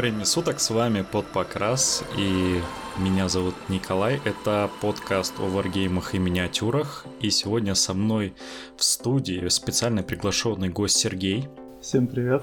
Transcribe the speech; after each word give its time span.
Времени 0.00 0.24
суток, 0.24 0.60
с 0.60 0.70
вами 0.70 1.02
под 1.02 1.26
покрас 1.26 2.02
и 2.16 2.58
меня 2.96 3.28
зовут 3.28 3.54
Николай. 3.68 4.18
Это 4.24 4.70
подкаст 4.80 5.34
о 5.38 5.42
варгеймах 5.42 6.14
и 6.14 6.18
миниатюрах. 6.18 7.04
И 7.20 7.28
сегодня 7.28 7.74
со 7.74 7.92
мной 7.92 8.32
в 8.78 8.82
студии 8.82 9.46
специально 9.48 10.02
приглашенный 10.02 10.70
гость 10.70 10.96
Сергей. 10.96 11.50
Всем 11.82 12.06
привет. 12.06 12.42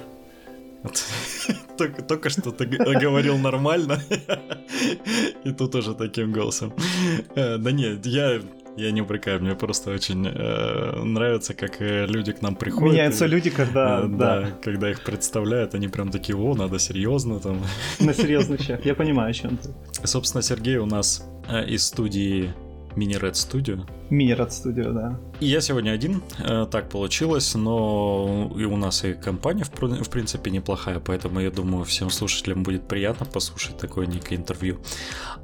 Только, 1.80 2.04
только 2.04 2.30
что 2.30 2.52
ты 2.52 2.66
говорил 2.66 3.38
нормально, 3.38 4.02
и 5.44 5.52
тут 5.52 5.76
уже 5.76 5.94
таким 5.96 6.32
голосом. 6.32 6.74
Э, 7.36 7.58
да 7.58 7.72
нет, 7.72 8.06
я 8.06 8.42
я 8.78 8.92
не 8.92 9.02
упрекаю, 9.02 9.42
мне 9.42 9.56
просто 9.56 9.92
очень 9.92 10.28
э, 10.28 11.04
нравится, 11.04 11.54
как 11.54 11.82
э, 11.82 12.06
люди 12.06 12.32
к 12.32 12.42
нам 12.42 12.56
приходят. 12.56 12.94
Меняются 12.94 13.26
и, 13.26 13.28
люди, 13.28 13.50
когда... 13.50 14.02
Э, 14.02 14.08
да, 14.08 14.40
да, 14.42 14.52
когда 14.64 14.92
их 14.92 15.04
представляют, 15.04 15.74
они 15.74 15.88
прям 15.88 16.12
такие, 16.12 16.38
о, 16.38 16.56
надо 16.56 16.80
серьезно 16.80 17.40
там. 17.40 17.62
На 18.00 18.14
серьезный 18.14 18.58
чек, 18.58 18.86
я 18.86 18.94
понимаю, 18.94 19.32
о 19.32 19.34
чем 19.34 19.58
ты. 19.58 19.70
Собственно, 20.08 20.44
Сергей 20.44 20.78
у 20.78 20.86
нас 20.86 21.28
э, 21.50 21.66
из 21.66 21.86
студии 21.88 22.54
Mini 22.96 23.20
Red 23.20 23.34
Studio. 23.34 23.84
Mini 24.12 24.38
Red 24.38 24.50
Studio, 24.50 24.94
да. 24.94 25.20
Я 25.40 25.62
сегодня 25.62 25.92
один, 25.92 26.24
э, 26.40 26.66
так 26.72 26.90
получилось, 26.90 27.54
но 27.54 28.52
и 28.58 28.64
у 28.64 28.76
нас 28.76 29.04
и 29.04 29.14
компания, 29.14 29.66
в 29.66 30.10
принципе, 30.10 30.50
неплохая, 30.50 31.00
поэтому 31.00 31.40
я 31.40 31.52
думаю, 31.52 31.86
всем 31.86 32.10
слушателям 32.10 32.64
будет 32.64 32.88
приятно 32.88 33.28
послушать 33.28 33.78
такое 33.78 34.08
некое 34.08 34.38
интервью. 34.38 34.80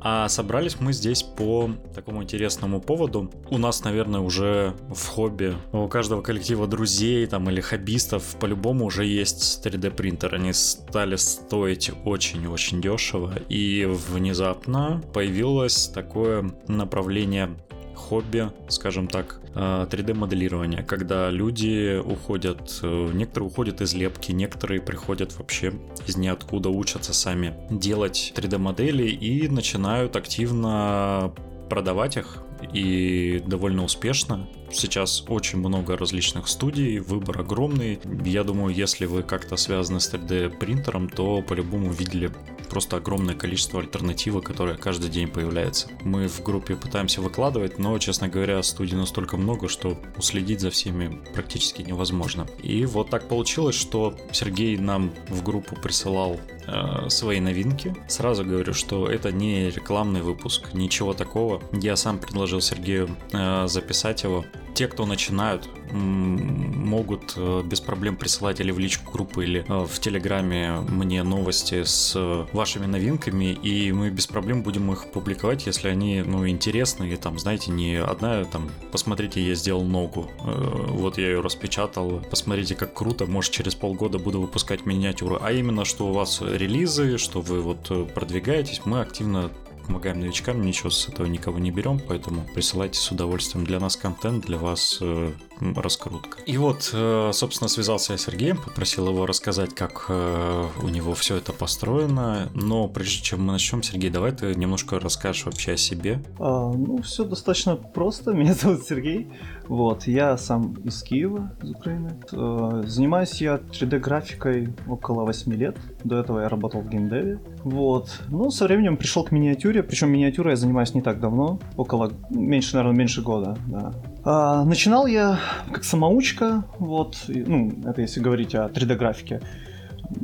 А 0.01 0.27
собрались 0.29 0.79
мы 0.79 0.93
здесь 0.93 1.21
по 1.21 1.69
такому 1.93 2.23
интересному 2.23 2.81
поводу. 2.81 3.31
У 3.51 3.59
нас, 3.59 3.83
наверное, 3.83 4.21
уже 4.21 4.73
в 4.89 5.07
хобби, 5.09 5.55
у 5.71 5.87
каждого 5.87 6.23
коллектива 6.23 6.65
друзей 6.65 7.27
там 7.27 7.47
или 7.51 7.61
хоббистов 7.61 8.23
по-любому 8.39 8.85
уже 8.85 9.05
есть 9.05 9.63
3D 9.63 9.91
принтер. 9.91 10.33
Они 10.33 10.53
стали 10.53 11.17
стоить 11.17 11.91
очень-очень 12.03 12.81
дешево, 12.81 13.33
и 13.47 13.85
внезапно 14.09 15.03
появилось 15.13 15.87
такое 15.89 16.51
направление 16.67 17.55
хобби, 17.93 18.51
скажем 18.69 19.07
так, 19.07 19.39
3D-моделирования, 19.55 20.79
э, 20.79 20.83
когда 20.83 21.29
люди 21.29 21.99
уходят, 21.99 22.79
э, 22.81 23.09
некоторые 23.13 23.49
уходят 23.49 23.81
из 23.81 23.93
лепки, 23.93 24.31
некоторые 24.31 24.81
приходят 24.81 25.37
вообще 25.37 25.73
из 26.07 26.17
ниоткуда, 26.17 26.69
учатся 26.69 27.13
сами 27.13 27.55
делать 27.69 28.33
3D-модели 28.35 29.07
и 29.07 29.47
начинают 29.47 30.15
активно 30.15 31.33
продавать 31.69 32.17
их 32.17 32.43
и 32.71 33.41
довольно 33.45 33.83
успешно. 33.83 34.47
Сейчас 34.71 35.23
очень 35.27 35.59
много 35.59 35.97
различных 35.97 36.47
студий, 36.47 36.99
выбор 36.99 37.41
огромный. 37.41 37.99
Я 38.23 38.43
думаю, 38.43 38.73
если 38.73 39.05
вы 39.05 39.23
как-то 39.23 39.57
связаны 39.57 39.99
с 39.99 40.11
3D 40.13 40.57
принтером, 40.57 41.09
то 41.09 41.41
по-любому 41.41 41.91
видели 41.91 42.31
просто 42.69 42.97
огромное 42.97 43.35
количество 43.35 43.79
альтернативы, 43.79 44.41
которая 44.41 44.75
каждый 44.75 45.09
день 45.09 45.27
появляется. 45.27 45.87
Мы 46.03 46.27
в 46.27 46.41
группе 46.43 46.75
пытаемся 46.75 47.21
выкладывать, 47.21 47.79
но, 47.79 47.97
честно 47.99 48.27
говоря, 48.27 48.61
студий 48.63 48.97
настолько 48.97 49.37
много, 49.37 49.67
что 49.69 49.97
уследить 50.17 50.61
за 50.61 50.69
всеми 50.69 51.19
практически 51.33 51.81
невозможно. 51.81 52.47
И 52.61 52.85
вот 52.85 53.09
так 53.09 53.27
получилось, 53.27 53.75
что 53.75 54.17
Сергей 54.31 54.77
нам 54.77 55.13
в 55.29 55.43
группу 55.43 55.75
присылал 55.75 56.39
э, 56.67 57.09
свои 57.09 57.39
новинки. 57.39 57.95
Сразу 58.07 58.43
говорю, 58.43 58.73
что 58.73 59.07
это 59.07 59.31
не 59.31 59.69
рекламный 59.69 60.21
выпуск, 60.21 60.73
ничего 60.73 61.13
такого. 61.13 61.61
Я 61.71 61.95
сам 61.95 62.19
предложил 62.19 62.61
Сергею 62.61 63.09
э, 63.31 63.67
записать 63.67 64.23
его 64.23 64.45
те, 64.73 64.87
кто 64.87 65.05
начинают, 65.05 65.69
могут 65.91 67.33
э, 67.37 67.61
без 67.63 67.79
проблем 67.79 68.15
присылать 68.15 68.59
или 68.59 68.71
в 68.71 68.79
личку 68.79 69.11
группы, 69.11 69.43
или 69.43 69.65
э, 69.67 69.85
в 69.85 69.99
Телеграме 69.99 70.79
мне 70.89 71.23
новости 71.23 71.83
с 71.83 72.15
вашими 72.51 72.85
новинками, 72.85 73.53
и 73.53 73.91
мы 73.91 74.09
без 74.09 74.25
проблем 74.25 74.63
будем 74.63 74.91
их 74.91 75.11
публиковать, 75.11 75.67
если 75.67 75.89
они, 75.89 76.23
ну, 76.25 76.47
интересны, 76.47 77.11
и 77.11 77.15
там, 77.15 77.37
знаете, 77.37 77.71
не 77.71 77.97
одна, 77.97 78.43
там, 78.45 78.69
посмотрите, 78.91 79.41
я 79.41 79.53
сделал 79.53 79.83
ногу, 79.83 80.31
э, 80.39 80.85
вот 80.89 81.17
я 81.17 81.27
ее 81.27 81.41
распечатал, 81.41 82.21
посмотрите, 82.29 82.75
как 82.75 82.93
круто, 82.93 83.25
может, 83.27 83.51
через 83.51 83.75
полгода 83.75 84.17
буду 84.17 84.41
выпускать 84.41 84.85
миниатюры, 84.85 85.37
а 85.41 85.51
именно, 85.51 85.85
что 85.85 86.07
у 86.07 86.13
вас 86.13 86.41
релизы, 86.53 87.17
что 87.17 87.41
вы 87.41 87.61
вот 87.61 88.13
продвигаетесь, 88.13 88.81
мы 88.85 89.01
активно 89.01 89.51
помогаем 89.85 90.19
новичкам, 90.19 90.61
ничего 90.61 90.89
с 90.89 91.07
этого 91.09 91.27
никого 91.27 91.59
не 91.59 91.71
берем, 91.71 91.99
поэтому 91.99 92.45
присылайте 92.53 92.99
с 92.99 93.11
удовольствием. 93.11 93.65
Для 93.65 93.79
нас 93.79 93.95
контент, 93.95 94.45
для 94.45 94.57
вас 94.57 94.97
э, 95.01 95.31
раскрутка. 95.59 96.39
И 96.45 96.57
вот, 96.57 96.89
э, 96.93 97.31
собственно, 97.33 97.67
связался 97.67 98.13
я 98.13 98.17
с 98.17 98.23
Сергеем, 98.23 98.57
попросил 98.57 99.07
его 99.07 99.25
рассказать, 99.25 99.73
как 99.73 100.05
э, 100.09 100.67
у 100.81 100.89
него 100.89 101.13
все 101.13 101.37
это 101.37 101.53
построено. 101.53 102.49
Но 102.53 102.87
прежде 102.87 103.23
чем 103.23 103.45
мы 103.45 103.53
начнем, 103.53 103.83
Сергей, 103.83 104.09
давай 104.09 104.31
ты 104.31 104.53
немножко 104.55 104.99
расскажешь 104.99 105.45
вообще 105.45 105.73
о 105.73 105.77
себе. 105.77 106.23
А, 106.39 106.71
ну, 106.71 107.01
все 107.01 107.23
достаточно 107.23 107.75
просто. 107.75 108.31
Меня 108.33 108.53
зовут 108.53 108.85
Сергей. 108.85 109.27
Вот, 109.67 110.07
я 110.07 110.37
сам 110.37 110.73
из 110.83 111.01
Киева, 111.03 111.55
из 111.61 111.71
Украины. 111.71 112.17
Э, 112.31 112.83
занимаюсь 112.85 113.41
я 113.41 113.55
3D-графикой 113.55 114.73
около 114.87 115.23
8 115.23 115.53
лет. 115.53 115.77
До 116.03 116.17
этого 116.17 116.41
я 116.41 116.49
работал 116.49 116.81
в 116.81 116.89
геймдеве. 116.89 117.39
Вот. 117.63 118.21
Ну, 118.29 118.49
со 118.51 118.65
временем 118.65 118.97
пришел 118.97 119.23
к 119.23 119.31
миниатюре. 119.31 119.83
Причем 119.83 120.11
миниатюрой 120.11 120.53
я 120.53 120.57
занимаюсь 120.57 120.93
не 120.93 121.01
так 121.01 121.19
давно. 121.19 121.59
Около, 121.77 122.11
меньше, 122.29 122.75
наверное, 122.75 122.97
меньше 122.97 123.21
года, 123.21 123.57
да. 123.67 123.93
А, 124.25 124.63
начинал 124.63 125.05
я 125.05 125.39
как 125.71 125.83
самоучка, 125.83 126.63
вот, 126.79 127.17
ну, 127.27 127.73
это 127.85 128.01
если 128.01 128.21
говорить 128.21 128.55
о 128.55 128.67
3D-графике. 128.67 129.41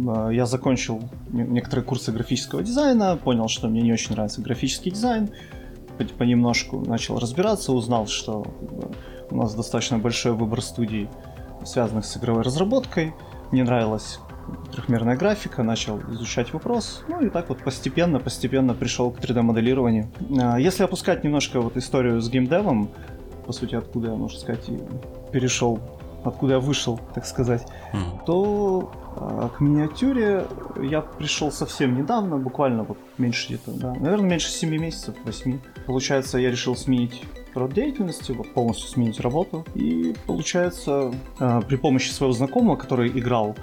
А, 0.08 0.30
я 0.30 0.46
закончил 0.46 1.02
некоторые 1.32 1.84
курсы 1.84 2.12
графического 2.12 2.64
дизайна, 2.64 3.18
понял, 3.18 3.50
что 3.50 3.68
мне 3.68 3.82
не 3.82 3.92
очень 3.92 4.14
нравится 4.14 4.42
графический 4.42 4.92
дизайн, 4.92 5.30
понемножку 6.18 6.80
начал 6.80 7.20
разбираться, 7.20 7.74
узнал, 7.74 8.08
что 8.08 8.48
у 9.30 9.36
нас 9.36 9.54
достаточно 9.54 9.98
большой 9.98 10.32
выбор 10.32 10.62
студий, 10.62 11.10
связанных 11.66 12.06
с 12.06 12.16
игровой 12.16 12.44
разработкой. 12.44 13.14
Мне 13.52 13.66
нравилась 13.66 14.20
трехмерная 14.72 15.18
графика, 15.18 15.62
начал 15.62 16.00
изучать 16.14 16.54
вопрос, 16.54 17.04
ну 17.10 17.22
и 17.22 17.30
так 17.30 17.50
вот 17.50 17.60
постепенно, 17.60 18.20
постепенно 18.20 18.74
пришел 18.74 19.12
к 19.12 19.20
3D-моделированию. 19.20 20.10
А, 20.42 20.58
если 20.58 20.84
опускать 20.84 21.26
немножко 21.26 21.60
вот 21.60 21.76
историю 21.76 22.22
с 22.22 22.30
геймдевом, 22.30 22.90
по 23.50 23.54
сути, 23.54 23.74
откуда 23.74 24.10
я, 24.10 24.14
можно 24.14 24.40
сказать, 24.40 24.70
и 24.70 24.78
перешел, 25.32 25.80
откуда 26.24 26.54
я 26.54 26.60
вышел, 26.60 27.00
так 27.16 27.26
сказать, 27.26 27.66
mm. 27.94 28.26
то 28.28 28.92
э, 29.16 29.50
к 29.58 29.60
миниатюре 29.60 30.46
я 30.80 31.02
пришел 31.02 31.52
совсем 31.52 31.98
недавно, 31.98 32.38
буквально 32.38 32.84
вот 32.84 33.00
меньше 33.18 33.48
где-то, 33.48 33.72
да, 33.72 33.96
наверное, 33.96 34.30
меньше 34.30 34.52
7 34.52 34.70
месяцев, 34.70 35.16
8. 35.26 35.60
Получается, 35.88 36.38
я 36.38 36.52
решил 36.52 36.76
сменить 36.76 37.24
род 37.56 37.74
деятельности, 37.74 38.34
вот 38.34 38.54
полностью 38.54 38.88
сменить 38.88 39.20
работу. 39.20 39.66
И 39.74 40.14
получается, 40.28 41.12
э, 41.40 41.62
при 41.68 41.78
помощи 41.78 42.12
своего 42.12 42.34
знакомого, 42.34 42.76
который 42.76 43.10
играл 43.10 43.56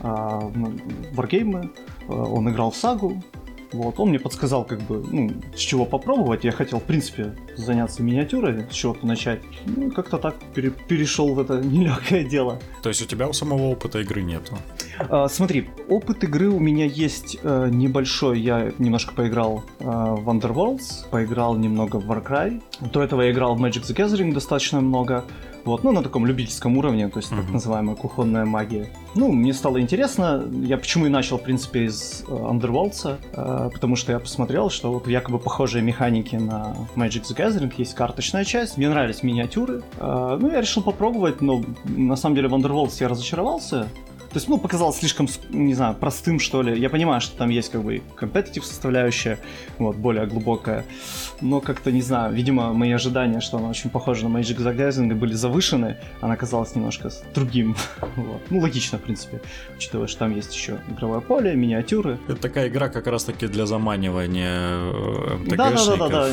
э, 0.00 0.06
в 0.06 1.14
варгеймы, 1.14 1.72
э, 2.08 2.10
он 2.10 2.48
играл 2.48 2.70
в 2.70 2.76
сагу, 2.76 3.22
вот, 3.72 3.98
он 3.98 4.10
мне 4.10 4.18
подсказал, 4.18 4.64
как 4.64 4.80
бы, 4.82 5.04
ну, 5.10 5.30
с 5.54 5.60
чего 5.60 5.84
попробовать. 5.84 6.44
Я 6.44 6.52
хотел, 6.52 6.78
в 6.78 6.84
принципе, 6.84 7.34
заняться 7.56 8.02
миниатюрой, 8.02 8.64
с 8.70 8.74
чего-то 8.74 9.06
начать. 9.06 9.40
Ну, 9.66 9.90
как-то 9.90 10.18
так 10.18 10.36
пере- 10.54 10.70
перешел 10.70 11.34
в 11.34 11.40
это 11.40 11.60
нелегкое 11.64 12.24
дело. 12.24 12.60
То 12.82 12.88
есть 12.88 13.02
у 13.02 13.06
тебя 13.06 13.28
у 13.28 13.32
самого 13.32 13.70
опыта 13.70 14.00
игры 14.00 14.22
нету? 14.22 14.56
А, 15.08 15.28
смотри, 15.28 15.68
опыт 15.88 16.24
игры 16.24 16.48
у 16.48 16.58
меня 16.58 16.84
есть 16.86 17.38
э, 17.42 17.68
небольшой. 17.70 18.40
Я 18.40 18.72
немножко 18.78 19.14
поиграл 19.14 19.64
э, 19.80 19.84
в 19.84 20.28
Underworlds, 20.28 21.08
поиграл 21.10 21.56
немного 21.56 21.96
в 21.96 22.10
Warcry. 22.10 22.62
До 22.92 23.02
этого 23.02 23.22
я 23.22 23.30
играл 23.32 23.54
в 23.54 23.64
Magic 23.64 23.82
the 23.82 23.94
Gathering 23.96 24.32
достаточно 24.32 24.80
много. 24.80 25.24
Вот, 25.66 25.82
ну, 25.82 25.90
на 25.90 26.02
таком 26.02 26.24
любительском 26.26 26.78
уровне, 26.78 27.08
то 27.08 27.18
есть 27.18 27.32
mm-hmm. 27.32 27.42
так 27.42 27.50
называемая 27.50 27.96
кухонная 27.96 28.44
магия. 28.44 28.88
Ну, 29.16 29.32
мне 29.32 29.52
стало 29.52 29.80
интересно, 29.80 30.44
я 30.62 30.78
почему 30.78 31.06
и 31.06 31.08
начал, 31.08 31.38
в 31.38 31.42
принципе, 31.42 31.86
из 31.86 32.24
э, 32.28 32.30
Underworld, 32.30 33.18
э, 33.32 33.70
потому 33.72 33.96
что 33.96 34.12
я 34.12 34.20
посмотрел, 34.20 34.70
что 34.70 34.92
вот 34.92 35.08
якобы 35.08 35.40
похожие 35.40 35.82
механики 35.82 36.36
на 36.36 36.76
Magic 36.94 37.22
the 37.22 37.36
Gathering, 37.36 37.72
есть 37.76 37.94
карточная 37.94 38.44
часть, 38.44 38.76
мне 38.76 38.88
нравились 38.88 39.24
миниатюры, 39.24 39.82
э, 39.98 40.38
ну, 40.40 40.50
я 40.50 40.60
решил 40.60 40.84
попробовать, 40.84 41.40
но 41.40 41.62
на 41.84 42.14
самом 42.14 42.36
деле 42.36 42.48
в 42.48 42.54
Underworld 42.54 42.92
я 43.00 43.08
разочаровался, 43.08 43.88
то 44.30 44.36
есть, 44.36 44.48
ну, 44.48 44.58
показалось 44.58 44.96
слишком, 44.96 45.28
не 45.50 45.74
знаю, 45.74 45.94
простым, 45.94 46.40
что 46.40 46.62
ли. 46.62 46.78
Я 46.78 46.90
понимаю, 46.90 47.20
что 47.20 47.36
там 47.36 47.50
есть 47.50 47.70
как 47.70 47.82
бы 47.82 48.02
компетитив 48.16 48.64
составляющая, 48.64 49.38
вот, 49.78 49.96
более 49.96 50.26
глубокая. 50.26 50.84
Но 51.40 51.60
как-то, 51.60 51.92
не 51.92 52.02
знаю, 52.02 52.34
видимо, 52.34 52.72
мои 52.72 52.92
ожидания, 52.92 53.40
что 53.40 53.58
она 53.58 53.68
очень 53.68 53.90
похожа 53.90 54.28
на 54.28 54.38
Magic 54.38 54.58
the 54.58 54.76
Gathering, 54.76 55.14
были 55.14 55.34
завышены. 55.34 55.96
Она 56.20 56.36
казалась 56.36 56.74
немножко 56.74 57.10
другим. 57.34 57.76
вот. 58.16 58.42
Ну, 58.50 58.60
логично, 58.60 58.98
в 58.98 59.02
принципе, 59.02 59.40
учитывая, 59.76 60.06
что 60.06 60.20
там 60.20 60.34
есть 60.34 60.54
еще 60.54 60.78
игровое 60.90 61.20
поле, 61.20 61.54
миниатюры. 61.54 62.18
Это 62.28 62.36
такая 62.36 62.68
игра 62.68 62.88
как 62.88 63.06
раз-таки 63.06 63.46
для 63.46 63.66
заманивания 63.66 64.46
да, 65.46 65.70
да, 65.70 65.70
да, 65.70 65.96
да, 65.96 66.08
да 66.08 66.28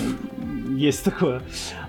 есть 0.75 1.03
такое. 1.03 1.41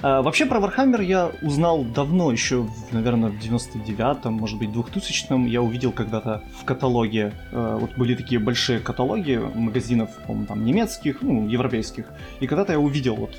А, 0.03 0.23
вообще 0.23 0.47
про 0.47 0.59
Warhammer 0.59 1.03
я 1.03 1.31
узнал 1.43 1.85
давно, 1.85 2.31
еще, 2.31 2.69
наверное, 2.93 3.31
в 3.31 3.39
99-м, 3.39 4.33
может 4.33 4.59
быть, 4.59 4.71
2000-м. 4.71 5.47
Я 5.47 5.63
увидел 5.63 5.93
когда-то 5.95 6.43
в 6.61 6.65
каталоге, 6.65 7.33
э, 7.53 7.79
вот 7.81 7.97
были 7.97 8.15
такие 8.15 8.41
большие 8.41 8.81
каталоги 8.81 9.41
магазинов, 9.55 10.11
по-моему, 10.27 10.47
там 10.47 10.65
немецких, 10.65 11.23
ну, 11.23 11.49
европейских. 11.49 12.07
И 12.41 12.47
когда-то 12.47 12.73
я 12.73 12.79
увидел 12.79 13.17
вот 13.17 13.37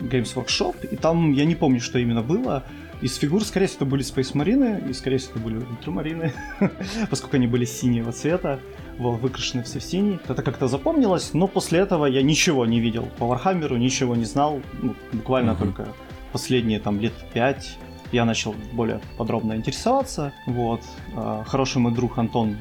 Games 0.00 0.34
Workshop, 0.34 0.88
и 0.90 0.96
там 0.96 1.32
я 1.32 1.44
не 1.44 1.54
помню, 1.54 1.80
что 1.80 1.98
именно 1.98 2.22
было. 2.22 2.64
Из 3.02 3.16
фигур, 3.16 3.42
скорее 3.44 3.66
всего, 3.66 3.78
это 3.78 3.84
были 3.86 4.04
Space 4.04 4.34
Marine, 4.34 4.90
и, 4.90 4.92
скорее 4.92 5.16
всего, 5.16 5.32
это 5.32 5.40
были 5.40 5.56
Ультрамарины, 5.56 6.34
поскольку 7.10 7.36
они 7.36 7.46
были 7.46 7.64
синего 7.64 8.12
цвета, 8.12 8.60
выкрашены 8.98 9.62
все 9.62 9.78
в 9.78 9.82
синий. 9.82 10.18
Это 10.28 10.42
как-то 10.42 10.68
запомнилось, 10.68 11.32
но 11.32 11.46
после 11.46 11.78
этого 11.80 12.04
я 12.04 12.22
ничего 12.22 12.66
не 12.66 12.80
видел 12.80 13.08
по 13.18 13.26
Вархаммеру, 13.26 13.76
ничего 13.76 14.16
не 14.16 14.26
знал, 14.26 14.60
ну, 14.82 14.94
буквально 15.12 15.52
uh-huh. 15.52 15.58
только 15.58 15.88
последние 16.32 16.78
там 16.78 17.00
лет 17.00 17.14
пять 17.32 17.78
я 18.12 18.24
начал 18.24 18.54
более 18.72 19.00
подробно 19.16 19.54
интересоваться. 19.54 20.32
Вот. 20.46 20.82
А, 21.14 21.44
хороший 21.44 21.78
мой 21.78 21.92
друг 21.92 22.18
Антон 22.18 22.56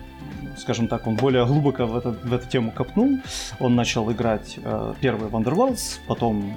скажем 0.57 0.87
так, 0.87 1.07
он 1.07 1.15
более 1.15 1.45
глубоко 1.45 1.85
в, 1.85 1.97
это, 1.97 2.11
в 2.11 2.33
эту 2.33 2.47
тему 2.47 2.71
копнул. 2.71 3.19
Он 3.59 3.75
начал 3.75 4.11
играть 4.11 4.55
э, 4.57 4.93
первый 4.99 5.29
Underworlds, 5.29 6.00
потом 6.07 6.53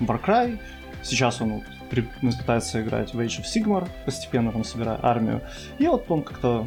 Warcry. 0.00 0.58
Сейчас 1.02 1.40
он 1.40 1.62
пытается 1.90 2.82
играть 2.82 3.14
в 3.14 3.20
Age 3.20 3.40
of 3.40 3.44
Sigmar, 3.44 3.88
постепенно 4.04 4.52
там 4.52 4.64
собирая 4.64 4.98
армию. 5.02 5.40
И 5.78 5.86
вот 5.86 6.10
он 6.10 6.22
как-то 6.22 6.66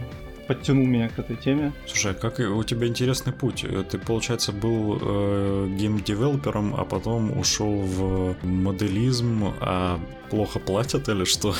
подтянул 0.55 0.85
меня 0.85 1.09
к 1.09 1.19
этой 1.19 1.35
теме. 1.35 1.71
Слушай, 1.87 2.13
как 2.13 2.39
у 2.39 2.63
тебя 2.63 2.87
интересный 2.87 3.33
путь? 3.33 3.65
Ты, 3.89 3.97
получается, 3.97 4.51
был 4.51 4.97
э, 5.01 5.67
гейм-девелопером, 5.77 6.75
а 6.77 6.85
потом 6.85 7.37
ушел 7.37 7.71
в 7.71 8.35
моделизм, 8.43 9.53
а 9.59 9.99
плохо 10.29 10.59
платят 10.59 11.09
или 11.09 11.25
что? 11.25 11.53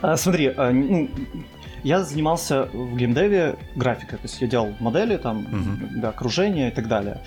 А, 0.00 0.16
смотри, 0.16 0.52
а, 0.56 0.70
ну, 0.70 1.08
я 1.82 2.02
занимался 2.02 2.68
в 2.72 2.96
геймдеве 2.96 3.56
графикой, 3.74 4.18
то 4.18 4.24
есть 4.24 4.40
я 4.40 4.46
делал 4.46 4.72
модели, 4.80 5.16
там, 5.16 5.40
угу. 5.40 6.00
да, 6.00 6.10
окружение 6.10 6.68
и 6.68 6.70
так 6.70 6.88
далее. 6.88 7.20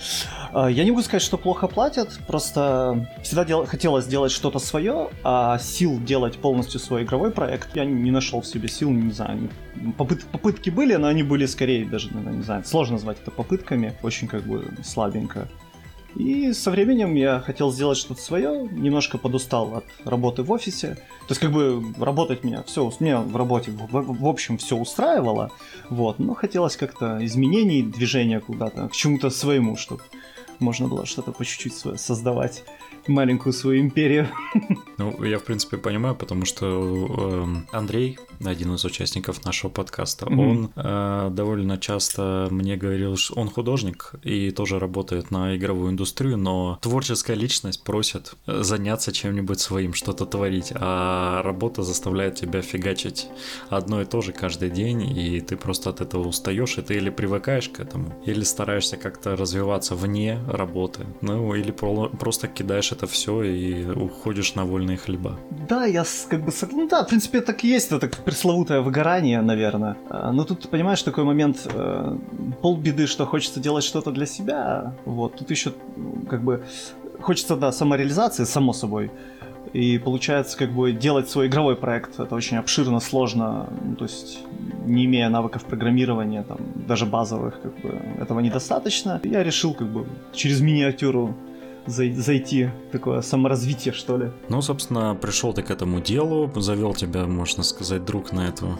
А, 0.52 0.68
я 0.68 0.84
не 0.84 0.92
могу 0.92 1.04
сказать, 1.04 1.22
что 1.22 1.38
плохо 1.38 1.68
платят, 1.68 2.20
просто 2.28 3.08
всегда 3.22 3.46
дел... 3.46 3.66
хотелось 3.66 4.06
сделать 4.06 4.32
что-то 4.32 4.60
свое, 4.60 5.10
а 5.24 5.58
сил 5.60 6.00
делать 6.00 6.38
полностью 6.38 6.80
свой 6.80 7.04
игровой 7.04 7.32
проект 7.32 7.76
я 7.76 7.86
не 7.86 8.12
нашел 8.12 8.42
в 8.42 8.48
себе 8.48 8.68
сил, 8.68 8.92
не 8.92 9.12
знаю. 9.12 9.50
Попыт... 9.98 10.24
Попытки 10.26 10.70
были, 10.70 10.96
но 10.96 11.08
они 11.08 11.24
были 11.24 11.46
скорее 11.46 11.86
даже, 11.86 12.10
не 12.14 12.44
знаю, 12.44 12.64
сложно 12.66 12.94
назвать 12.94 13.18
это 13.22 13.32
попытками, 13.32 13.94
очень 14.02 14.28
как 14.28 14.44
бы 14.44 14.66
слабенько. 14.84 15.48
И 16.16 16.54
со 16.54 16.72
временем 16.72 17.16
я 17.16 17.40
хотел 17.42 17.72
сделать 17.72 17.98
что-то 17.98 18.22
свое, 18.22 18.68
немножко 18.72 19.18
подустал 19.18 19.76
от 19.76 19.86
работы 20.06 20.44
в 20.44 20.52
офисе. 20.52 20.96
То 21.28 21.32
есть 21.32 21.42
как 21.42 21.52
бы 21.52 21.84
работать 22.00 22.44
меня 22.44 22.64
все, 22.64 22.90
меня 23.00 23.20
в 23.20 23.36
работе 23.36 23.72
в, 23.72 23.88
в 23.92 24.28
общем 24.28 24.58
все 24.58 24.78
устраивало, 24.78 25.52
вот, 25.90 26.20
но 26.20 26.34
хотелось 26.34 26.78
как-то 26.78 27.24
изменений, 27.26 27.84
движения 27.84 28.40
куда-то, 28.40 28.88
к 28.88 28.94
чему-то 28.94 29.30
своему, 29.30 29.76
чтобы 29.76 30.02
можно 30.60 30.88
было 30.88 31.06
что-то 31.06 31.32
по 31.32 31.44
чуть-чуть 31.44 31.76
свое 31.76 31.98
создавать 31.98 32.64
маленькую 33.08 33.54
свою 33.54 33.82
империю. 33.82 34.28
Ну, 34.98 35.24
я, 35.24 35.40
в 35.40 35.44
принципе, 35.44 35.78
понимаю, 35.78 36.16
потому 36.16 36.46
что 36.46 37.46
э, 37.72 37.76
Андрей, 37.76 38.18
один 38.44 38.74
из 38.76 38.86
участников 38.86 39.46
нашего 39.46 39.72
подкаста, 39.72 40.26
mm-hmm. 40.26 40.50
он 40.50 40.72
э, 40.76 41.30
довольно 41.32 41.78
часто 41.78 42.48
мне 42.52 42.76
говорил, 42.78 43.18
что 43.18 43.36
он 43.36 43.50
художник 43.50 44.12
и 44.24 44.52
тоже 44.52 44.80
работает 44.80 45.32
на 45.32 45.56
игровую 45.56 45.92
индустрию, 45.92 46.38
но 46.38 46.80
творческая 46.82 47.36
личность 47.36 47.84
просит 47.84 48.34
заняться 48.46 49.12
чем-нибудь 49.12 49.60
своим, 49.60 49.94
что-то 49.94 50.26
творить, 50.26 50.72
а 50.76 51.42
работа 51.44 51.84
заставляет 51.84 52.36
тебя 52.36 52.62
фигачить 52.62 53.28
одно 53.70 54.02
и 54.02 54.06
то 54.06 54.22
же 54.22 54.32
каждый 54.32 54.70
день, 54.70 55.18
и 55.18 55.42
ты 55.42 55.58
просто 55.58 55.90
от 55.90 56.02
этого 56.02 56.28
устаешь, 56.28 56.78
и 56.78 56.82
ты 56.82 56.96
или 56.96 57.10
привыкаешь 57.10 57.70
к 57.70 57.80
этому, 57.80 58.22
или 58.26 58.44
стараешься 58.44 58.98
как-то 58.98 59.36
развиваться 59.36 59.96
вне 59.96 60.40
работы, 60.48 61.06
ну, 61.22 61.54
или 61.56 61.72
про- 61.72 62.10
просто 62.10 62.48
кидаешь 62.48 62.92
это 62.92 63.08
все 63.08 63.44
и 63.44 63.86
уходишь 63.86 64.56
на 64.56 64.66
вольные 64.66 64.98
хлеба. 64.98 65.40
Да, 65.70 65.86
я 65.86 66.06
как 66.30 66.46
бы... 66.46 66.52
Ну 66.72 66.88
да, 66.88 67.04
в 67.04 67.08
принципе, 67.08 67.42
так 67.42 67.64
и 67.64 67.70
есть, 67.70 67.92
это 67.92 68.08
пресловутое 68.26 68.82
выгорание, 68.82 69.42
наверное. 69.42 69.96
А, 70.10 70.32
но 70.32 70.44
тут, 70.44 70.68
понимаешь, 70.70 71.02
такой 71.04 71.24
момент, 71.24 71.68
э, 71.72 72.18
полбеды, 72.62 73.08
что 73.08 73.26
хочется 73.26 73.60
делать 73.60 73.84
что-то 73.84 74.12
для 74.12 74.26
себя, 74.26 74.94
вот, 75.06 75.36
тут 75.36 75.52
еще 75.52 75.72
как 76.30 76.44
бы 76.44 76.64
хочется, 77.22 77.56
да, 77.56 77.72
самореализации, 77.72 78.44
само 78.46 78.74
собой. 78.74 79.12
И 79.74 79.98
получается, 79.98 80.58
как 80.58 80.72
бы 80.72 80.92
делать 80.92 81.30
свой 81.30 81.48
игровой 81.48 81.76
проект, 81.76 82.20
это 82.20 82.36
очень 82.36 82.58
обширно, 82.58 83.00
сложно, 83.00 83.68
ну, 83.84 83.96
то 83.96 84.06
есть 84.06 84.40
не 84.86 85.06
имея 85.06 85.30
навыков 85.30 85.66
программирования, 85.66 86.44
там, 86.44 86.58
даже 86.88 87.06
базовых, 87.06 87.62
как 87.62 87.80
бы, 87.82 88.00
этого 88.22 88.40
недостаточно. 88.40 89.20
Я 89.24 89.44
решил, 89.44 89.74
как 89.74 89.88
бы, 89.88 90.06
через 90.34 90.62
миниатюру 90.62 91.36
зайти, 91.88 92.70
такое 92.92 93.22
саморазвитие, 93.22 93.94
что 93.94 94.18
ли. 94.18 94.32
Ну, 94.50 94.62
собственно, 94.62 95.16
пришел 95.16 95.54
ты 95.54 95.62
к 95.62 95.72
этому 95.72 96.02
делу, 96.02 96.52
завел 96.56 96.94
тебя, 96.94 97.26
можно 97.26 97.64
сказать, 97.64 98.06
друг 98.06 98.32
на 98.32 98.48
эту. 98.48 98.80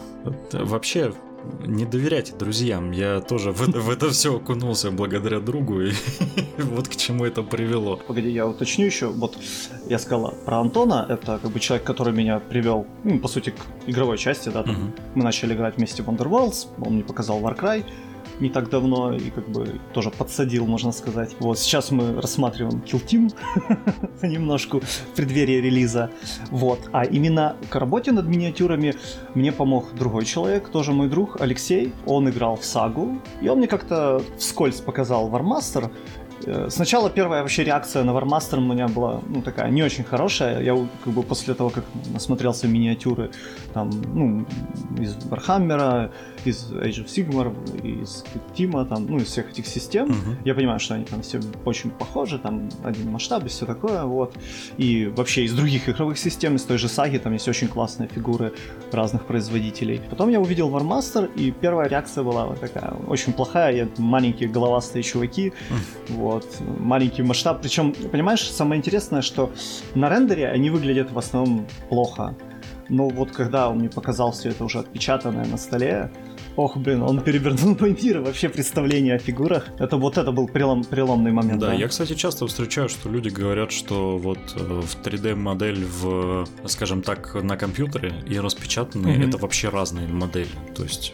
Вообще, 0.52 1.12
не 1.64 1.84
доверяйте 1.84 2.34
друзьям. 2.34 2.90
Я 2.90 3.20
тоже 3.20 3.52
в 3.52 3.62
это, 3.62 3.80
в 3.80 3.90
это 3.90 4.10
все 4.10 4.36
окунулся 4.36 4.90
благодаря 4.90 5.40
другу, 5.40 5.82
и 5.82 5.92
вот 6.58 6.88
к 6.88 6.96
чему 6.96 7.24
это 7.24 7.42
привело. 7.42 7.96
Погоди, 7.96 8.30
я 8.30 8.46
уточню 8.46 8.86
еще. 8.86 9.06
Вот 9.06 9.36
я 9.88 9.98
сказал 9.98 10.34
про 10.44 10.60
Антона, 10.60 11.06
это 11.08 11.38
как 11.42 11.50
бы 11.50 11.60
человек, 11.60 11.86
который 11.86 12.12
меня 12.12 12.38
привел, 12.38 12.86
ну, 13.04 13.18
по 13.18 13.28
сути, 13.28 13.50
к 13.50 13.88
игровой 13.88 14.18
части, 14.18 14.48
да. 14.48 14.62
Там 14.62 14.74
uh-huh. 14.74 15.00
Мы 15.14 15.24
начали 15.24 15.54
играть 15.54 15.76
вместе 15.76 16.02
в 16.02 16.08
Underworlds, 16.08 16.68
он 16.80 16.94
мне 16.94 17.04
показал 17.04 17.40
Warcry, 17.40 17.84
не 18.40 18.50
так 18.50 18.70
давно 18.70 19.12
и 19.14 19.30
как 19.30 19.48
бы 19.48 19.80
тоже 19.92 20.10
подсадил, 20.10 20.66
можно 20.66 20.92
сказать. 20.92 21.36
Вот 21.40 21.58
сейчас 21.58 21.90
мы 21.90 22.20
рассматриваем 22.20 22.82
Kill 22.86 23.04
Team 23.04 23.32
немножко 24.26 24.80
в 24.80 25.14
преддверии 25.14 25.60
релиза. 25.60 26.10
Вот. 26.50 26.80
А 26.92 27.04
именно 27.04 27.56
к 27.70 27.76
работе 27.76 28.12
над 28.12 28.26
миниатюрами 28.26 28.94
мне 29.34 29.52
помог 29.52 29.94
другой 29.94 30.24
человек, 30.24 30.68
тоже 30.68 30.92
мой 30.92 31.08
друг, 31.08 31.40
Алексей. 31.40 31.92
Он 32.06 32.28
играл 32.28 32.56
в 32.56 32.64
Сагу, 32.64 33.20
и 33.40 33.48
он 33.48 33.58
мне 33.58 33.68
как-то 33.68 34.22
вскользь 34.38 34.80
показал 34.80 35.30
Warmaster, 35.30 35.90
Э, 36.44 36.68
сначала 36.70 37.10
первая 37.10 37.42
вообще 37.42 37.64
реакция 37.64 38.04
на 38.04 38.12
Warmaster 38.12 38.58
у 38.58 38.62
меня 38.62 38.88
была 38.88 39.20
ну, 39.26 39.42
такая 39.42 39.70
не 39.70 39.82
очень 39.82 40.04
хорошая. 40.04 40.62
Я 40.62 40.76
как 41.04 41.12
бы 41.12 41.22
после 41.22 41.54
того, 41.54 41.70
как 41.70 41.84
насмотрелся 42.12 42.68
миниатюры 42.68 43.30
там, 43.72 43.90
ну, 43.90 44.46
из 44.98 45.16
Вархаммера, 45.24 46.12
из 46.46 46.72
Age 46.72 47.04
of 47.04 47.06
Sigmar, 47.06 47.54
из 47.82 48.24
Тима, 48.54 48.84
там, 48.84 49.06
ну, 49.06 49.18
из 49.18 49.26
всех 49.26 49.50
этих 49.50 49.66
систем, 49.66 50.10
uh-huh. 50.10 50.36
я 50.44 50.54
понимаю, 50.54 50.80
что 50.80 50.94
они 50.94 51.04
там 51.04 51.22
все 51.22 51.40
очень 51.64 51.90
похожи, 51.90 52.38
там 52.38 52.68
один 52.84 53.10
масштаб 53.10 53.44
и 53.44 53.48
все 53.48 53.66
такое, 53.66 54.04
вот. 54.04 54.34
И 54.76 55.06
вообще 55.06 55.44
из 55.44 55.52
других 55.54 55.88
игровых 55.88 56.18
систем, 56.18 56.56
из 56.56 56.62
той 56.62 56.78
же 56.78 56.88
саги, 56.88 57.18
там 57.18 57.32
есть 57.32 57.48
очень 57.48 57.68
классные 57.68 58.08
фигуры 58.08 58.52
разных 58.92 59.26
производителей. 59.26 60.00
Потом 60.10 60.30
я 60.30 60.40
увидел 60.40 60.68
Warmaster, 60.68 61.30
и 61.36 61.50
первая 61.50 61.88
реакция 61.88 62.24
была 62.24 62.46
вот 62.46 62.60
такая 62.60 62.92
очень 63.06 63.32
плохая, 63.32 63.88
маленькие 63.98 64.48
головастые 64.48 65.02
чуваки, 65.02 65.48
uh-huh. 65.48 66.14
вот, 66.14 66.60
маленький 66.78 67.22
масштаб. 67.22 67.60
Причем, 67.62 67.92
понимаешь, 67.92 68.48
самое 68.50 68.78
интересное, 68.78 69.22
что 69.22 69.52
на 69.94 70.08
рендере 70.08 70.48
они 70.48 70.70
выглядят 70.70 71.10
в 71.10 71.18
основном 71.18 71.66
плохо. 71.88 72.34
Но 72.88 73.08
вот 73.08 73.32
когда 73.32 73.68
он 73.68 73.78
мне 73.78 73.88
показал 73.88 74.32
все 74.32 74.50
это 74.50 74.64
уже 74.64 74.78
отпечатанное 74.78 75.44
на 75.46 75.56
столе, 75.56 76.10
Ох, 76.56 76.76
блин, 76.78 77.02
он 77.02 77.20
перевернул 77.20 77.76
мой 77.78 77.96
мир, 78.02 78.20
вообще 78.20 78.48
представление 78.48 79.16
о 79.16 79.18
фигурах. 79.18 79.68
Это 79.78 79.98
вот 79.98 80.16
это 80.16 80.32
был 80.32 80.48
перелом, 80.48 80.84
переломный 80.84 81.30
момент. 81.30 81.60
Да, 81.60 81.68
да, 81.68 81.74
я, 81.74 81.86
кстати, 81.86 82.14
часто 82.14 82.46
встречаю, 82.46 82.88
что 82.88 83.10
люди 83.10 83.28
говорят, 83.28 83.72
что 83.72 84.16
вот 84.16 84.38
э, 84.56 84.58
в 84.58 84.96
3D-модель 85.02 85.84
в, 85.84 86.46
скажем 86.64 87.02
так, 87.02 87.34
на 87.34 87.56
компьютере 87.56 88.14
и 88.26 88.40
распечатанные, 88.40 89.18
mm-hmm. 89.18 89.28
это 89.28 89.38
вообще 89.38 89.68
разные 89.68 90.08
модели. 90.08 90.48
То 90.74 90.82
есть, 90.82 91.12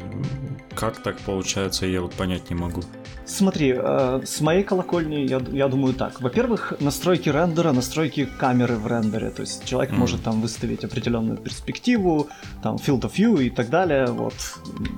как 0.76 1.02
так 1.02 1.18
получается, 1.18 1.86
я 1.86 2.02
вот 2.02 2.14
понять 2.14 2.48
не 2.50 2.56
могу. 2.56 2.82
Смотри, 3.24 3.74
э, 3.76 4.20
с 4.24 4.40
моей 4.40 4.62
колокольни 4.62 5.26
я, 5.26 5.40
я 5.52 5.68
думаю 5.68 5.94
так. 5.94 6.20
Во-первых, 6.20 6.74
настройки 6.80 7.28
рендера, 7.28 7.72
настройки 7.72 8.28
камеры 8.38 8.76
в 8.76 8.86
рендере. 8.86 9.30
То 9.30 9.42
есть 9.42 9.64
человек 9.64 9.92
mm. 9.92 9.96
может 9.96 10.22
там 10.22 10.40
выставить 10.40 10.84
определенную 10.84 11.38
перспективу, 11.38 12.28
там 12.62 12.76
field 12.76 13.02
of 13.02 13.12
view 13.14 13.42
и 13.42 13.50
так 13.50 13.70
далее. 13.70 14.06
Вот, 14.06 14.34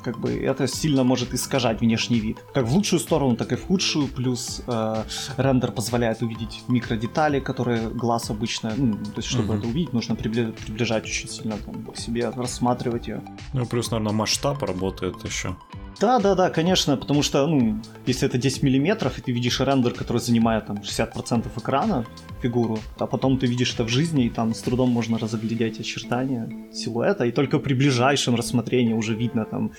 как 0.02 0.18
бы 0.18 0.33
это 0.36 0.66
сильно 0.66 1.04
может 1.04 1.34
искажать 1.34 1.80
внешний 1.80 2.20
вид. 2.20 2.38
Как 2.52 2.66
в 2.66 2.74
лучшую 2.74 3.00
сторону, 3.00 3.36
так 3.36 3.52
и 3.52 3.56
в 3.56 3.66
худшую. 3.66 4.08
Плюс 4.08 4.62
э, 4.66 5.04
рендер 5.36 5.72
позволяет 5.72 6.22
увидеть 6.22 6.62
микродетали, 6.68 7.40
которые 7.40 7.88
глаз 7.88 8.30
обычно, 8.30 8.72
ну, 8.76 8.96
то 8.96 9.16
есть 9.16 9.28
чтобы 9.28 9.54
mm-hmm. 9.54 9.58
это 9.58 9.66
увидеть, 9.66 9.92
нужно 9.92 10.14
приближать 10.14 11.04
очень 11.04 11.28
сильно 11.28 11.56
там, 11.58 11.84
к 11.84 11.96
себе, 11.96 12.30
рассматривать 12.30 13.08
ее. 13.08 13.22
Ну 13.52 13.66
плюс, 13.66 13.90
наверное, 13.90 14.12
масштаб 14.12 14.62
работает 14.62 15.24
еще. 15.24 15.56
Да, 16.00 16.18
да, 16.18 16.34
да, 16.34 16.50
конечно, 16.50 16.96
потому 16.96 17.22
что, 17.22 17.46
ну, 17.46 17.80
если 18.06 18.28
это 18.28 18.36
10 18.36 18.62
миллиметров, 18.62 19.18
и 19.18 19.22
ты 19.22 19.32
видишь 19.32 19.60
рендер, 19.60 19.94
который 19.94 20.18
занимает 20.18 20.66
там 20.66 20.78
60% 20.78 21.46
экрана, 21.56 22.04
фигуру, 22.42 22.78
а 22.98 23.06
потом 23.06 23.38
ты 23.38 23.46
видишь 23.46 23.74
это 23.74 23.84
в 23.84 23.88
жизни, 23.88 24.26
и 24.26 24.30
там 24.30 24.54
с 24.54 24.60
трудом 24.60 24.90
можно 24.90 25.18
разглядеть 25.18 25.80
очертания 25.80 26.50
силуэта, 26.72 27.24
и 27.24 27.32
только 27.32 27.58
при 27.58 27.74
ближайшем 27.74 28.34
рассмотрении 28.34 28.92
уже 28.92 29.14
видно 29.14 29.44
там 29.44 29.72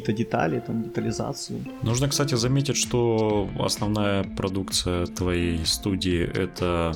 какие-то 0.00 0.12
детали, 0.12 0.60
там 0.66 0.82
детализацию. 0.82 1.60
Нужно, 1.82 2.08
кстати, 2.08 2.34
заметить, 2.34 2.76
что 2.76 3.48
основная 3.58 4.24
продукция 4.24 5.06
твоей 5.06 5.64
студии 5.64 6.22
это 6.22 6.92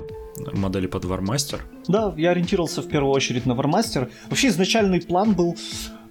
модели 0.52 0.86
под 0.86 1.04
Warmaster. 1.04 1.60
Да, 1.88 2.14
я 2.16 2.30
ориентировался 2.30 2.82
в 2.82 2.88
первую 2.88 3.12
очередь 3.12 3.46
на 3.46 3.52
Warmaster. 3.52 4.10
Вообще 4.28 4.48
изначальный 4.48 5.00
план 5.00 5.32
был 5.34 5.56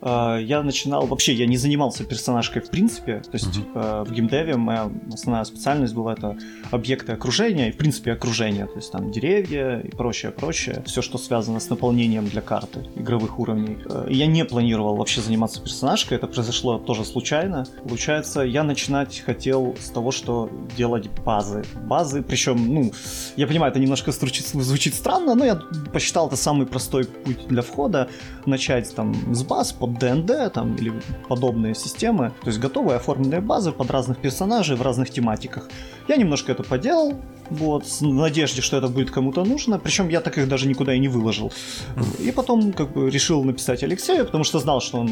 я 0.05 0.63
начинал, 0.63 1.05
вообще 1.05 1.33
я 1.33 1.45
не 1.45 1.57
занимался 1.57 2.03
персонажкой 2.03 2.61
в 2.61 2.69
принципе, 2.69 3.19
то 3.19 3.33
есть 3.33 3.57
uh-huh. 3.57 4.05
в 4.05 4.11
геймдеве 4.11 4.57
моя 4.57 4.91
основная 5.13 5.43
специальность 5.43 5.93
была 5.93 6.13
это 6.13 6.37
объекты 6.71 7.13
окружения 7.13 7.69
и 7.69 7.71
в 7.71 7.77
принципе 7.77 8.11
окружение, 8.11 8.65
то 8.65 8.75
есть 8.75 8.91
там 8.91 9.11
деревья 9.11 9.79
и 9.79 9.89
прочее, 9.89 10.31
прочее, 10.31 10.83
все, 10.85 11.01
что 11.01 11.17
связано 11.17 11.59
с 11.59 11.69
наполнением 11.69 12.27
для 12.27 12.41
карты 12.41 12.85
игровых 12.95 13.39
уровней. 13.39 13.77
Э, 13.85 14.07
я 14.09 14.27
не 14.27 14.45
планировал 14.45 14.95
вообще 14.95 15.21
заниматься 15.21 15.61
персонажкой, 15.61 16.17
это 16.17 16.27
произошло 16.27 16.77
тоже 16.79 17.05
случайно. 17.05 17.65
Получается, 17.83 18.41
я 18.41 18.63
начинать 18.63 19.19
хотел 19.25 19.75
с 19.79 19.89
того, 19.89 20.11
что 20.11 20.49
делать 20.77 21.09
базы. 21.25 21.63
Базы, 21.83 22.21
причем, 22.21 22.73
ну, 22.73 22.91
я 23.35 23.47
понимаю, 23.47 23.71
это 23.71 23.79
немножко 23.79 24.11
звучит, 24.11 24.47
звучит 24.47 24.93
странно, 24.93 25.35
но 25.35 25.45
я 25.45 25.61
посчитал 25.91 26.27
это 26.27 26.35
самый 26.35 26.67
простой 26.67 27.05
путь 27.05 27.47
для 27.47 27.61
входа, 27.61 28.09
начать 28.45 28.93
там 28.95 29.15
с 29.33 29.43
баз 29.43 29.73
под 29.73 29.92
D&D 29.97 30.49
там, 30.49 30.75
или 30.75 30.93
подобные 31.27 31.75
системы, 31.75 32.31
то 32.41 32.47
есть 32.47 32.59
готовые 32.59 32.97
оформленные 32.97 33.41
базы 33.41 33.71
под 33.71 33.91
разных 33.91 34.17
персонажей 34.17 34.75
в 34.75 34.81
разных 34.81 35.09
тематиках. 35.09 35.69
Я 36.07 36.17
немножко 36.17 36.51
это 36.51 36.63
поделал, 36.63 37.13
вот, 37.49 37.85
в 37.85 38.01
надежде, 38.01 38.61
что 38.61 38.77
это 38.77 38.87
будет 38.87 39.11
кому-то 39.11 39.43
нужно, 39.43 39.79
причем 39.79 40.09
я 40.09 40.21
так 40.21 40.37
их 40.37 40.47
даже 40.47 40.67
никуда 40.67 40.93
и 40.93 40.99
не 40.99 41.07
выложил. 41.07 41.51
И 42.19 42.31
потом 42.31 42.73
как 42.73 42.93
бы 42.93 43.09
решил 43.09 43.43
написать 43.43 43.83
Алексею, 43.83 44.25
потому 44.25 44.43
что 44.43 44.59
знал, 44.59 44.81
что 44.81 44.99
он 44.99 45.09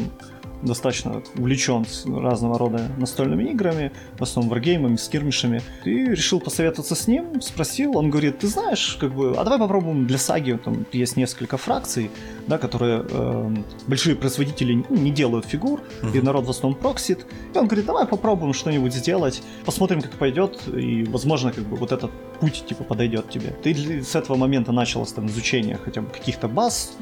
достаточно 0.62 1.22
увлечен 1.36 1.84
разного 2.06 2.58
рода 2.58 2.90
настольными 2.96 3.44
играми, 3.50 3.92
в 4.18 4.22
основном 4.22 4.50
варгеймами, 4.50 4.96
скирмишами, 4.96 5.62
и 5.84 6.04
решил 6.06 6.40
посоветоваться 6.40 6.94
с 6.94 7.06
ним, 7.06 7.40
спросил, 7.40 7.96
он 7.96 8.10
говорит, 8.10 8.38
ты 8.38 8.46
знаешь, 8.46 8.96
как 9.00 9.14
бы, 9.14 9.34
а 9.36 9.44
давай 9.44 9.58
попробуем 9.58 10.06
для 10.06 10.18
саги, 10.18 10.58
там 10.62 10.86
есть 10.92 11.16
несколько 11.16 11.56
фракций, 11.56 12.10
да, 12.46 12.58
которые 12.58 13.04
э, 13.08 13.54
большие 13.86 14.16
производители 14.16 14.84
не 14.88 15.10
делают 15.10 15.46
фигур, 15.46 15.80
uh-huh. 16.02 16.16
и 16.16 16.20
народ 16.20 16.46
в 16.46 16.50
основном 16.50 16.78
проксит, 16.78 17.26
и 17.54 17.58
он 17.58 17.66
говорит, 17.66 17.86
давай 17.86 18.06
попробуем 18.06 18.52
что-нибудь 18.54 18.94
сделать, 18.94 19.42
посмотрим, 19.64 20.00
как 20.00 20.12
пойдет, 20.12 20.60
и, 20.68 21.04
возможно, 21.04 21.52
как 21.52 21.64
бы 21.64 21.76
вот 21.76 21.92
этот 21.92 22.10
путь, 22.40 22.64
типа, 22.66 22.84
подойдет 22.84 23.30
тебе. 23.30 23.50
Ты 23.62 24.02
с 24.02 24.16
этого 24.16 24.36
момента 24.36 24.72
началось 24.72 25.12
там 25.12 25.26
изучение 25.26 25.78
хотя 25.84 26.02
бы 26.02 26.10
каких-то 26.10 26.48
баз, 26.48 26.96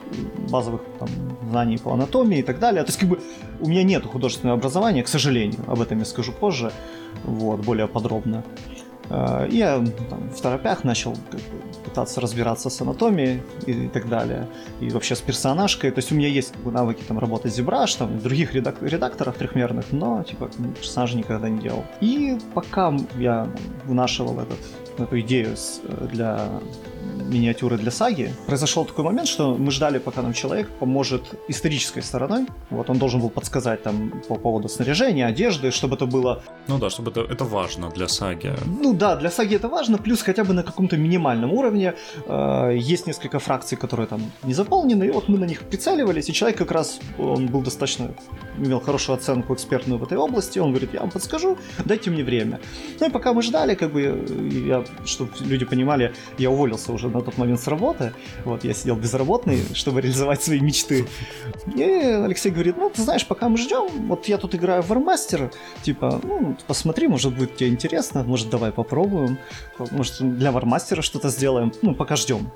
базовых 0.51 0.83
там 0.99 1.09
знаний 1.51 1.79
по 1.79 1.93
анатомии 1.93 2.39
и 2.39 2.43
так 2.43 2.59
далее, 2.59 2.83
то 2.83 2.89
есть, 2.89 2.99
как 2.99 3.09
бы, 3.09 3.21
у 3.61 3.69
меня 3.69 3.83
нет 3.83 4.05
художественного 4.05 4.59
образования, 4.59 5.03
к 5.03 5.09
сожалению, 5.09 5.61
об 5.67 5.81
этом 5.81 5.99
я 5.99 6.05
скажу 6.05 6.33
позже, 6.33 6.73
вот, 7.25 7.61
более 7.61 7.87
подробно. 7.87 8.43
Э, 9.11 9.47
я 9.51 9.85
там, 10.09 10.31
в 10.31 10.41
торопях 10.41 10.85
начал 10.85 11.15
как 11.31 11.41
бы, 11.41 11.85
пытаться 11.85 12.21
разбираться 12.21 12.71
с 12.71 12.81
анатомией 12.81 13.43
и, 13.67 13.73
и 13.73 13.89
так 13.89 14.09
далее, 14.09 14.47
и 14.81 14.89
вообще 14.91 15.15
с 15.15 15.21
персонажкой. 15.21 15.91
То 15.91 15.99
есть 15.99 16.13
у 16.13 16.15
меня 16.15 16.29
есть 16.29 16.53
как 16.53 16.63
бы, 16.63 16.71
навыки 16.71 17.03
там 17.07 17.19
работы 17.19 17.49
ZBrush, 17.49 17.99
там, 17.99 18.19
других 18.21 18.55
редак- 18.55 18.83
редакторов 18.83 19.37
трехмерных, 19.37 19.87
но 19.91 20.23
типа 20.23 20.51
персонажа 20.81 21.17
никогда 21.19 21.49
не 21.49 21.61
делал. 21.61 21.85
И 22.01 22.39
пока 22.55 22.95
я 23.19 23.49
вынашивал 23.85 24.41
этот, 24.41 24.59
эту 25.05 25.21
идею 25.21 25.55
э, 25.85 26.09
для 26.13 26.49
миниатюры 27.31 27.79
для 27.79 27.91
саги, 27.91 28.33
произошел 28.47 28.85
такой 28.85 29.05
момент, 29.05 29.29
что 29.29 29.55
мы 29.55 29.71
ждали, 29.71 29.99
пока 29.99 30.23
нам 30.23 30.33
человек 30.33 30.69
поможет 30.81 31.23
исторической 31.49 32.03
стороной. 32.03 32.47
Вот 32.71 32.91
он 32.91 32.99
должен 32.99 33.21
был 33.21 33.31
подсказать 33.31 33.83
там 33.83 34.23
по 34.29 34.35
поводу 34.35 34.69
снаряжения, 34.69 35.27
одежды, 35.27 35.71
чтобы 35.71 35.95
это 35.95 36.07
было... 36.07 36.43
Ну 36.69 36.79
да, 36.79 36.91
чтобы 36.91 37.11
это, 37.11 37.21
это 37.21 37.45
важно 37.45 37.91
для 37.91 38.09
саги. 38.09 38.53
Ну 38.67 38.93
да, 38.93 39.17
для 39.17 39.31
саги 39.31 39.57
это 39.57 39.69
важно, 39.69 39.99
плюс 39.99 40.23
хотя 40.23 40.45
бы 40.45 40.55
на 40.55 40.63
каком-то 40.63 40.97
минимальном 40.97 41.53
уровне. 41.53 41.95
Э, 42.27 42.77
есть 42.77 43.07
несколько 43.07 43.39
фракций, 43.39 43.79
которые 43.79 44.07
там 44.07 44.21
не 44.43 44.55
заполнены, 44.55 45.05
и 45.05 45.11
вот 45.11 45.29
мы 45.29 45.39
на 45.39 45.45
них 45.47 45.61
прицеливались, 45.61 46.29
и 46.29 46.33
человек 46.33 46.59
как 46.59 46.73
раз, 46.73 47.01
он 47.19 47.47
был 47.47 47.63
достаточно, 47.63 48.11
имел 48.59 48.81
хорошую 48.81 49.17
оценку 49.17 49.55
экспертную 49.55 49.99
в 49.99 50.03
этой 50.03 50.19
области, 50.19 50.59
он 50.59 50.71
говорит, 50.71 50.95
я 50.95 51.01
вам 51.01 51.11
подскажу, 51.11 51.59
дайте 51.85 52.11
мне 52.11 52.25
время. 52.25 52.61
Ну 53.01 53.07
и 53.07 53.11
пока 53.11 53.33
мы 53.33 53.43
ждали, 53.43 53.75
как 53.75 53.93
бы, 53.93 54.01
я, 54.67 54.85
чтобы 55.05 55.33
люди 55.41 55.65
понимали, 55.65 56.15
я 56.39 56.51
уволился 56.51 56.93
уже 56.93 57.09
на 57.09 57.21
тот 57.21 57.39
момент 57.39 57.61
с 57.61 57.67
работы. 57.69 58.13
Вот, 58.45 58.65
я 58.65 58.75
сидел 58.75 58.97
безработный, 58.97 59.63
чтобы 59.75 60.01
реализовать 60.01 60.43
свои 60.43 60.61
мечты. 60.61 61.07
И 61.75 61.83
Алексей 61.83 62.51
говорит, 62.51 62.77
ну, 62.77 62.91
ты 62.91 63.03
знаешь, 63.03 63.27
пока 63.27 63.49
мы 63.49 63.57
ждем, 63.57 63.89
вот 64.09 64.27
я 64.27 64.39
тут 64.39 64.55
играю 64.55 64.83
в 64.83 64.91
Warmaster, 64.91 65.53
типа, 65.83 66.21
ну, 66.23 66.57
посмотри, 66.67 67.09
может 67.09 67.35
будет 67.37 67.57
тебе 67.57 67.71
интересно, 67.71 68.23
может 68.25 68.51
давай 68.51 68.73
попробуем, 68.73 69.39
может 69.91 70.21
для 70.21 70.51
Warmaster 70.51 71.03
что-то 71.03 71.29
сделаем, 71.29 71.73
ну, 71.83 71.95
пока 71.95 72.17
ждем. 72.17 72.51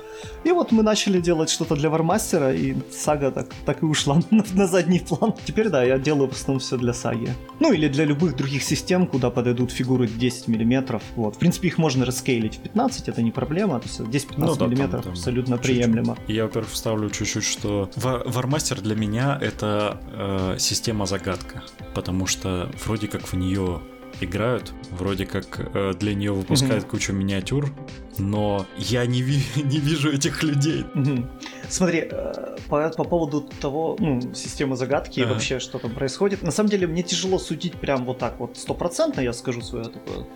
И 0.44 0.50
вот 0.50 0.72
мы 0.72 0.82
начали 0.82 1.20
делать 1.20 1.50
что-то 1.50 1.76
для 1.76 1.88
Warmaster, 1.88 2.56
и 2.56 2.76
сага 2.92 3.30
так, 3.30 3.48
так 3.64 3.82
и 3.82 3.86
ушла 3.86 4.20
на, 4.30 4.44
на 4.54 4.66
задний 4.66 5.00
план. 5.00 5.34
Теперь, 5.44 5.68
да, 5.68 5.84
я 5.84 5.98
делаю 5.98 6.28
в 6.28 6.32
основном 6.32 6.60
все 6.60 6.76
для 6.76 6.92
саги. 6.92 7.30
Ну, 7.60 7.72
или 7.72 7.88
для 7.88 8.04
любых 8.04 8.36
других 8.36 8.62
систем, 8.62 9.06
куда 9.06 9.30
подойдут 9.30 9.70
фигуры 9.70 10.06
10 10.06 10.48
миллиметров. 10.48 11.02
Вот. 11.16 11.36
В 11.36 11.38
принципе, 11.38 11.68
их 11.68 11.78
можно 11.78 12.04
раскейлить 12.14 12.56
в 12.56 12.60
15, 12.60 13.08
это 13.08 13.22
не 13.22 13.30
проблема. 13.30 13.80
То 13.80 13.88
есть 13.88 14.00
10-15 14.00 14.34
ну, 14.36 14.56
да, 14.56 14.66
миллиметров 14.66 14.90
там, 14.90 15.02
там, 15.02 15.12
абсолютно 15.12 15.56
чуть-чуть. 15.56 15.76
приемлемо. 15.76 16.16
Я, 16.28 16.44
во-первых, 16.44 16.70
вставлю 16.70 17.10
чуть-чуть, 17.10 17.44
что 17.44 17.90
Warmaster 17.96 18.80
для 18.80 18.94
меня 18.94 19.38
это 19.40 20.00
э, 20.12 20.56
система-загадка, 20.58 21.62
потому 21.94 22.26
что 22.26 22.70
вроде 22.84 23.08
как 23.08 23.26
в 23.26 23.34
нее 23.34 23.80
играют, 24.20 24.72
вроде 24.90 25.26
как 25.26 25.70
э, 25.74 25.92
для 25.98 26.14
нее 26.14 26.32
выпускают 26.32 26.84
mm-hmm. 26.84 26.90
кучу 26.90 27.12
миниатюр, 27.12 27.72
но 28.18 28.66
я 28.76 29.06
не, 29.06 29.22
ви- 29.22 29.42
не 29.64 29.78
вижу 29.78 30.12
этих 30.12 30.42
людей. 30.42 30.84
Mm-hmm. 30.94 31.26
Смотри, 31.68 32.08
э, 32.10 32.56
по, 32.68 32.88
по 32.90 33.04
поводу 33.04 33.40
того, 33.60 33.96
ну, 33.98 34.20
системы 34.34 34.76
загадки 34.76 35.20
uh-huh. 35.20 35.22
и 35.22 35.26
вообще, 35.26 35.58
что 35.58 35.78
там 35.78 35.90
происходит, 35.92 36.42
на 36.42 36.50
самом 36.50 36.70
деле 36.70 36.86
мне 36.86 37.02
тяжело 37.02 37.38
судить 37.38 37.74
прям 37.74 38.04
вот 38.04 38.18
так 38.18 38.38
вот 38.38 38.56
стопроцентно, 38.56 39.20
я 39.20 39.32
скажу 39.32 39.60
свое 39.60 39.86
такое, 39.86 40.26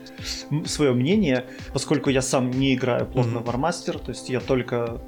свое 0.67 0.93
мнение, 0.93 1.45
поскольку 1.73 2.11
я 2.11 2.23
сам 2.23 2.51
не 2.51 2.75
играю 2.75 3.07
плотно 3.07 3.39
mm-hmm. 3.39 3.45
в 3.45 3.57
Warmaster, 3.57 3.99
то 3.99 4.11
есть 4.11 4.31
я 4.31 4.41
только 4.41 5.01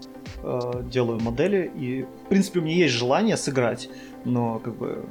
э, 0.43 0.83
делаю 0.85 1.21
модели, 1.21 1.71
и, 1.77 2.03
в 2.03 2.29
принципе, 2.29 2.61
у 2.61 2.63
меня 2.63 2.77
есть 2.77 2.95
желание 2.95 3.37
сыграть, 3.37 3.89
но 4.25 4.59
как 4.59 4.77
бы 4.77 5.05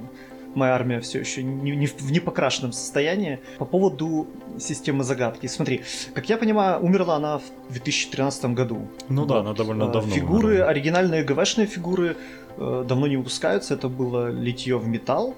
моя 0.55 0.73
армия 0.73 0.99
все 0.99 1.19
еще 1.19 1.43
не, 1.43 1.75
не 1.75 1.87
в 1.87 2.11
непокрашенном 2.11 2.71
состоянии. 2.71 3.39
По 3.57 3.65
поводу 3.65 4.27
системы 4.59 5.03
загадки. 5.03 5.47
Смотри, 5.47 5.83
как 6.13 6.29
я 6.29 6.37
понимаю, 6.37 6.79
умерла 6.79 7.15
она 7.15 7.37
в 7.37 7.71
2013 7.71 8.45
году. 8.45 8.87
Ну 9.07 9.21
вот. 9.21 9.29
да, 9.29 9.39
она 9.39 9.53
довольно 9.53 9.85
а, 9.85 9.91
давно. 9.91 10.13
Фигуры, 10.13 10.47
умерла. 10.47 10.67
оригинальные 10.67 11.23
ГВшные 11.23 11.67
фигуры 11.67 12.17
давно 12.57 13.07
не 13.07 13.17
выпускаются, 13.17 13.73
это 13.73 13.89
было 13.89 14.31
литье 14.31 14.77
в 14.77 14.87
металл. 14.87 15.35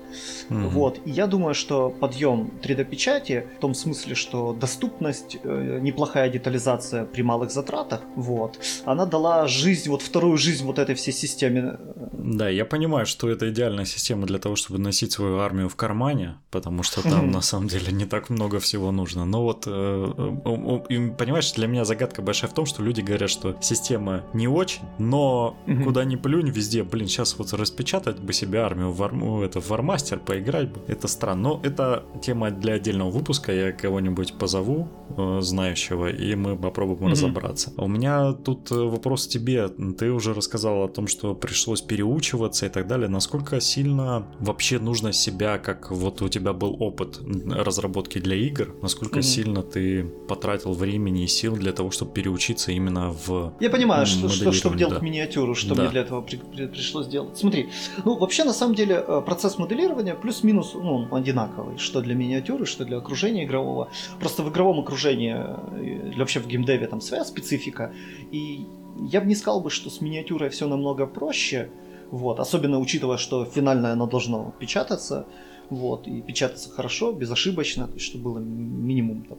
Mm-hmm. 0.50 0.68
Вот. 0.70 1.00
И 1.06 1.12
я 1.12 1.27
думаю, 1.27 1.53
что 1.53 1.89
подъем 1.89 2.51
3D-печати, 2.62 3.46
в 3.58 3.62
том 3.62 3.74
смысле, 3.74 4.15
что 4.15 4.53
доступность, 4.53 5.38
э, 5.44 5.80
неплохая 5.82 6.30
детализация 6.30 7.06
при 7.06 7.22
малых 7.24 7.51
затратах, 7.51 8.01
вот, 8.15 8.60
она 8.86 9.06
дала 9.06 9.48
жизнь, 9.48 9.89
вот 9.89 10.01
вторую 10.01 10.38
жизнь 10.38 10.65
вот 10.65 10.80
этой 10.80 10.96
всей 10.96 11.12
системе. 11.13 11.77
Да, 12.13 12.50
я 12.50 12.65
понимаю, 12.65 13.06
что 13.06 13.30
это 13.30 13.50
идеальная 13.50 13.86
система 13.86 14.25
для 14.25 14.39
того, 14.39 14.56
чтобы 14.56 14.80
носить 14.80 15.12
свою 15.12 15.39
армию 15.39 15.70
в 15.70 15.75
кармане, 15.75 16.36
потому 16.51 16.84
что 16.84 17.01
там 17.01 17.30
mm-hmm. 17.30 17.32
на 17.34 17.41
самом 17.41 17.68
деле 17.68 17.91
не 17.91 18.06
так 18.06 18.30
много 18.30 18.60
всего 18.60 18.91
нужно. 18.91 19.25
Но 19.25 19.44
вот, 19.44 19.63
э, 19.68 21.12
понимаешь, 21.18 21.51
для 21.53 21.68
меня 21.68 21.86
загадка 21.86 22.22
большая 22.22 22.51
в 22.51 22.53
том, 22.53 22.65
что 22.65 22.84
люди 22.84 23.01
говорят, 23.01 23.30
что 23.30 23.56
система 23.62 24.24
не 24.34 24.48
очень, 24.48 24.84
но 25.00 25.58
mm-hmm. 25.65 25.84
куда 25.84 26.03
ни 26.06 26.15
плюнь, 26.15 26.50
везде, 26.50 26.84
блин, 26.84 27.00
сейчас 27.08 27.38
вот 27.38 27.53
распечатать 27.53 28.20
бы 28.20 28.34
себе 28.34 28.60
армию 28.60 28.91
в, 28.91 29.01
арму, 29.03 29.41
это, 29.41 29.62
в 29.62 29.70
Вармастер, 29.70 30.20
поиграть 30.20 30.70
бы, 30.70 30.81
это 30.88 31.08
странно. 31.08 31.41
Но 31.41 31.60
это 31.63 32.03
тема 32.22 32.51
для 32.51 32.74
отдельного 32.74 33.10
выпуска, 33.10 33.51
я 33.53 33.72
кого-нибудь 33.72 34.34
позову, 34.34 34.88
э, 35.17 35.41
знающего, 35.41 36.08
и 36.10 36.36
мы 36.36 36.58
попробуем 36.58 37.08
mm-hmm. 37.08 37.12
разобраться. 37.12 37.74
У 37.77 37.88
меня 37.88 38.34
тут 38.34 38.72
э, 38.72 38.75
вопрос 38.75 39.27
тебе. 39.27 39.67
Ты 39.67 40.12
уже 40.12 40.34
рассказал 40.34 40.84
о 40.84 40.88
том, 40.88 41.08
что 41.08 41.34
пришлось 41.36 41.81
переучиваться 41.81 42.65
и 42.65 42.70
так 42.70 42.88
далее. 42.88 43.08
Насколько 43.08 43.60
сильно 43.60 44.27
вообще 44.39 44.79
нужно 44.79 45.13
себя, 45.13 45.58
как 45.58 45.91
вот 45.91 46.22
у 46.22 46.29
тебя 46.29 46.53
был 46.53 46.75
опыт 46.79 47.20
разработки 47.50 48.20
для 48.20 48.36
игр, 48.36 48.75
насколько 48.81 49.20
mm-hmm. 49.20 49.24
сильно 49.24 49.63
ты 49.63 50.03
потратил 50.27 50.74
времени 50.74 51.24
и 51.24 51.27
сил 51.27 51.55
для 51.55 51.72
того, 51.72 51.91
чтобы 51.91 52.13
переучиться 52.13 52.72
именно 52.72 53.12
в 53.12 53.53
Я 53.60 53.70
понимаю, 53.70 54.05
что, 54.05 54.29
что 54.29 54.51
чтобы 54.51 54.77
делать 54.77 55.00
да. 55.00 55.05
миниатюру, 55.05 55.55
что 55.55 55.75
да. 55.75 55.84
мне 55.84 55.91
для 55.91 56.01
этого 56.01 56.22
при, 56.22 56.38
при, 56.38 56.67
пришлось 56.91 57.07
делать. 57.07 57.38
Смотри, 57.38 57.69
ну 58.05 58.17
вообще 58.17 58.43
на 58.43 58.53
самом 58.53 58.75
деле 58.75 59.03
э, 59.07 59.21
процесс 59.25 59.57
моделирования 59.57 60.13
плюс-минус 60.15 60.74
ну, 60.74 61.07
одинаковый, 61.15 61.77
что 61.77 62.01
для 62.01 62.15
миниатюры, 62.15 62.65
что 62.65 62.86
для 62.86 62.98
окружения 62.98 63.45
игрового. 63.45 63.89
Просто 64.19 64.43
в 64.43 64.50
игровом 64.50 64.79
окружении, 64.79 65.33
э, 65.33 66.17
вообще 66.17 66.39
в 66.39 66.48
геймдеве 66.48 66.88
там 66.88 67.01
своя 67.01 67.24
специфика, 67.24 67.93
и 68.31 68.67
я 69.10 69.21
бы 69.21 69.27
не 69.27 69.36
сказал 69.36 69.62
бы, 69.62 69.69
что 69.69 69.89
с 69.89 70.01
миниатюрой 70.01 70.50
все 70.50 70.67
намного 70.67 71.07
проще, 71.07 71.69
вот, 72.12 72.39
особенно 72.39 72.79
учитывая, 72.79 73.17
что 73.17 73.45
финальное 73.45 73.93
оно 73.93 74.05
должно 74.05 74.53
печататься, 74.60 75.25
вот, 75.69 76.07
и 76.07 76.21
печататься 76.21 76.69
хорошо, 76.69 77.13
безошибочно, 77.13 77.88
то 77.88 77.93
есть, 77.93 78.05
чтобы 78.05 78.24
было 78.25 78.39
минимум 78.39 79.24
там 79.24 79.38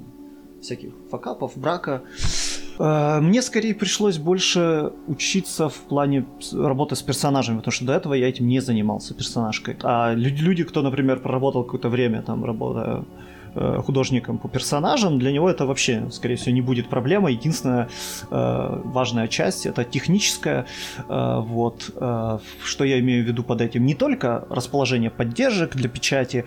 всяких 0.62 0.92
факапов, 1.10 1.52
брака. 1.56 2.02
Э, 2.78 3.20
мне 3.20 3.42
скорее 3.42 3.74
пришлось 3.74 4.18
больше 4.18 4.92
учиться 5.06 5.68
в 5.68 5.74
плане 5.74 6.26
работы 6.52 6.96
с 6.96 7.02
персонажами, 7.02 7.58
потому 7.58 7.72
что 7.72 7.84
до 7.84 7.92
этого 7.92 8.14
я 8.14 8.28
этим 8.28 8.46
не 8.46 8.60
занимался 8.60 9.14
персонажкой. 9.14 9.76
А 9.82 10.14
люди, 10.14 10.64
кто, 10.64 10.82
например, 10.82 11.20
проработал 11.20 11.64
какое-то 11.64 11.88
время, 11.88 12.22
там, 12.22 12.44
работая 12.44 13.04
Э, 13.54 13.82
художником 13.84 14.38
по 14.38 14.48
персонажам, 14.48 15.18
для 15.18 15.30
него 15.30 15.50
это 15.50 15.66
вообще, 15.66 16.08
скорее 16.10 16.36
всего, 16.36 16.54
не 16.54 16.62
будет 16.62 16.88
проблема. 16.88 17.30
Единственная 17.30 17.88
э, 18.30 18.80
важная 18.84 19.28
часть 19.28 19.66
это 19.66 19.84
техническая. 19.84 20.64
Э, 21.08 21.40
вот, 21.40 21.90
э, 21.94 22.38
что 22.64 22.84
я 22.84 22.98
имею 23.00 23.24
в 23.24 23.28
виду 23.28 23.42
под 23.42 23.60
этим? 23.60 23.84
Не 23.84 23.94
только 23.94 24.46
расположение 24.48 25.10
поддержек 25.10 25.76
для 25.76 25.90
печати, 25.90 26.46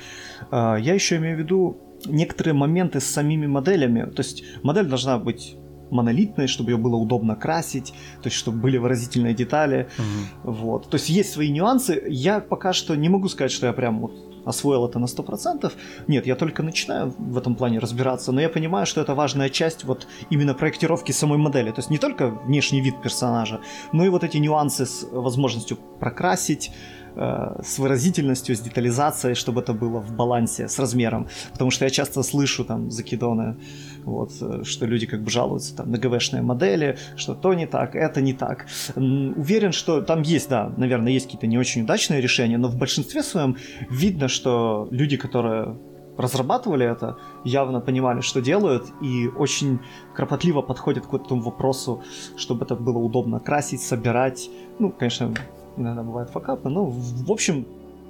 э, 0.52 0.78
я 0.80 0.94
еще 0.96 1.18
имею 1.18 1.36
в 1.36 1.40
виду 1.40 1.78
некоторые 2.06 2.56
моменты 2.56 3.00
с 3.00 3.06
самими 3.06 3.46
моделями. 3.46 4.10
То 4.10 4.24
есть 4.24 4.44
модель 4.64 4.86
должна 4.86 5.20
быть 5.20 5.58
монолитной, 5.92 6.48
чтобы 6.48 6.72
ее 6.72 6.78
было 6.78 6.96
удобно 6.96 7.36
красить, 7.36 7.94
то 8.22 8.28
есть 8.28 8.36
чтобы 8.36 8.60
были 8.60 8.78
выразительные 8.78 9.34
детали. 9.34 9.90
Угу. 9.98 10.52
Вот. 10.52 10.90
То 10.90 10.96
есть 10.96 11.10
есть 11.10 11.32
свои 11.32 11.52
нюансы. 11.52 12.04
Я 12.08 12.40
пока 12.40 12.74
что 12.74 12.96
не 12.96 13.10
могу 13.10 13.28
сказать, 13.30 13.52
что 13.52 13.68
я 13.68 13.74
прям 13.74 14.02
вот 14.02 14.36
освоил 14.46 14.86
это 14.86 15.00
на 15.00 15.06
100%. 15.06 15.72
Нет, 16.08 16.28
я 16.28 16.36
только 16.36 16.64
начинаю 16.64 17.14
в 17.18 17.38
этом 17.38 17.56
плане 17.56 17.80
разбираться, 17.80 18.32
но 18.32 18.40
я 18.40 18.50
понимаю, 18.50 18.86
что 18.86 19.02
это 19.02 19.16
важная 19.16 19.50
часть 19.50 19.84
вот 19.84 20.08
именно 20.30 20.54
проектировки 20.54 21.12
самой 21.12 21.38
модели. 21.38 21.72
То 21.72 21.80
есть 21.80 21.90
не 21.90 21.98
только 21.98 22.30
внешний 22.30 22.82
вид 22.82 23.02
персонажа, 23.02 23.60
но 23.92 24.06
и 24.06 24.10
вот 24.10 24.24
эти 24.24 24.38
нюансы 24.38 24.86
с 24.86 25.04
возможностью 25.12 25.78
прокрасить, 26.00 26.72
э, 27.16 27.62
с 27.64 27.80
выразительностью, 27.80 28.56
с 28.56 28.60
детализацией, 28.60 29.36
чтобы 29.36 29.62
это 29.62 29.74
было 29.74 30.00
в 30.00 30.16
балансе 30.16 30.68
с 30.68 30.80
размером. 30.80 31.28
Потому 31.52 31.72
что 31.72 31.86
я 31.86 31.90
часто 31.90 32.24
слышу 32.24 32.64
там 32.66 32.92
закидоны 32.92 33.58
вот, 34.06 34.32
э, 34.42 34.64
что 34.64 34.86
люди 34.86 35.06
как 35.06 35.24
бы 35.24 35.30
жалуются 35.30 35.76
там, 35.76 35.92
на 35.92 35.98
ГВшные 35.98 36.42
модели, 36.42 36.98
что 37.16 37.36
то 37.36 37.54
не 37.54 37.66
так, 37.66 37.96
это 37.96 38.22
не 38.22 38.34
так. 38.34 38.68
Уверен, 38.96 39.72
что 39.72 40.02
там 40.02 40.22
есть, 40.22 40.50
да, 40.50 40.72
наверное, 40.78 41.12
есть 41.12 41.26
какие-то 41.26 41.48
не 41.48 41.58
очень 41.58 41.84
удачные 41.84 42.22
решения, 42.22 42.58
но 42.58 42.68
в 42.68 42.78
большинстве 42.78 43.24
своем 43.24 43.58
видно, 43.90 44.28
что 44.28 44.88
люди, 44.92 45.18
которые 45.18 45.78
разрабатывали 46.18 46.90
это, 46.90 47.18
явно 47.44 47.82
понимали, 47.82 48.22
что 48.22 48.42
делают, 48.42 48.86
и 49.02 49.28
очень 49.28 49.80
кропотливо 50.14 50.62
подходят 50.62 51.06
к 51.06 51.14
этому 51.14 51.42
вопросу, 51.42 52.04
чтобы 52.38 52.66
это 52.66 52.76
было 52.76 52.98
удобно 53.00 53.40
красить, 53.40 53.82
собирать. 53.82 54.50
Ну, 54.80 54.92
конечно, 54.92 55.34
иногда 55.78 56.04
бывает 56.04 56.30
факапы, 56.30 56.70
но 56.70 56.86
в 56.86 57.32
общем 57.32 57.68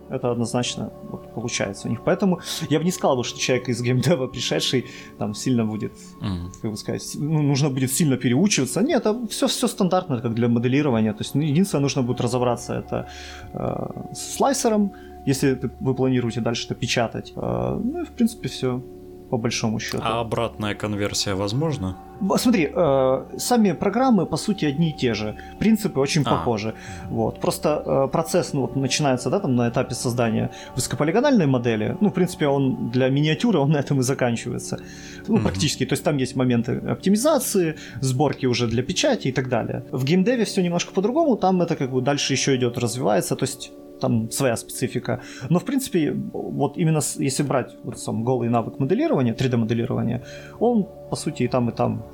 это 0.10 0.32
однозначно 0.32 0.92
вот, 1.10 1.34
получается 1.34 1.88
у 1.88 1.92
них. 1.92 2.02
Поэтому 2.04 2.40
я 2.70 2.80
бы 2.80 2.86
не 2.86 2.92
сказал, 2.92 3.24
что 3.24 3.40
человек 3.40 3.70
из 3.70 3.82
геймдева 3.82 4.28
пришедший 4.28 4.86
там 5.18 5.34
сильно 5.34 5.66
будет, 5.66 5.94
mm. 6.22 6.62
как 6.62 6.72
бы 6.72 6.78
сказать, 6.78 7.16
ну, 7.16 7.42
нужно 7.42 7.70
будет 7.70 7.92
сильно 7.92 8.18
переучиваться. 8.18 8.82
Нет, 8.82 9.02
это 9.02 9.28
все, 9.28 9.48
все 9.48 9.68
стандартно, 9.68 10.22
как 10.22 10.34
для 10.34 10.48
моделирования. 10.48 11.14
То 11.14 11.24
есть 11.24 11.36
ну, 11.36 11.42
единственное, 11.42 11.82
нужно 11.82 12.04
будет 12.04 12.22
разобраться 12.22 12.74
это 12.74 13.08
э, 13.54 14.14
с 14.14 14.36
слайсером, 14.36 14.92
если 15.26 15.60
вы 15.80 15.96
планируете 15.96 16.42
дальше 16.42 16.66
это 16.66 16.76
печатать. 16.76 17.34
Э, 17.36 17.80
ну 17.84 18.02
и 18.02 18.06
в 18.06 18.12
принципе 18.12 18.48
все 18.48 18.82
по 19.30 19.38
большому 19.38 19.80
счету. 19.80 20.04
А 20.04 20.20
обратная 20.20 20.76
конверсия 20.76 21.36
возможна? 21.36 21.98
Смотри, 22.38 22.72
э, 22.74 23.26
сами 23.38 23.74
программы 23.74 24.26
по 24.26 24.38
сути 24.38 24.66
одни 24.66 24.90
и 24.90 24.94
те 24.94 25.14
же, 25.14 25.36
принципы 25.60 26.00
очень 26.00 26.24
а. 26.26 26.30
похожи. 26.30 26.74
Вот. 27.10 27.40
Просто 27.42 27.84
э, 27.86 28.08
процесс 28.12 28.54
ну, 28.54 28.62
вот, 28.62 28.76
начинается 28.76 29.30
да, 29.30 29.40
там, 29.40 29.56
на 29.56 29.70
этапе 29.70 29.96
создания 29.96 30.52
высокополигональной 30.76 31.46
модели. 31.46 31.98
Ну, 32.02 32.10
в 32.10 32.14
принципе, 32.14 32.48
он 32.48 32.90
для 32.90 33.10
миниатюры 33.10 33.60
он 33.60 33.72
на 33.72 33.78
этом 33.78 34.00
и 34.00 34.04
заканчивается. 34.04 34.80
Ну, 35.28 35.38
mm-hmm. 35.38 35.44
практически. 35.44 35.86
То 35.86 35.94
есть 35.94 36.04
там 36.04 36.18
есть 36.18 36.36
моменты 36.36 36.78
оптимизации, 36.88 37.76
сборки 38.02 38.46
уже 38.46 38.68
для 38.68 38.84
печати 38.84 39.28
и 39.28 39.32
так 39.32 39.50
далее. 39.50 39.84
В 39.92 40.06
геймдеве 40.06 40.46
все 40.46 40.62
немножко 40.62 40.94
по-другому, 40.94 41.36
там 41.36 41.62
это 41.62 41.76
как 41.76 41.92
бы 41.92 42.02
дальше 42.02 42.34
еще 42.34 42.56
идет, 42.56 42.78
развивается. 42.78 43.36
То 43.36 43.44
есть 43.44 43.72
там 44.00 44.32
своя 44.32 44.56
специфика. 44.56 45.22
Но, 45.50 45.60
в 45.60 45.66
принципе, 45.66 46.14
вот 46.34 46.78
именно 46.78 47.02
если 47.18 47.44
брать 47.44 47.76
вот 47.84 48.00
сам 48.00 48.24
голый 48.24 48.50
навык 48.50 48.80
моделирования, 48.80 49.34
3D-моделирования, 49.34 50.24
он, 50.60 50.88
по 51.10 51.16
сути, 51.16 51.44
и 51.44 51.48
там, 51.48 51.70
и 51.70 51.72
там 51.74 52.06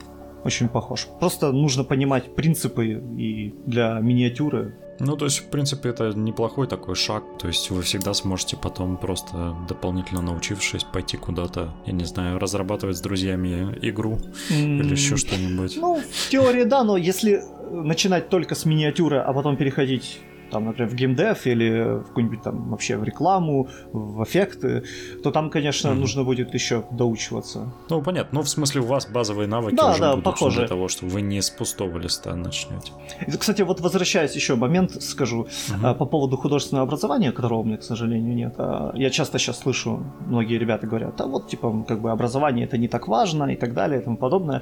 очень 0.43 0.69
похож. 0.69 1.07
Просто 1.19 1.51
нужно 1.51 1.83
понимать 1.83 2.35
принципы 2.35 3.01
и 3.17 3.53
для 3.65 3.99
миниатюры. 3.99 4.75
Ну, 4.99 5.17
то 5.17 5.25
есть, 5.25 5.39
в 5.39 5.45
принципе, 5.49 5.89
это 5.89 6.13
неплохой 6.15 6.67
такой 6.67 6.95
шаг. 6.95 7.23
То 7.39 7.47
есть 7.47 7.71
вы 7.71 7.81
всегда 7.81 8.13
сможете 8.13 8.55
потом 8.55 8.97
просто 8.97 9.55
дополнительно 9.67 10.21
научившись 10.21 10.83
пойти 10.83 11.17
куда-то, 11.17 11.73
я 11.87 11.93
не 11.93 12.05
знаю, 12.05 12.37
разрабатывать 12.39 12.97
с 12.97 13.01
друзьями 13.01 13.77
игру 13.81 14.19
mm. 14.51 14.79
или 14.79 14.91
еще 14.91 15.17
что-нибудь. 15.17 15.77
Ну, 15.77 15.99
в 15.99 16.29
теории 16.29 16.65
да, 16.65 16.83
но 16.83 16.97
если 16.97 17.41
начинать 17.71 18.29
только 18.29 18.53
с 18.53 18.65
миниатюры, 18.65 19.17
а 19.17 19.33
потом 19.33 19.57
переходить 19.57 20.19
там, 20.51 20.65
например, 20.65 20.91
в 20.91 20.95
геймдев 20.95 21.45
или 21.47 21.99
в 21.99 22.03
какую-нибудь 22.03 22.41
там 22.43 22.69
вообще 22.69 22.97
в 22.97 23.03
рекламу, 23.03 23.69
в 23.93 24.23
эффекты, 24.23 24.83
то 25.23 25.31
там, 25.31 25.49
конечно, 25.49 25.89
mm-hmm. 25.89 25.95
нужно 25.95 26.23
будет 26.23 26.53
еще 26.53 26.83
доучиваться. 26.91 27.73
Ну, 27.89 28.01
понятно. 28.01 28.39
Ну, 28.39 28.43
в 28.43 28.49
смысле, 28.49 28.81
у 28.81 28.85
вас 28.85 29.07
базовые 29.07 29.47
навыки 29.47 29.75
да, 29.75 29.91
уже 29.91 29.99
да, 29.99 30.11
будут 30.11 30.25
похоже. 30.25 30.59
для 30.59 30.67
того, 30.67 30.87
чтобы 30.87 31.11
вы 31.13 31.21
не 31.21 31.41
с 31.41 31.49
пустого 31.49 31.97
листа 31.97 32.35
начнете. 32.35 32.91
Кстати, 33.39 33.61
вот 33.63 33.79
возвращаясь 33.79 34.35
еще 34.35 34.55
момент, 34.55 35.01
скажу, 35.01 35.47
mm-hmm. 35.47 35.95
по 35.95 36.05
поводу 36.05 36.37
художественного 36.37 36.87
образования, 36.87 37.31
которого 37.31 37.59
у 37.59 37.63
меня, 37.63 37.77
к 37.77 37.83
сожалению, 37.83 38.35
нет. 38.35 38.55
А, 38.57 38.91
я 38.95 39.09
часто 39.09 39.39
сейчас 39.39 39.59
слышу, 39.59 40.03
многие 40.27 40.57
ребята 40.57 40.87
говорят, 40.87 41.21
а 41.21 41.25
вот, 41.25 41.49
типа, 41.49 41.85
как 41.87 42.01
бы 42.01 42.11
образование 42.11 42.65
это 42.65 42.77
не 42.77 42.87
так 42.87 43.07
важно 43.07 43.45
и 43.45 43.55
так 43.55 43.73
далее 43.73 44.01
и 44.01 44.03
тому 44.03 44.17
подобное. 44.17 44.61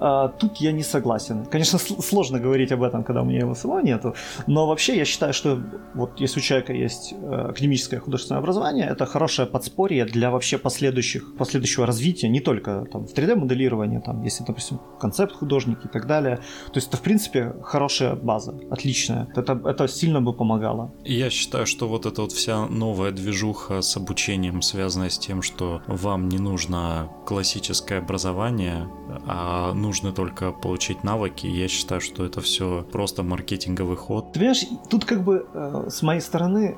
А, 0.00 0.28
тут 0.28 0.56
я 0.58 0.72
не 0.72 0.82
согласен. 0.82 1.46
Конечно, 1.46 1.78
сложно 1.78 2.38
говорить 2.38 2.72
об 2.72 2.82
этом, 2.82 3.04
когда 3.04 3.22
у 3.22 3.24
меня 3.24 3.40
его 3.40 3.54
самого 3.54 3.80
нету, 3.80 4.14
но 4.46 4.66
вообще 4.66 4.96
я 4.96 5.04
считаю, 5.04 5.29
считаю, 5.32 5.58
что 5.60 5.78
вот 5.94 6.20
если 6.20 6.40
у 6.40 6.42
человека 6.42 6.72
есть 6.72 7.12
э, 7.12 7.48
академическое 7.50 8.00
художественное 8.00 8.40
образование, 8.40 8.86
это 8.86 9.06
хорошее 9.06 9.48
подспорье 9.48 10.04
для 10.04 10.30
вообще 10.30 10.58
последующих, 10.58 11.36
последующего 11.36 11.86
развития, 11.86 12.28
не 12.28 12.40
только 12.40 12.86
там, 12.92 13.06
в 13.06 13.14
3D-моделировании, 13.14 14.00
там, 14.00 14.22
если, 14.22 14.44
допустим, 14.44 14.80
концепт 15.00 15.34
художники 15.34 15.86
и 15.86 15.88
так 15.88 16.06
далее. 16.06 16.36
То 16.66 16.76
есть 16.76 16.88
это, 16.88 16.96
в 16.96 17.02
принципе, 17.02 17.54
хорошая 17.62 18.14
база, 18.14 18.54
отличная. 18.70 19.28
Это, 19.34 19.60
это 19.64 19.88
сильно 19.88 20.20
бы 20.20 20.32
помогало. 20.32 20.92
Я 21.04 21.30
считаю, 21.30 21.66
что 21.66 21.88
вот 21.88 22.06
эта 22.06 22.22
вот 22.22 22.32
вся 22.32 22.66
новая 22.66 23.12
движуха 23.12 23.82
с 23.82 23.96
обучением, 23.96 24.62
связанная 24.62 25.10
с 25.10 25.18
тем, 25.18 25.42
что 25.42 25.82
вам 25.86 26.28
не 26.28 26.38
нужно 26.38 27.08
классическое 27.26 27.98
образование, 27.98 28.88
а 29.26 29.72
нужно 29.74 30.12
только 30.12 30.52
получить 30.52 31.04
навыки, 31.04 31.46
я 31.46 31.68
считаю, 31.68 32.00
что 32.00 32.24
это 32.24 32.40
все 32.40 32.86
просто 32.92 33.22
маркетинговый 33.22 33.96
ход. 33.96 34.32
Ты 34.32 34.40
понимаешь, 34.40 34.64
тут 34.88 35.04
как 35.04 35.19
бы 35.24 35.46
э, 35.52 35.86
с 35.88 36.02
моей 36.02 36.20
стороны 36.20 36.76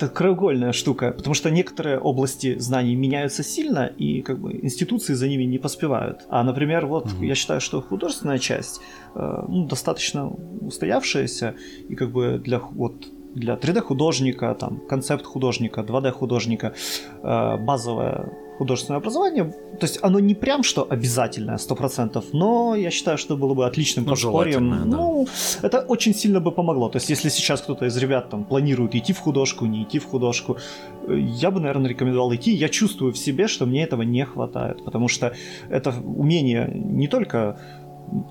это 0.00 0.08
краеугольная 0.08 0.72
штука, 0.72 1.12
потому 1.12 1.34
что 1.34 1.50
некоторые 1.50 1.98
области 1.98 2.58
знаний 2.58 2.96
меняются 2.96 3.42
сильно, 3.42 3.86
и 3.86 4.22
как 4.22 4.38
бы 4.38 4.52
институции 4.52 5.14
за 5.14 5.28
ними 5.28 5.42
не 5.44 5.58
поспевают. 5.58 6.22
А, 6.30 6.42
например, 6.42 6.86
вот 6.86 7.06
mm-hmm. 7.06 7.26
я 7.26 7.34
считаю, 7.34 7.60
что 7.60 7.82
художественная 7.82 8.38
часть 8.38 8.80
э, 9.14 9.44
ну, 9.48 9.66
достаточно 9.66 10.28
устоявшаяся, 10.60 11.54
и 11.90 11.94
как 11.94 12.12
бы 12.12 12.40
для 12.42 12.58
вот 12.58 12.94
для 13.34 13.54
3D 13.54 13.80
художника, 13.80 14.54
там 14.54 14.80
концепт 14.88 15.24
художника, 15.24 15.82
2D 15.82 16.10
художника, 16.12 16.72
э, 17.22 17.56
базовая 17.58 18.32
художественное 18.58 18.98
образование. 18.98 19.54
То 19.80 19.86
есть 19.86 19.98
оно 20.02 20.20
не 20.20 20.34
прям 20.34 20.62
что 20.62 20.86
обязательное, 20.88 21.56
сто 21.56 21.74
процентов, 21.74 22.26
но 22.32 22.74
я 22.74 22.90
считаю, 22.90 23.16
что 23.16 23.36
было 23.36 23.54
бы 23.54 23.66
отличным 23.66 24.04
ну, 24.04 24.10
подспорьем. 24.10 24.70
Да. 24.70 24.96
Ну, 24.96 25.26
это 25.62 25.80
очень 25.80 26.14
сильно 26.14 26.40
бы 26.40 26.52
помогло. 26.52 26.90
То 26.90 26.96
есть 26.96 27.08
если 27.08 27.30
сейчас 27.30 27.62
кто-то 27.62 27.86
из 27.86 27.96
ребят 27.96 28.28
там 28.28 28.44
планирует 28.44 28.94
идти 28.94 29.12
в 29.12 29.18
художку, 29.18 29.64
не 29.66 29.82
идти 29.82 29.98
в 29.98 30.04
художку, 30.04 30.58
э, 31.08 31.18
я 31.18 31.50
бы, 31.50 31.60
наверное, 31.60 31.88
рекомендовал 31.88 32.34
идти. 32.34 32.52
Я 32.52 32.68
чувствую 32.68 33.12
в 33.12 33.18
себе, 33.18 33.48
что 33.48 33.64
мне 33.64 33.82
этого 33.82 34.02
не 34.02 34.24
хватает, 34.26 34.84
потому 34.84 35.08
что 35.08 35.32
это 35.70 35.94
умение 36.04 36.70
не 36.74 37.08
только 37.08 37.58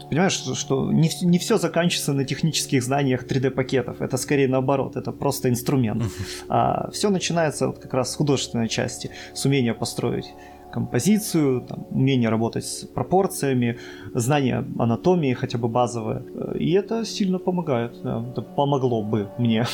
понимаешь, 0.09 0.33
что, 0.33 0.55
что 0.55 0.91
не, 0.91 1.09
не 1.21 1.39
все 1.39 1.57
заканчивается 1.57 2.13
на 2.13 2.25
технических 2.25 2.83
знаниях 2.83 3.25
3D-пакетов. 3.25 4.01
Это 4.01 4.17
скорее 4.17 4.47
наоборот, 4.47 4.95
это 4.97 5.11
просто 5.11 5.49
инструмент. 5.49 6.03
А 6.47 6.91
все 6.91 7.09
начинается 7.09 7.67
вот 7.67 7.79
как 7.79 7.93
раз 7.93 8.11
с 8.11 8.15
художественной 8.15 8.67
части, 8.67 9.11
с 9.33 9.45
умения 9.45 9.73
построить 9.73 10.33
композицию, 10.71 11.61
там, 11.61 11.87
умение 11.91 12.29
работать 12.29 12.65
с 12.65 12.85
пропорциями, 12.85 13.77
знание 14.13 14.65
анатомии 14.77 15.33
хотя 15.33 15.57
бы 15.57 15.67
базовое. 15.67 16.23
И 16.55 16.71
это 16.71 17.05
сильно 17.05 17.39
помогает. 17.39 18.01
Да. 18.03 18.25
Это 18.31 18.41
помогло 18.41 19.03
бы 19.03 19.29
мне. 19.37 19.65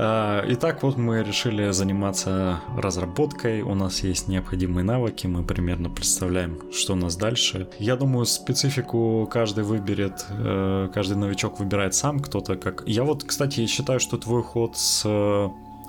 А, 0.00 0.44
итак, 0.46 0.84
вот 0.84 0.96
мы 0.96 1.24
решили 1.24 1.72
заниматься 1.72 2.60
разработкой. 2.76 3.62
У 3.62 3.74
нас 3.74 4.04
есть 4.04 4.28
необходимые 4.28 4.84
навыки, 4.84 5.26
мы 5.26 5.42
примерно 5.42 5.90
представляем, 5.90 6.60
что 6.70 6.92
у 6.92 6.96
нас 6.96 7.16
дальше. 7.16 7.68
Я 7.80 7.96
думаю, 7.96 8.24
специфику 8.24 9.28
каждый 9.28 9.64
выберет, 9.64 10.24
э, 10.30 10.88
каждый 10.94 11.16
новичок 11.16 11.58
выбирает 11.58 11.94
сам, 11.94 12.20
кто-то 12.20 12.54
как... 12.54 12.84
Я 12.86 13.02
вот, 13.02 13.24
кстати, 13.24 13.66
считаю, 13.66 13.98
что 13.98 14.18
твой 14.18 14.44
ход 14.44 14.76
с 14.76 15.04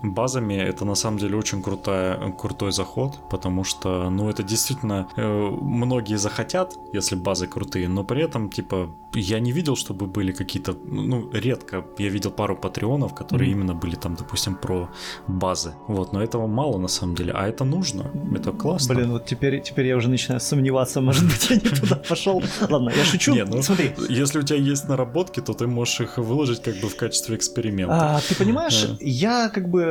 базами 0.03 0.53
это 0.53 0.85
на 0.85 0.95
самом 0.95 1.17
деле 1.17 1.37
очень 1.37 1.61
крутая, 1.61 2.31
крутой 2.31 2.71
заход, 2.71 3.19
потому 3.29 3.63
что, 3.63 4.09
ну, 4.09 4.29
это 4.29 4.43
действительно 4.43 5.07
э, 5.15 5.49
многие 5.61 6.17
захотят, 6.17 6.73
если 6.93 7.15
базы 7.15 7.47
крутые, 7.47 7.87
но 7.87 8.03
при 8.03 8.23
этом, 8.23 8.49
типа, 8.49 8.89
я 9.13 9.39
не 9.39 9.51
видел, 9.51 9.75
чтобы 9.75 10.05
были 10.07 10.31
какие-то, 10.31 10.75
ну, 10.85 11.29
редко 11.31 11.85
я 11.97 12.09
видел 12.09 12.31
пару 12.31 12.55
патреонов, 12.55 13.13
которые 13.13 13.49
mm-hmm. 13.49 13.53
именно 13.53 13.73
были 13.73 13.95
там, 13.95 14.15
допустим, 14.15 14.55
про 14.55 14.89
базы, 15.27 15.73
вот, 15.87 16.13
но 16.13 16.21
этого 16.21 16.47
мало 16.47 16.77
на 16.77 16.87
самом 16.87 17.15
деле, 17.15 17.33
а 17.33 17.47
это 17.47 17.63
нужно, 17.63 18.11
это 18.35 18.51
классно. 18.51 18.95
Блин, 18.95 19.11
вот 19.11 19.25
теперь, 19.25 19.61
теперь 19.61 19.87
я 19.87 19.95
уже 19.97 20.09
начинаю 20.09 20.41
сомневаться, 20.41 21.01
может 21.01 21.25
быть, 21.25 21.49
я 21.49 21.55
не 21.55 21.61
туда 21.61 21.95
пошел. 21.95 22.41
Ладно, 22.69 22.91
я 22.95 23.03
шучу, 23.03 23.33
не, 23.33 23.45
ну, 23.45 23.61
смотри. 23.61 23.91
Если 24.09 24.39
у 24.39 24.43
тебя 24.43 24.59
есть 24.59 24.87
наработки, 24.87 25.39
то 25.41 25.53
ты 25.53 25.67
можешь 25.67 26.01
их 26.01 26.17
выложить 26.17 26.61
как 26.61 26.75
бы 26.75 26.89
в 26.89 26.95
качестве 26.95 27.35
эксперимента. 27.35 28.17
А, 28.17 28.21
ты 28.21 28.35
понимаешь, 28.35 28.87
я 28.99 29.49
как 29.49 29.69
бы 29.69 29.88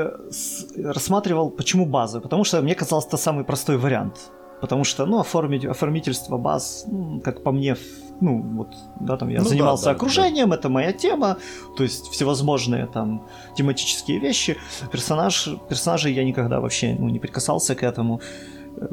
рассматривал, 0.76 1.50
почему 1.50 1.87
базы, 1.87 2.20
потому 2.20 2.44
что 2.44 2.62
мне 2.62 2.74
казалось 2.74 3.06
это 3.06 3.16
самый 3.16 3.44
простой 3.44 3.76
вариант. 3.76 4.30
Потому 4.61 4.84
что, 4.84 5.06
ну, 5.06 5.20
оформить, 5.20 5.64
оформительство 5.64 6.37
баз, 6.37 6.84
ну, 6.88 7.20
как 7.20 7.44
по 7.44 7.52
мне, 7.52 7.76
ну, 8.20 8.42
вот, 8.42 8.68
да, 9.00 9.16
там 9.16 9.28
я 9.28 9.40
ну, 9.40 9.48
занимался 9.48 9.84
да, 9.84 9.90
да, 9.90 9.96
окружением, 9.96 10.50
да. 10.50 10.56
это 10.56 10.68
моя 10.68 10.92
тема, 10.92 11.37
то 11.76 11.84
есть 11.84 12.08
всевозможные 12.08 12.87
там 12.87 13.24
тематические 13.56 14.18
вещи. 14.18 14.56
Персонаж, 14.90 15.48
персонажей 15.68 16.12
я 16.12 16.24
никогда 16.24 16.61
вообще 16.61 16.96
ну, 16.98 17.08
не 17.08 17.20
прикасался 17.20 17.76
к 17.76 17.84
этому 17.84 18.20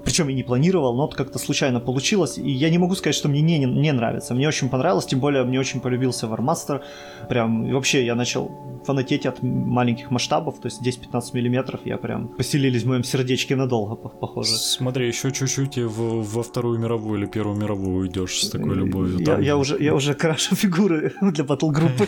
причем 0.04 0.30
и 0.30 0.34
не 0.34 0.44
планировал, 0.44 0.96
но 0.96 1.08
как-то 1.08 1.40
случайно 1.40 1.80
получилось, 1.80 2.38
и 2.38 2.50
я 2.50 2.70
не 2.70 2.78
могу 2.78 2.96
сказать, 2.96 3.16
что 3.16 3.30
мне 3.30 3.42
не, 3.42 3.58
не, 3.60 3.66
не 3.66 3.92
нравится. 3.92 4.34
Мне 4.34 4.48
очень 4.48 4.70
понравилось, 4.70 5.06
тем 5.06 5.20
более 5.20 5.44
мне 5.44 5.60
очень 5.60 5.80
полюбился 5.80 6.28
Warmaster, 6.28 6.82
прям, 7.30 7.66
и 7.66 7.74
вообще 7.74 8.06
я 8.06 8.16
начал 8.16 8.52
фанатеть 8.86 9.26
от 9.26 9.42
маленьких 9.42 10.12
масштабов, 10.12 10.60
то 10.60 10.68
есть 10.68 10.82
10-15 10.82 11.22
миллиметров, 11.34 11.82
я 11.86 11.98
прям 11.98 12.28
поселились 12.28 12.84
в 12.84 12.88
моем 12.88 13.04
сердечке 13.04 13.56
надолго, 13.56 13.96
похоже. 13.96 14.56
Смотри, 14.56 15.08
еще 15.08 15.32
чуть-чуть 15.32 15.78
и 15.78 15.84
в, 15.84 16.24
во 16.24 16.44
Вторую 16.44 16.80
мировую 16.80 17.20
или 17.20 17.26
Первую 17.26 17.58
мировую 17.58 18.02
уйдешь 18.02 18.44
с 18.44 18.50
такой 18.50 18.76
любовью. 18.76 19.20
Я, 19.20 19.40
я, 19.40 19.58
уже, 19.58 19.82
я 19.82 19.94
уже 19.94 20.14
крашу 20.14 20.56
фигуры 20.56 21.14
для 21.22 21.44
Battlegroup 21.44 21.98
ы. 21.98 22.08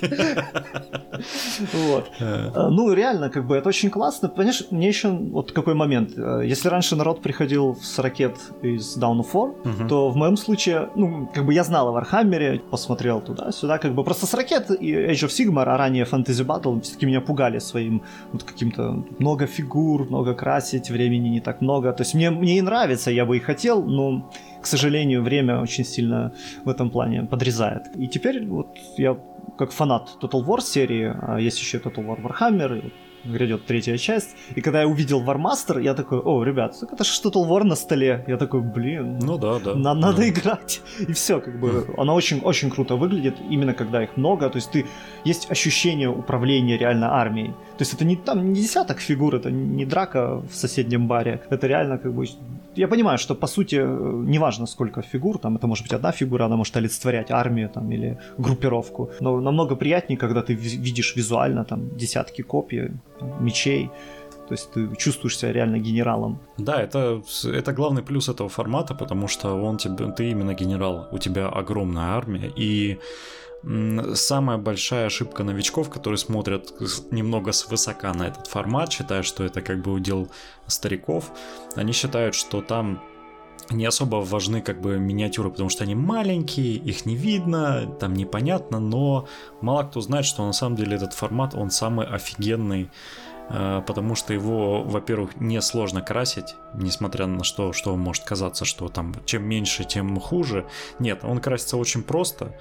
Вот. 1.72 2.10
Э. 2.20 2.68
Ну, 2.70 2.92
реально, 2.92 3.30
как 3.30 3.46
бы 3.46 3.56
это 3.56 3.68
очень 3.68 3.90
классно. 3.90 4.28
Понимаешь, 4.28 4.64
мне 4.70 4.88
еще 4.88 5.08
вот 5.08 5.52
какой 5.52 5.74
момент. 5.74 6.12
Э, 6.16 6.42
если 6.44 6.68
раньше 6.68 6.96
народ 6.96 7.22
приходил 7.22 7.76
с 7.80 7.98
ракет 7.98 8.36
из 8.62 8.96
Dawn 8.96 9.20
of 9.20 9.32
War, 9.32 9.88
то 9.88 10.10
в 10.10 10.16
моем 10.16 10.36
случае, 10.36 10.90
ну, 10.94 11.28
как 11.34 11.44
бы 11.46 11.54
я 11.54 11.64
знал 11.64 11.88
о 11.88 11.92
Вархаммере, 11.92 12.60
посмотрел 12.70 13.20
туда-сюда, 13.20 13.78
как 13.78 13.94
бы 13.94 14.04
просто 14.04 14.26
с 14.26 14.34
ракет 14.34 14.70
и 14.70 14.92
Age 14.92 15.26
of 15.26 15.28
Sigmar, 15.28 15.64
а 15.64 15.76
ранее 15.76 16.04
Fantasy 16.04 16.44
Battle, 16.44 16.80
все-таки 16.80 17.06
меня 17.06 17.20
пугали 17.20 17.58
своим 17.58 18.02
вот 18.32 18.42
каким-то 18.42 19.04
много 19.18 19.46
фигур, 19.46 20.06
много 20.06 20.34
красить, 20.34 20.90
времени 20.90 21.28
не 21.28 21.40
так 21.40 21.60
много. 21.60 21.92
То 21.92 22.02
есть 22.02 22.14
мне, 22.14 22.30
мне 22.30 22.58
и 22.58 22.62
нравится, 22.62 23.10
я 23.10 23.24
бы 23.24 23.36
и 23.36 23.40
хотел, 23.40 23.82
но 23.82 24.30
к 24.60 24.66
сожалению, 24.66 25.22
время 25.22 25.60
очень 25.60 25.84
сильно 25.84 26.32
в 26.64 26.68
этом 26.68 26.90
плане 26.90 27.22
подрезает. 27.22 27.82
И 27.96 28.06
теперь 28.08 28.46
вот 28.46 28.68
я 28.96 29.16
как 29.60 29.72
фанат 29.72 30.16
Total 30.22 30.42
War 30.42 30.60
серии, 30.62 31.14
а 31.20 31.38
есть 31.38 31.60
еще 31.60 31.76
Total 31.78 32.02
War 32.06 32.18
Warhammer, 32.22 32.90
грядет 33.24 33.66
третья 33.66 33.98
часть. 33.98 34.34
И 34.56 34.62
когда 34.62 34.80
я 34.80 34.88
увидел 34.88 35.22
Warmaster, 35.22 35.82
я 35.82 35.92
такой, 35.92 36.18
о, 36.18 36.42
ребят, 36.44 36.80
так 36.80 36.94
это 36.94 37.04
же 37.04 37.10
Total 37.22 37.46
War 37.46 37.64
на 37.64 37.76
столе. 37.76 38.24
Я 38.26 38.38
такой, 38.38 38.62
блин, 38.62 39.18
ну 39.18 39.36
да, 39.36 39.58
да. 39.58 39.74
На- 39.74 39.94
надо 39.94 40.16
да. 40.16 40.28
играть. 40.28 40.80
И 41.08 41.12
все, 41.12 41.40
как 41.40 41.60
бы, 41.60 41.94
она 41.98 42.14
очень, 42.14 42.40
очень 42.40 42.70
круто 42.70 42.96
выглядит, 42.96 43.36
именно 43.50 43.74
когда 43.74 44.02
их 44.02 44.16
много. 44.16 44.48
То 44.48 44.56
есть 44.56 44.70
ты 44.70 44.86
есть 45.26 45.50
ощущение 45.50 46.08
управления 46.08 46.78
реально 46.78 47.12
армией. 47.12 47.48
То 47.48 47.82
есть 47.82 47.92
это 47.92 48.06
не 48.06 48.16
там 48.16 48.52
не 48.52 48.62
десяток 48.62 49.00
фигур, 49.00 49.34
это 49.34 49.50
не 49.50 49.84
драка 49.84 50.42
в 50.50 50.54
соседнем 50.54 51.06
баре. 51.06 51.42
Это 51.50 51.66
реально 51.66 51.98
как 51.98 52.14
бы 52.14 52.24
я 52.80 52.88
понимаю, 52.88 53.18
что 53.18 53.34
по 53.34 53.46
сути 53.46 53.76
неважно 53.76 54.66
сколько 54.66 55.02
фигур, 55.02 55.38
там 55.38 55.56
это 55.56 55.66
может 55.66 55.84
быть 55.84 55.92
одна 55.92 56.12
фигура, 56.12 56.46
она 56.46 56.56
может 56.56 56.76
олицетворять 56.76 57.30
армию 57.30 57.68
там 57.68 57.92
или 57.92 58.18
группировку, 58.38 59.10
но 59.20 59.40
намного 59.40 59.76
приятнее, 59.76 60.18
когда 60.18 60.40
ты 60.40 60.54
видишь 60.54 61.16
визуально 61.16 61.64
там 61.64 61.96
десятки 61.96 62.42
копий, 62.42 62.90
мечей, 63.40 63.90
то 64.48 64.54
есть 64.54 64.72
ты 64.72 64.96
чувствуешь 64.96 65.38
себя 65.38 65.52
реально 65.52 65.78
генералом. 65.78 66.38
Да, 66.58 66.82
это, 66.82 67.22
это 67.44 67.72
главный 67.72 68.02
плюс 68.02 68.28
этого 68.28 68.48
формата, 68.48 68.94
потому 68.94 69.28
что 69.28 69.62
он 69.62 69.76
тебе, 69.76 70.10
ты 70.12 70.30
именно 70.30 70.54
генерал, 70.54 71.08
у 71.12 71.18
тебя 71.18 71.48
огромная 71.48 72.16
армия, 72.16 72.50
и 72.56 72.98
самая 74.14 74.56
большая 74.58 75.06
ошибка 75.06 75.44
новичков, 75.44 75.90
которые 75.90 76.18
смотрят 76.18 76.72
немного 77.10 77.52
свысока 77.52 78.12
на 78.14 78.28
этот 78.28 78.46
формат, 78.46 78.92
считая, 78.92 79.22
что 79.22 79.44
это 79.44 79.60
как 79.60 79.82
бы 79.82 79.92
удел 79.92 80.30
стариков, 80.66 81.30
они 81.76 81.92
считают, 81.92 82.34
что 82.34 82.62
там 82.62 83.02
не 83.70 83.86
особо 83.86 84.16
важны 84.16 84.62
как 84.62 84.80
бы 84.80 84.98
миниатюры, 84.98 85.50
потому 85.50 85.68
что 85.68 85.84
они 85.84 85.94
маленькие, 85.94 86.74
их 86.74 87.06
не 87.06 87.16
видно, 87.16 87.86
там 88.00 88.14
непонятно, 88.14 88.80
но 88.80 89.28
мало 89.60 89.84
кто 89.84 90.00
знает, 90.00 90.26
что 90.26 90.44
на 90.44 90.52
самом 90.52 90.76
деле 90.76 90.96
этот 90.96 91.12
формат, 91.12 91.54
он 91.54 91.70
самый 91.70 92.06
офигенный, 92.06 92.90
э, 93.48 93.82
потому 93.86 94.16
что 94.16 94.32
его, 94.32 94.82
во-первых, 94.82 95.36
не 95.36 95.60
сложно 95.60 96.02
красить, 96.02 96.56
несмотря 96.74 97.26
на 97.26 97.44
что, 97.44 97.72
что 97.72 97.94
может 97.96 98.24
казаться, 98.24 98.64
что 98.64 98.88
там 98.88 99.14
чем 99.24 99.44
меньше, 99.44 99.84
тем 99.84 100.18
хуже. 100.18 100.66
Нет, 100.98 101.20
он 101.22 101.38
красится 101.38 101.76
очень 101.76 102.02
просто. 102.02 102.56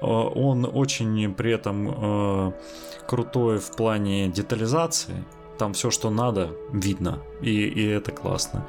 Э, 0.00 0.06
он 0.06 0.68
очень 0.72 1.34
при 1.34 1.52
этом 1.52 1.88
э, 1.88 2.52
крутой 3.06 3.58
в 3.58 3.70
плане 3.76 4.28
детализации. 4.28 5.24
Там 5.58 5.72
все, 5.72 5.90
что 5.90 6.10
надо, 6.10 6.50
видно. 6.72 7.18
И, 7.40 7.66
и 7.66 7.84
это 7.86 8.12
классно. 8.12 8.66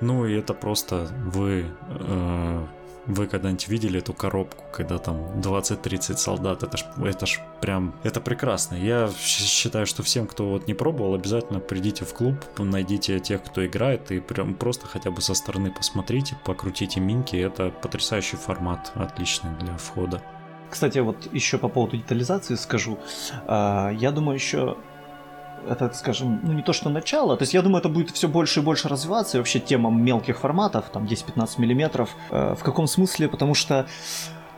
Ну 0.00 0.26
и 0.26 0.34
это 0.34 0.54
просто 0.54 1.08
вы... 1.24 1.66
Э, 1.88 2.66
вы 3.06 3.28
когда-нибудь 3.28 3.68
видели 3.68 4.00
эту 4.00 4.12
коробку, 4.12 4.64
когда 4.72 4.98
там 4.98 5.40
20-30 5.40 6.16
солдат? 6.16 6.64
Это 6.64 6.76
ж, 6.76 6.84
это 7.04 7.24
ж 7.26 7.40
прям... 7.60 7.94
Это 8.02 8.20
прекрасно. 8.20 8.74
Я 8.74 9.10
считаю, 9.16 9.86
что 9.86 10.02
всем, 10.02 10.26
кто 10.26 10.48
вот 10.48 10.66
не 10.66 10.74
пробовал, 10.74 11.14
обязательно 11.14 11.60
придите 11.60 12.04
в 12.04 12.12
клуб, 12.12 12.34
найдите 12.58 13.20
тех, 13.20 13.44
кто 13.44 13.64
играет, 13.64 14.10
и 14.10 14.18
прям 14.18 14.54
просто 14.54 14.88
хотя 14.88 15.12
бы 15.12 15.20
со 15.22 15.34
стороны 15.34 15.70
посмотрите, 15.70 16.36
покрутите 16.44 16.98
минки. 16.98 17.36
Это 17.36 17.70
потрясающий 17.70 18.36
формат, 18.36 18.90
отличный 18.96 19.56
для 19.60 19.76
входа. 19.76 20.20
Кстати, 20.70 20.98
вот 20.98 21.32
еще 21.32 21.58
по 21.58 21.68
поводу 21.68 21.96
детализации 21.96 22.54
скажу. 22.54 22.98
А, 23.46 23.90
я 23.90 24.10
думаю, 24.10 24.34
еще 24.34 24.76
это, 25.68 25.92
скажем, 25.92 26.40
ну 26.42 26.52
не 26.52 26.62
то 26.62 26.72
что 26.72 26.90
начало, 26.90 27.36
то 27.36 27.42
есть 27.42 27.54
я 27.54 27.62
думаю, 27.62 27.80
это 27.80 27.88
будет 27.88 28.10
все 28.10 28.28
больше 28.28 28.60
и 28.60 28.62
больше 28.62 28.88
развиваться, 28.88 29.36
и 29.36 29.40
вообще 29.40 29.58
тема 29.58 29.90
мелких 29.90 30.38
форматов, 30.38 30.86
там 30.92 31.04
10-15 31.04 31.60
миллиметров. 31.60 32.10
Э, 32.30 32.54
в 32.54 32.62
каком 32.62 32.86
смысле? 32.86 33.28
Потому 33.28 33.54
что 33.54 33.86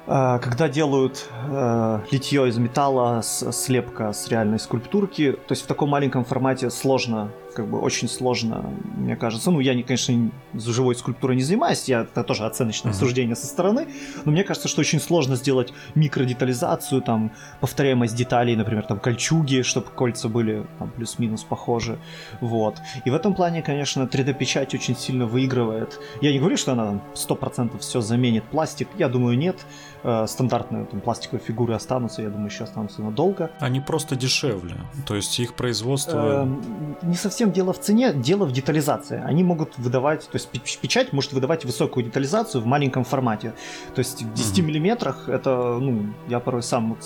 э, 0.07 0.39
когда 0.43 0.69
делают 0.69 1.29
э, 1.49 2.01
литье 2.11 2.49
из 2.49 2.59
металла, 2.59 3.23
слепка 3.23 4.13
с 4.13 4.29
реальной 4.29 4.59
скульптурки, 4.59 5.33
то 5.33 5.53
есть 5.53 5.65
в 5.65 5.67
таком 5.67 5.91
маленьком 5.91 6.25
формате 6.25 6.71
сложно 6.71 7.31
как 7.55 7.67
бы 7.67 7.81
очень 7.81 8.09
сложно, 8.09 8.65
мне 8.97 9.17
кажется. 9.17 9.51
Ну, 9.51 9.61
я, 9.61 9.75
не, 9.75 9.83
конечно, 9.83 10.31
живой 10.55 10.95
скульптурой 10.95 11.37
не 11.37 11.43
занимаюсь, 11.43 11.85
я, 11.89 12.03
это 12.03 12.23
тоже 12.23 12.45
оценочное 12.45 12.93
uh-huh. 12.93 12.97
суждение 12.97 13.37
со 13.37 13.47
стороны, 13.47 13.89
но 14.25 14.33
мне 14.33 14.45
кажется, 14.45 14.69
что 14.69 14.81
очень 14.81 15.01
сложно 15.01 15.37
сделать 15.37 15.73
микродетализацию, 15.95 17.03
там, 17.03 17.33
повторяемость 17.61 18.15
деталей, 18.15 18.57
например, 18.57 18.85
там, 18.85 19.01
кольчуги, 19.01 19.63
чтобы 19.63 19.89
кольца 19.89 20.29
были 20.29 20.67
там, 20.79 20.91
плюс-минус 20.91 21.45
похожи, 21.45 21.99
вот. 22.41 22.77
И 23.05 23.11
в 23.11 23.15
этом 23.15 23.35
плане, 23.35 23.63
конечно, 23.63 24.03
3D-печать 24.03 24.75
очень 24.75 24.97
сильно 24.97 25.27
выигрывает. 25.27 25.99
Я 26.21 26.33
не 26.33 26.39
говорю, 26.39 26.57
что 26.57 26.73
она 26.73 26.87
там 26.87 27.03
100% 27.15 27.79
все 27.81 28.01
заменит 28.01 28.45
пластик, 28.45 28.89
я 28.99 29.09
думаю, 29.09 29.37
нет. 29.39 29.57
Э, 30.05 30.27
стандартные 30.29 30.85
там, 30.85 31.01
пластиковые 31.01 31.45
фигуры 31.45 31.75
останутся, 31.75 32.23
я 32.23 32.29
думаю, 32.29 32.51
еще 32.51 32.65
останутся 32.65 33.03
надолго. 33.03 33.51
Они 33.59 33.81
просто 33.81 34.15
дешевле, 34.15 34.77
то 35.07 35.17
есть 35.17 35.39
их 35.41 35.55
производство... 35.55 36.47
Э, 36.47 37.07
не 37.07 37.17
совсем 37.17 37.38
совсем 37.39 37.53
дело 37.53 37.73
в 37.73 37.79
цене, 37.79 38.13
дело 38.13 38.47
в 38.47 38.53
детализации. 38.53 39.23
Они 39.25 39.45
могут 39.45 39.79
выдавать, 39.79 40.29
то 40.29 40.37
есть 40.37 40.49
печать 40.81 41.13
может 41.13 41.33
выдавать 41.33 41.65
высокую 41.65 42.05
детализацию 42.05 42.61
в 42.61 42.67
маленьком 42.67 43.05
формате. 43.05 43.55
То 43.95 44.01
есть 44.01 44.23
в 44.23 44.35
10 44.35 44.59
mm-hmm. 44.59 44.63
миллиметрах 44.63 45.29
это, 45.29 45.79
ну, 45.79 46.07
я 46.27 46.41
порой 46.41 46.65
сам 46.65 46.99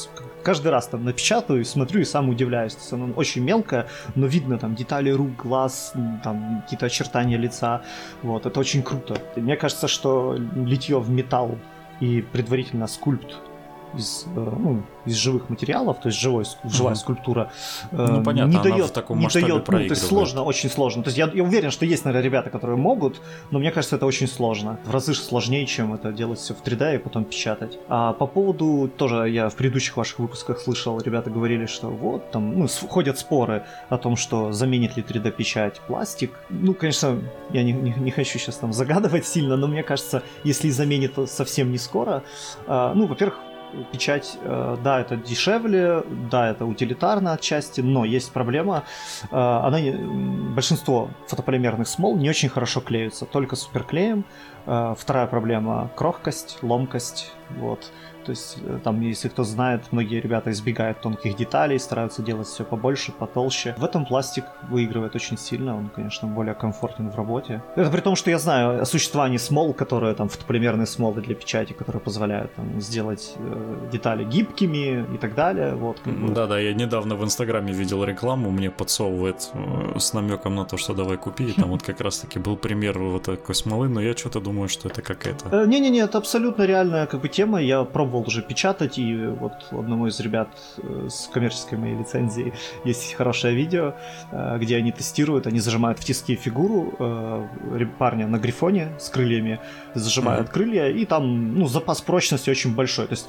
каждый 0.42 0.68
раз 0.68 0.86
там 0.86 1.04
напечатаю, 1.04 1.62
смотрю 1.66 2.00
и 2.00 2.04
сам 2.04 2.30
удивляюсь. 2.30 2.72
То 2.72 2.80
есть 2.80 2.92
оно 2.94 3.12
очень 3.12 3.44
мелкое, 3.44 3.88
но 4.14 4.26
видно 4.26 4.56
там 4.56 4.74
детали 4.74 5.10
рук, 5.10 5.36
глаз, 5.36 5.92
там 6.24 6.62
какие-то 6.62 6.86
очертания 6.86 7.36
лица. 7.36 7.82
Вот, 8.22 8.46
это 8.46 8.58
очень 8.58 8.82
круто. 8.82 9.18
И 9.36 9.40
мне 9.40 9.56
кажется, 9.56 9.86
что 9.86 10.34
литье 10.56 10.98
в 10.98 11.10
металл 11.10 11.58
и 12.00 12.22
предварительно 12.22 12.86
скульпт 12.86 13.51
из, 13.96 14.26
э, 14.36 14.56
ну, 14.58 14.82
из 15.04 15.16
живых 15.16 15.48
материалов, 15.50 16.00
то 16.00 16.08
есть 16.08 16.20
живой, 16.20 16.44
живая 16.64 16.94
mm-hmm. 16.94 16.96
скульптура, 16.96 17.52
э, 17.90 17.96
ну, 17.96 18.22
понятно, 18.22 18.50
не 18.50 18.62
дает, 18.62 18.86
в 18.86 18.92
таком 18.92 19.18
не 19.18 19.28
дает, 19.28 19.68
ну, 19.68 19.78
то 19.78 19.78
есть 19.78 20.06
сложно, 20.06 20.42
очень 20.42 20.70
сложно. 20.70 21.02
То 21.02 21.08
есть 21.08 21.18
я, 21.18 21.30
я 21.32 21.42
уверен, 21.42 21.70
что 21.70 21.84
есть, 21.84 22.04
наверное, 22.04 22.24
ребята, 22.24 22.50
которые 22.50 22.76
могут, 22.76 23.20
но 23.50 23.58
мне 23.58 23.70
кажется, 23.70 23.96
это 23.96 24.06
очень 24.06 24.28
сложно. 24.28 24.78
В 24.84 24.90
разы 24.90 25.14
сложнее, 25.14 25.66
чем 25.66 25.94
это 25.94 26.12
делать 26.12 26.38
все 26.38 26.54
в 26.54 26.62
3D 26.62 26.96
и 26.96 26.98
потом 26.98 27.24
печатать. 27.24 27.78
А 27.88 28.12
по 28.12 28.26
поводу, 28.26 28.90
тоже 28.96 29.28
я 29.28 29.48
в 29.48 29.56
предыдущих 29.56 29.96
ваших 29.96 30.18
выпусках 30.18 30.60
слышал, 30.60 31.00
ребята 31.00 31.30
говорили, 31.30 31.66
что 31.66 31.88
вот 31.88 32.30
там, 32.30 32.58
ну, 32.58 32.68
ходят 32.88 33.18
споры 33.18 33.64
о 33.88 33.98
том, 33.98 34.16
что 34.16 34.52
заменит 34.52 34.96
ли 34.96 35.02
3D-печать 35.02 35.80
пластик. 35.86 36.32
Ну, 36.50 36.74
конечно, 36.74 37.18
я 37.50 37.62
не, 37.62 37.72
не, 37.72 37.94
не 37.94 38.10
хочу 38.10 38.38
сейчас 38.38 38.56
там 38.56 38.72
загадывать 38.72 39.26
сильно, 39.26 39.56
но 39.56 39.66
мне 39.66 39.82
кажется, 39.82 40.22
если 40.44 40.70
заменит 40.70 41.14
совсем 41.26 41.70
не 41.70 41.78
скоро, 41.78 42.22
э, 42.66 42.92
ну, 42.94 43.06
во-первых, 43.06 43.38
печать, 43.92 44.38
э, 44.40 44.76
да, 44.82 45.00
это 45.00 45.16
дешевле, 45.16 46.02
да, 46.30 46.50
это 46.50 46.64
утилитарно 46.64 47.32
отчасти, 47.32 47.80
но 47.80 48.04
есть 48.04 48.32
проблема. 48.32 48.84
Э, 49.30 49.36
она, 49.36 49.78
большинство 50.54 51.10
фотополимерных 51.26 51.88
смол 51.88 52.16
не 52.16 52.28
очень 52.30 52.48
хорошо 52.48 52.80
клеются, 52.80 53.26
только 53.26 53.56
суперклеем. 53.56 54.24
Э, 54.66 54.94
вторая 54.98 55.26
проблема– 55.26 55.90
крохкость, 55.96 56.58
ломкость. 56.62 57.32
Вот. 57.50 57.90
То 58.24 58.30
есть 58.30 58.58
э, 58.64 58.78
там, 58.82 59.00
если 59.00 59.28
кто 59.28 59.44
знает, 59.44 59.84
многие 59.90 60.20
ребята 60.20 60.50
избегают 60.50 61.00
тонких 61.00 61.36
деталей, 61.36 61.78
стараются 61.78 62.22
делать 62.22 62.46
все 62.46 62.64
побольше, 62.64 63.12
потолще. 63.12 63.74
В 63.78 63.84
этом 63.84 64.06
пластик 64.06 64.44
выигрывает 64.70 65.14
очень 65.14 65.38
сильно, 65.38 65.76
он, 65.76 65.88
конечно, 65.88 66.28
более 66.28 66.54
комфортен 66.54 67.10
в 67.10 67.16
работе. 67.16 67.62
Это 67.76 67.90
при 67.90 68.00
том, 68.00 68.16
что 68.16 68.30
я 68.30 68.38
знаю 68.38 68.82
о 68.82 68.84
существовании 68.84 69.38
смол, 69.38 69.74
которые 69.74 70.14
там 70.14 70.28
фотополимерные 70.28 70.86
смолы 70.86 71.20
для 71.20 71.34
печати, 71.34 71.72
которые 71.72 72.00
позволяют 72.00 72.54
там, 72.54 72.80
сделать 72.80 73.34
э, 73.38 73.88
детали 73.92 74.24
гибкими 74.24 75.06
и 75.14 75.18
так 75.18 75.34
далее. 75.34 75.74
Вот, 75.74 75.98
Да-да, 76.06 76.58
я 76.58 76.74
недавно 76.74 77.16
в 77.16 77.24
Инстаграме 77.24 77.72
видел 77.72 78.04
рекламу, 78.04 78.50
мне 78.50 78.70
подсовывает 78.70 79.50
э, 79.54 79.98
с 79.98 80.12
намеком 80.12 80.54
на 80.54 80.64
то, 80.64 80.76
что 80.76 80.94
давай 80.94 81.16
купи. 81.16 81.44
И 81.44 81.52
там 81.52 81.70
вот 81.70 81.82
как 81.82 82.00
раз-таки 82.00 82.38
был 82.38 82.56
пример 82.56 82.98
вот 82.98 83.22
такой 83.22 83.54
смолы, 83.54 83.88
но 83.88 84.00
я 84.00 84.16
что-то 84.16 84.40
думаю, 84.40 84.68
что 84.68 84.88
это 84.88 85.02
какая-то... 85.02 85.48
Э, 85.50 85.66
не-не-не, 85.66 86.00
это 86.00 86.18
абсолютно 86.18 86.66
реальная 86.66 87.06
как 87.06 87.20
бы 87.20 87.28
тема. 87.28 87.60
Я 87.60 87.84
пробовал 87.84 88.11
пробовал 88.12 88.28
уже 88.28 88.42
печатать, 88.42 88.98
и 88.98 89.26
вот 89.26 89.52
у 89.72 89.80
одного 89.80 90.08
из 90.08 90.20
ребят 90.20 90.48
э, 90.76 91.08
с 91.08 91.28
коммерческой 91.32 91.78
моей 91.78 91.96
лицензией 91.96 92.52
есть 92.84 93.14
хорошее 93.14 93.54
видео, 93.54 93.94
э, 94.30 94.58
где 94.58 94.76
они 94.76 94.92
тестируют, 94.92 95.46
они 95.46 95.60
зажимают 95.60 95.98
в 95.98 96.04
тиски 96.04 96.34
фигуру 96.34 96.94
э, 96.98 97.86
парня 97.98 98.26
на 98.26 98.38
грифоне 98.38 98.88
с 98.98 99.08
крыльями, 99.08 99.58
зажимают 99.94 100.48
mm-hmm. 100.48 100.52
крылья, 100.52 100.88
и 100.88 101.06
там 101.06 101.58
ну, 101.58 101.68
запас 101.68 102.02
прочности 102.02 102.50
очень 102.50 102.74
большой, 102.74 103.06
то 103.06 103.14
есть 103.14 103.28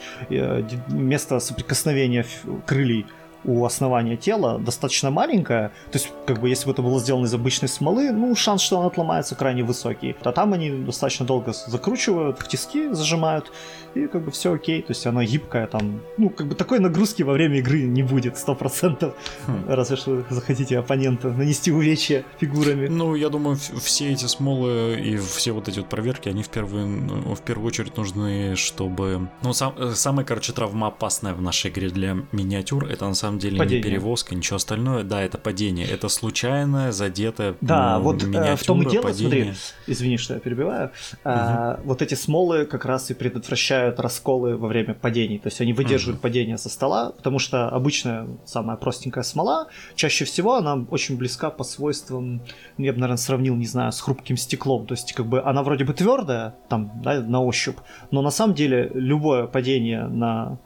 место 0.90 1.40
соприкосновения 1.40 2.26
крыльей 2.66 3.06
у 3.46 3.66
основания 3.66 4.18
тела 4.18 4.60
достаточно 4.60 5.12
маленькая, 5.12 5.70
то 5.92 5.98
есть, 5.98 6.12
как 6.26 6.40
бы, 6.40 6.50
если 6.50 6.66
бы 6.66 6.72
это 6.72 6.82
было 6.82 7.00
сделано 7.00 7.26
из 7.26 7.34
обычной 7.34 7.70
смолы, 7.70 8.12
ну, 8.12 8.36
шанс, 8.36 8.62
что 8.62 8.80
она 8.80 8.88
отломается, 8.88 9.36
крайне 9.36 9.64
высокий. 9.64 10.16
А 10.24 10.32
там 10.32 10.54
они 10.54 10.70
достаточно 10.70 11.26
долго 11.26 11.54
закручивают, 11.54 12.40
в 12.40 12.48
тиски 12.48 12.90
зажимают, 12.92 13.52
и 13.96 14.08
как 14.08 14.26
бы 14.26 14.32
все 14.32 14.54
окей, 14.54 14.82
то 14.82 14.92
есть 14.92 15.06
она 15.06 15.24
гибкая, 15.24 15.68
там, 15.68 16.02
ну, 16.18 16.30
как 16.30 16.48
бы 16.48 16.56
такой 16.56 16.80
нагрузки 16.80 17.24
во 17.24 17.34
время 17.34 17.60
игры 17.60 17.84
не 17.84 18.04
будет, 18.04 18.38
сто 18.38 18.56
процентов, 18.56 19.14
хм. 19.48 19.66
разве 19.68 19.98
что 19.98 20.24
захотите 20.30 20.80
оппонента 20.80 21.30
нанести 21.30 21.72
увечья 21.72 22.24
фигурами. 22.40 22.88
Ну, 22.88 23.16
я 23.16 23.30
думаю, 23.30 23.58
все 23.58 24.12
эти 24.12 24.26
смолы 24.26 25.00
и 25.00 25.18
все 25.18 25.52
вот 25.52 25.68
эти 25.68 25.80
вот 25.80 25.90
проверки, 25.90 26.30
они 26.30 26.44
в 26.44 26.50
первую, 26.50 27.36
в 27.36 27.42
первую 27.42 27.68
очередь 27.68 27.98
нужны, 27.98 28.56
чтобы... 28.56 29.30
Ну, 29.42 29.54
сам, 29.54 29.74
э, 29.78 29.94
самая, 29.96 30.26
короче, 30.26 30.54
травма 30.54 30.88
опасная 30.88 31.34
в 31.34 31.42
нашей 31.42 31.72
игре 31.72 31.90
для 31.90 32.18
миниатюр, 32.32 32.86
это 32.86 33.08
на 33.08 33.16
самом 33.16 33.33
деле 33.40 33.58
падение. 33.58 33.84
не 33.84 33.84
перевозка, 33.84 34.36
ничего 34.36 34.58
остальное, 34.58 35.04
да, 35.04 35.22
это 35.22 35.38
падение, 35.38 35.86
это 35.88 36.10
случайное, 36.10 36.92
задетое 36.92 37.56
Да, 37.62 37.98
ну, 37.98 38.04
вот 38.04 38.24
э, 38.24 38.56
в 38.56 38.64
том 38.64 38.82
и 38.82 38.90
дело, 38.90 39.04
падение. 39.04 39.30
смотри, 39.30 39.54
извини, 39.88 40.18
что 40.18 40.36
я 40.36 40.40
перебиваю, 40.40 40.88
угу. 40.88 41.18
а, 41.24 41.80
вот 41.84 42.02
эти 42.02 42.16
смолы 42.16 42.66
как 42.66 42.86
раз 42.86 43.12
и 43.12 43.14
предотвращают 43.14 44.00
расколы 44.00 44.58
во 44.58 44.68
время 44.68 44.94
падений. 44.94 45.40
То 45.40 45.48
есть 45.48 45.62
они 45.62 45.74
выдерживают 45.74 46.20
mm-hmm. 46.20 46.24
падение 46.24 46.58
со 46.58 46.70
стола, 46.70 47.12
потому 47.12 47.40
что 47.40 47.70
обычная 47.70 48.28
самая 48.46 48.78
простенькая 48.78 49.24
смола, 49.24 49.68
чаще 49.96 50.26
всего 50.26 50.56
она 50.56 50.86
очень 50.90 51.18
близка 51.18 51.50
по 51.50 51.64
свойствам, 51.64 52.42
я 52.78 52.94
бы, 52.94 53.00
наверное, 53.00 53.18
сравнил, 53.18 53.56
не 53.56 53.66
знаю, 53.66 53.92
с 53.92 54.02
хрупким 54.02 54.38
стеклом. 54.38 54.86
То 54.88 54.94
есть 54.94 55.14
как 55.14 55.26
бы 55.26 55.42
она 55.42 55.64
вроде 55.64 55.86
бы 55.86 55.94
твердая, 55.94 56.56
там, 56.70 56.92
да, 57.04 57.22
на 57.22 57.42
ощупь, 57.44 57.78
но 58.12 58.22
на 58.22 58.32
самом 58.32 58.56
деле 58.56 58.92
любое 58.94 59.48
падение 59.48 60.08
на 60.08 60.60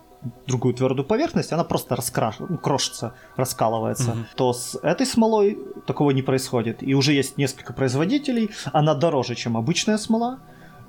другую 0.48 0.74
твердую 0.74 1.06
поверхность, 1.06 1.54
она 1.54 1.64
просто 1.64 1.96
раскраш... 1.96 2.36
ну, 2.40 2.58
крошится, 2.58 3.14
раскалывается, 3.36 4.12
угу. 4.12 4.20
то 4.36 4.54
с 4.54 4.78
этой 4.82 5.06
смолой 5.06 5.58
такого 5.86 6.12
не 6.12 6.22
происходит. 6.22 6.82
И 6.82 6.96
уже 6.96 7.14
есть 7.14 7.38
несколько 7.38 7.74
производителей, 7.74 8.50
она 8.74 8.96
дороже, 8.96 9.36
чем 9.36 9.58
обычная 9.58 9.98
смола, 9.98 10.40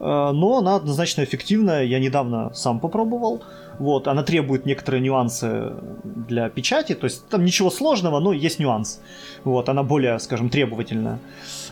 Э, 0.00 0.30
но 0.32 0.58
она 0.58 0.76
однозначно 0.76 1.24
эффективная. 1.24 1.84
Я 1.84 1.98
недавно 1.98 2.52
сам 2.54 2.80
попробовал. 2.80 3.42
Вот, 3.78 4.08
она 4.08 4.22
требует 4.22 4.66
некоторые 4.66 5.00
нюансы 5.00 5.72
для 6.02 6.48
печати, 6.48 6.94
то 6.94 7.04
есть 7.04 7.28
там 7.28 7.44
ничего 7.44 7.70
сложного, 7.70 8.18
но 8.18 8.32
есть 8.32 8.58
нюанс. 8.58 9.00
Вот, 9.44 9.68
она 9.68 9.84
более, 9.84 10.18
скажем, 10.18 10.50
требовательная. 10.50 11.18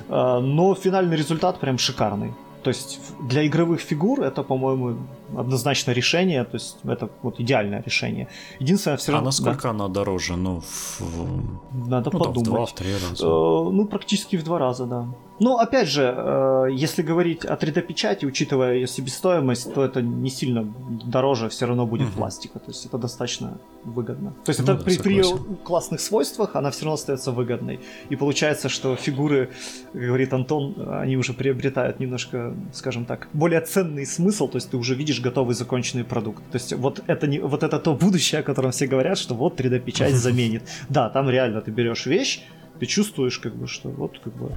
Э, 0.09 0.41
но 0.41 0.75
финальный 0.75 1.17
результат 1.17 1.59
прям 1.59 1.79
шикарный. 1.79 2.33
То 2.63 2.71
есть 2.71 2.99
для 3.21 3.47
игровых 3.47 3.81
фигур 3.81 4.23
это, 4.23 4.43
по-моему, 4.43 4.99
однозначно 5.37 5.93
решение, 5.93 6.45
то 6.45 6.55
есть 6.55 6.77
это 6.85 7.09
вот 7.23 7.41
идеальное 7.41 7.83
решение. 7.83 8.29
Единственное, 8.61 8.97
все 8.97 9.13
а 9.13 9.15
равно... 9.15 9.27
А 9.27 9.29
насколько 9.29 9.63
да. 9.63 9.71
она 9.71 9.89
дороже? 9.89 10.37
Ну, 10.37 10.61
в... 10.61 11.89
Надо 11.89 12.11
ну, 12.13 12.19
подумать. 12.19 12.35
Там, 12.35 12.43
в 12.43 12.47
два, 12.47 12.67
в 12.67 12.75
три 12.75 12.93
раза. 12.93 13.25
Э, 13.25 13.71
ну, 13.73 13.87
практически 13.87 14.37
в 14.37 14.45
два 14.45 14.59
раза, 14.59 14.87
да. 14.87 15.07
Но, 15.39 15.59
опять 15.59 15.89
же, 15.89 16.15
э, 16.17 16.69
если 16.73 17.03
говорить 17.03 17.45
о 17.45 17.57
3D-печати, 17.57 18.25
учитывая 18.25 18.75
ее 18.75 18.87
себестоимость, 18.87 19.75
то 19.75 19.85
это 19.85 20.01
не 20.01 20.31
сильно 20.31 20.65
дороже 21.05 21.49
все 21.49 21.67
равно 21.67 21.87
будет 21.87 22.09
угу. 22.09 22.19
пластика. 22.19 22.59
То 22.59 22.71
есть 22.71 22.87
это 22.87 22.97
достаточно 22.97 23.59
выгодно. 23.85 24.33
То 24.45 24.51
есть 24.51 24.61
ну, 24.61 24.65
это 24.65 24.75
да, 24.75 24.85
при, 24.85 24.99
при 24.99 25.23
классных 25.63 26.01
свойствах 26.01 26.57
она 26.57 26.71
все 26.71 26.85
равно 26.85 26.95
остается 26.95 27.33
выгодной. 27.33 27.81
И 28.09 28.17
получается, 28.17 28.69
что 28.69 28.97
фигуры, 28.97 29.51
как 29.93 30.03
говорит 30.03 30.33
Антон, 30.33 30.75
они 31.03 31.17
уже 31.17 31.35
приобретают 31.35 32.01
немножко, 32.01 32.55
скажем 32.73 33.05
так, 33.05 33.29
более 33.35 33.61
ценный 33.61 34.07
смысл. 34.07 34.49
То 34.49 34.57
есть 34.57 34.71
ты 34.71 34.79
уже 34.79 34.95
видишь 34.95 35.16
готовый 35.21 35.55
законченный 35.55 36.05
продукт. 36.05 36.43
То 36.51 36.57
есть 36.57 36.73
вот 36.73 37.03
это, 37.07 37.27
не, 37.27 37.39
вот 37.39 37.63
это 37.63 37.79
то 37.79 37.95
будущее, 37.95 38.41
о 38.41 38.43
котором 38.43 38.71
все 38.71 38.87
говорят, 38.87 39.19
что 39.19 39.35
вот 39.35 39.61
3D-печать 39.61 40.15
заменит. 40.27 40.63
Да, 40.89 41.09
там 41.11 41.31
реально 41.31 41.61
ты 41.61 41.71
берешь 41.71 42.07
вещь, 42.07 42.43
ты 42.81 42.87
чувствуешь, 42.87 43.39
как 43.39 43.55
бы, 43.55 43.67
что 43.67 43.89
вот 43.89 44.19
как 44.19 44.33
бы 44.35 44.53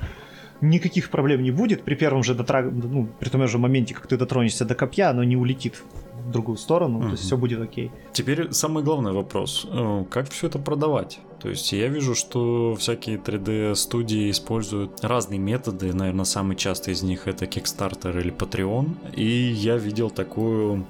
никаких 0.62 1.10
проблем 1.10 1.44
не 1.44 1.52
будет. 1.52 1.84
При 1.84 1.96
первом 1.96 2.24
же 2.24 2.36
дотраг... 2.36 2.72
ну, 2.72 3.08
при 3.20 3.30
том 3.30 3.48
же 3.48 3.58
моменте, 3.58 3.94
как 3.94 4.08
ты 4.08 4.18
дотронешься 4.18 4.66
до 4.66 4.76
копья, 4.76 5.10
оно 5.10 5.24
не 5.24 5.38
улетит 5.38 5.82
в 6.14 6.32
другую 6.32 6.58
сторону, 6.58 7.00
mm-hmm. 7.00 7.06
то 7.06 7.12
есть 7.12 7.24
все 7.24 7.38
будет 7.38 7.62
окей. 7.62 7.92
Теперь 8.12 8.52
самый 8.52 8.84
главный 8.84 9.14
вопрос. 9.14 9.68
Э, 9.72 10.04
как 10.10 10.30
все 10.30 10.48
это 10.48 10.60
продавать? 10.60 11.20
То 11.42 11.50
есть 11.50 11.72
я 11.72 11.88
вижу, 11.88 12.16
что 12.16 12.76
всякие 12.78 13.18
3D-студии 13.18 14.30
используют 14.30 15.04
разные 15.04 15.40
методы. 15.40 15.94
Наверное, 15.94 16.26
самый 16.26 16.56
частый 16.58 16.94
из 16.94 17.02
них 17.02 17.28
это 17.28 17.46
Kickstarter 17.46 18.20
или 18.20 18.34
Patreon. 18.34 19.16
И 19.16 19.52
я 19.52 19.78
видел 19.78 20.10
такую 20.10 20.86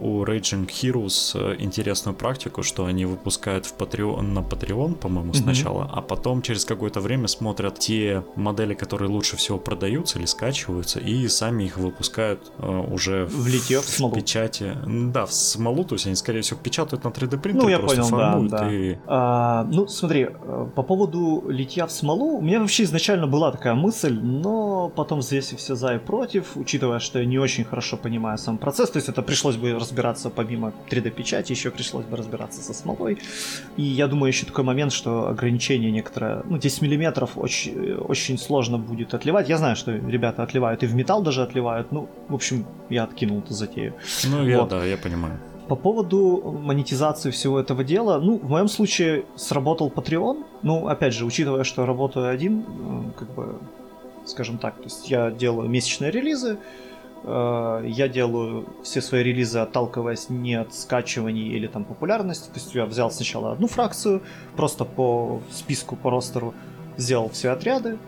у 0.00 0.24
Raging 0.24 0.66
Heroes 0.66 1.32
э, 1.34 1.56
интересную 1.58 2.14
практику, 2.14 2.62
что 2.62 2.84
они 2.84 3.04
выпускают 3.04 3.66
в 3.66 3.76
Patreon, 3.76 4.22
на 4.22 4.40
Patreon, 4.40 4.94
по-моему, 4.94 5.34
сначала, 5.34 5.84
mm-hmm. 5.84 5.92
а 5.94 6.02
потом 6.02 6.42
через 6.42 6.64
какое-то 6.64 7.00
время 7.00 7.28
смотрят 7.28 7.78
те 7.78 8.24
модели, 8.36 8.74
которые 8.74 9.10
лучше 9.10 9.36
всего 9.36 9.58
продаются 9.58 10.18
или 10.18 10.26
скачиваются, 10.26 11.00
и 11.00 11.28
сами 11.28 11.64
их 11.64 11.76
выпускают 11.76 12.52
э, 12.58 12.66
уже 12.66 13.26
в, 13.26 13.46
литье, 13.46 13.80
в, 13.80 14.00
в 14.00 14.12
печати. 14.12 14.76
Да, 14.86 15.26
в 15.26 15.32
смолу, 15.32 15.84
то 15.84 15.94
есть 15.94 16.06
они, 16.06 16.16
скорее 16.16 16.42
всего, 16.42 16.58
печатают 16.62 17.04
на 17.04 17.08
3D 17.08 17.38
принтере, 17.38 17.62
ну, 17.62 17.68
я 17.68 17.78
просто 17.78 18.02
понял, 18.02 18.10
формуют 18.10 18.50
да, 18.50 18.58
да. 18.58 18.72
и... 18.72 18.96
А, 19.06 19.64
ну, 19.64 19.86
смотри, 19.86 20.28
по 20.74 20.82
поводу 20.82 21.44
литья 21.48 21.86
в 21.86 21.92
смолу, 21.92 22.38
у 22.38 22.42
меня 22.42 22.60
вообще 22.60 22.84
изначально 22.84 23.26
была 23.26 23.52
такая 23.52 23.74
мысль, 23.74 24.18
но 24.20 24.70
но 24.80 24.88
потом 24.88 25.18
взвесив 25.18 25.58
все 25.58 25.74
за 25.74 25.94
и 25.94 25.98
против, 25.98 26.56
учитывая, 26.56 26.98
что 26.98 27.18
я 27.18 27.26
не 27.26 27.38
очень 27.38 27.64
хорошо 27.64 27.96
понимаю 27.96 28.38
сам 28.38 28.58
процесс, 28.58 28.90
то 28.90 28.98
есть 28.98 29.08
это 29.08 29.19
пришлось 29.22 29.56
бы 29.56 29.72
разбираться 29.72 30.30
помимо 30.30 30.72
3D-печати, 30.90 31.52
еще 31.52 31.70
пришлось 31.70 32.04
бы 32.04 32.16
разбираться 32.16 32.62
со 32.62 32.74
смолой. 32.74 33.18
И 33.76 33.82
я 33.82 34.06
думаю, 34.06 34.28
еще 34.28 34.46
такой 34.46 34.64
момент, 34.64 34.92
что 34.92 35.28
ограничение 35.28 35.90
некоторое, 35.90 36.42
ну, 36.44 36.58
10 36.58 36.82
миллиметров 36.82 37.36
очень, 37.36 37.94
очень 37.94 38.38
сложно 38.38 38.78
будет 38.78 39.14
отливать. 39.14 39.48
Я 39.48 39.58
знаю, 39.58 39.76
что 39.76 39.92
ребята 39.92 40.42
отливают 40.42 40.82
и 40.82 40.86
в 40.86 40.94
металл 40.94 41.22
даже 41.22 41.42
отливают, 41.42 41.92
ну, 41.92 42.08
в 42.28 42.34
общем, 42.34 42.66
я 42.88 43.04
откинул 43.04 43.40
эту 43.40 43.54
затею. 43.54 43.94
Ну, 44.24 44.46
я, 44.46 44.60
вот. 44.60 44.70
да, 44.70 44.84
я 44.84 44.96
понимаю. 44.96 45.38
По 45.68 45.76
поводу 45.76 46.58
монетизации 46.62 47.30
всего 47.30 47.60
этого 47.60 47.84
дела, 47.84 48.18
ну, 48.18 48.38
в 48.38 48.50
моем 48.50 48.68
случае 48.68 49.24
сработал 49.36 49.88
Patreon. 49.88 50.44
Ну, 50.62 50.88
опять 50.88 51.14
же, 51.14 51.24
учитывая, 51.24 51.62
что 51.62 51.86
работаю 51.86 52.28
один, 52.28 52.64
как 53.16 53.32
бы, 53.34 53.58
скажем 54.24 54.58
так, 54.58 54.76
то 54.76 54.84
есть 54.84 55.08
я 55.08 55.30
делаю 55.30 55.68
месячные 55.68 56.10
релизы, 56.10 56.58
я 57.24 58.08
делаю 58.08 58.66
все 58.82 59.00
свои 59.02 59.22
релизы, 59.22 59.58
отталкиваясь 59.58 60.30
не 60.30 60.54
от 60.54 60.74
скачиваний 60.74 61.48
или 61.48 61.66
там 61.66 61.84
популярности. 61.84 62.48
То 62.48 62.54
есть 62.54 62.74
я 62.74 62.86
взял 62.86 63.10
сначала 63.10 63.52
одну 63.52 63.66
фракцию, 63.66 64.22
просто 64.56 64.84
по 64.84 65.40
списку, 65.50 65.96
по 65.96 66.10
ростеру 66.10 66.54
сделал 66.96 67.28
все 67.28 67.50
отряды, 67.50 67.98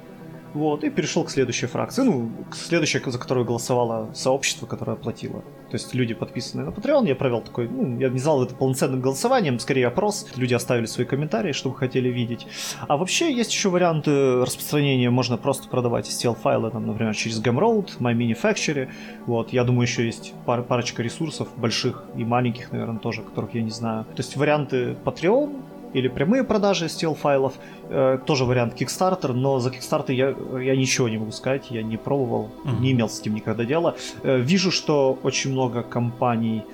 вот, 0.55 0.85
и 0.85 0.91
перешел 0.91 1.25
к 1.25 1.31
следующей 1.31 1.67
фракции. 1.67 2.03
Ну, 2.03 2.31
к 2.51 2.55
следующей, 2.55 3.01
за 3.05 3.19
которую 3.19 3.47
голосовало 3.47 4.11
сообщество, 4.15 4.67
которое 4.67 4.93
оплатило. 4.93 5.43
То 5.71 5.77
есть 5.77 5.95
люди, 5.95 6.15
подписанные 6.15 6.67
на 6.67 6.71
Patreon, 6.71 7.09
я 7.09 7.15
провел 7.15 7.41
такой, 7.41 7.69
ну, 7.69 7.99
я 7.99 8.09
не 8.09 8.19
знал 8.19 8.43
это 8.43 8.55
полноценным 8.55 9.01
голосованием, 9.01 9.59
скорее 9.59 9.87
опрос. 9.87 10.27
Люди 10.37 10.55
оставили 10.55 10.87
свои 10.87 11.07
комментарии, 11.07 11.53
что 11.53 11.71
бы 11.71 11.77
хотели 11.77 12.09
видеть. 12.09 12.47
А 12.89 12.97
вообще 12.97 13.33
есть 13.33 13.53
еще 13.53 13.71
варианты 13.71 14.43
распространения, 14.43 15.11
можно 15.11 15.39
просто 15.39 15.69
продавать 15.69 16.09
STL-файлы, 16.09 16.71
там, 16.71 16.87
например, 16.87 17.15
через 17.15 17.41
Gumroad, 17.43 17.99
MyManufacture. 17.99 18.89
Вот, 19.27 19.53
я 19.53 19.65
думаю, 19.65 19.83
еще 19.83 20.05
есть 20.05 20.35
пар 20.45 20.63
парочка 20.63 21.03
ресурсов, 21.03 21.49
больших 21.57 22.05
и 22.17 22.25
маленьких, 22.25 22.73
наверное, 22.73 22.99
тоже, 22.99 23.23
которых 23.23 23.55
я 23.55 23.63
не 23.63 23.71
знаю. 23.71 24.05
То 24.05 24.19
есть 24.19 24.37
варианты 24.37 24.97
Patreon, 25.05 25.63
или 25.93 26.09
прямые 26.09 26.45
продажи 26.45 26.87
STL 26.87 27.15
файлов. 27.15 27.55
Э, 27.89 28.19
тоже 28.25 28.45
вариант 28.45 28.81
Kickstarter, 28.81 29.33
но 29.33 29.59
за 29.59 29.71
Kickstarter 29.71 30.13
я, 30.13 30.35
я 30.61 30.77
ничего 30.77 31.09
не 31.09 31.19
могу 31.19 31.33
сказать, 31.33 31.71
я 31.71 31.83
не 31.83 31.97
пробовал, 31.97 32.51
mm-hmm. 32.65 32.81
не 32.81 32.93
имел 32.93 33.09
с 33.09 33.21
этим 33.21 33.35
никогда 33.35 33.65
дела. 33.65 33.95
Э, 34.23 34.39
вижу, 34.39 34.71
что 34.71 35.19
очень 35.23 35.53
много 35.53 35.83
компаний, 35.83 36.65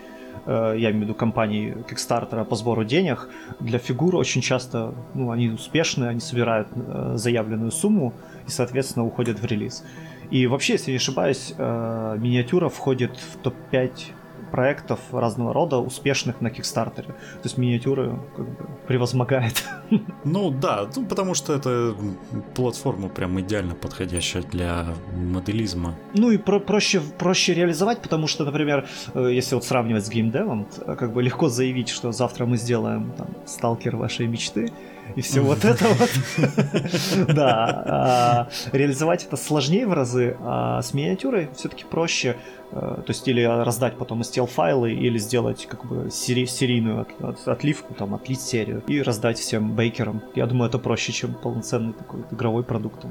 э, 0.46 0.74
я 0.78 0.90
имею 0.90 0.98
в 0.98 1.02
виду 1.04 1.14
компаний 1.14 1.74
Kickstarter 1.88 2.44
по 2.44 2.56
сбору 2.56 2.84
денег, 2.84 3.28
для 3.60 3.78
фигур 3.78 4.16
очень 4.16 4.40
часто, 4.42 4.94
ну, 5.14 5.30
они 5.30 5.48
успешны, 5.48 6.04
они 6.06 6.20
собирают 6.20 6.68
э, 6.74 7.12
заявленную 7.14 7.70
сумму 7.70 8.12
и, 8.46 8.50
соответственно, 8.50 9.04
уходят 9.04 9.40
в 9.40 9.44
релиз. 9.44 9.84
И 10.30 10.46
вообще, 10.46 10.74
если 10.74 10.90
не 10.90 10.98
ошибаюсь, 10.98 11.54
э, 11.56 12.16
миниатюра 12.18 12.68
входит 12.68 13.16
в 13.16 13.38
топ-5 13.38 13.90
проектов 14.50 15.00
разного 15.12 15.52
рода 15.52 15.78
успешных 15.78 16.40
на 16.40 16.50
Кикстартере. 16.50 17.08
То 17.08 17.44
есть 17.44 17.58
миниатюры 17.58 18.18
как 18.36 18.46
бы 18.48 18.66
превозмогает. 18.86 19.64
Ну 20.24 20.50
да, 20.50 20.86
ну, 20.94 21.06
потому 21.06 21.34
что 21.34 21.54
это 21.54 21.94
платформа 22.54 23.08
прям 23.08 23.40
идеально 23.40 23.74
подходящая 23.74 24.42
для 24.42 24.86
моделизма. 25.14 25.94
Ну 26.14 26.30
и 26.30 26.36
про 26.36 26.60
проще, 26.60 27.00
проще 27.00 27.54
реализовать, 27.54 28.02
потому 28.02 28.26
что, 28.26 28.44
например, 28.44 28.86
э, 29.14 29.30
если 29.32 29.54
вот 29.54 29.64
сравнивать 29.64 30.04
с 30.04 30.10
геймдевом, 30.10 30.66
как 30.86 31.12
бы 31.12 31.22
легко 31.22 31.48
заявить, 31.48 31.88
что 31.88 32.12
завтра 32.12 32.46
мы 32.46 32.56
сделаем 32.56 33.12
там, 33.16 33.28
сталкер 33.46 33.96
вашей 33.96 34.26
мечты, 34.26 34.72
и 35.16 35.20
все 35.20 35.40
вот 35.40 35.64
это 35.64 35.84
вот. 35.86 36.10
Да, 37.34 37.84
а, 37.86 38.48
реализовать 38.72 39.24
это 39.24 39.36
сложнее 39.36 39.86
в 39.86 39.92
разы, 39.92 40.36
а 40.40 40.82
с 40.82 40.94
миниатюрой 40.94 41.48
все-таки 41.56 41.84
проще. 41.84 42.36
Э, 42.70 42.96
то 43.04 43.04
есть 43.08 43.26
или 43.26 43.42
раздать 43.42 43.96
потом 43.96 44.22
тел 44.22 44.46
файлы, 44.46 44.92
или 44.92 45.18
сделать 45.18 45.66
как 45.66 45.86
бы 45.86 46.10
сери- 46.10 46.44
серийную 46.46 47.00
от- 47.02 47.24
от- 47.24 47.48
отливку, 47.48 47.94
там, 47.94 48.14
отлить 48.14 48.40
серию 48.40 48.82
и 48.86 49.00
раздать 49.00 49.38
всем 49.38 49.72
бейкерам. 49.72 50.20
Я 50.34 50.46
думаю, 50.46 50.68
это 50.68 50.78
проще, 50.78 51.12
чем 51.12 51.34
полноценный 51.34 51.92
такой 51.94 52.20
игровой 52.30 52.62
продукт. 52.62 53.04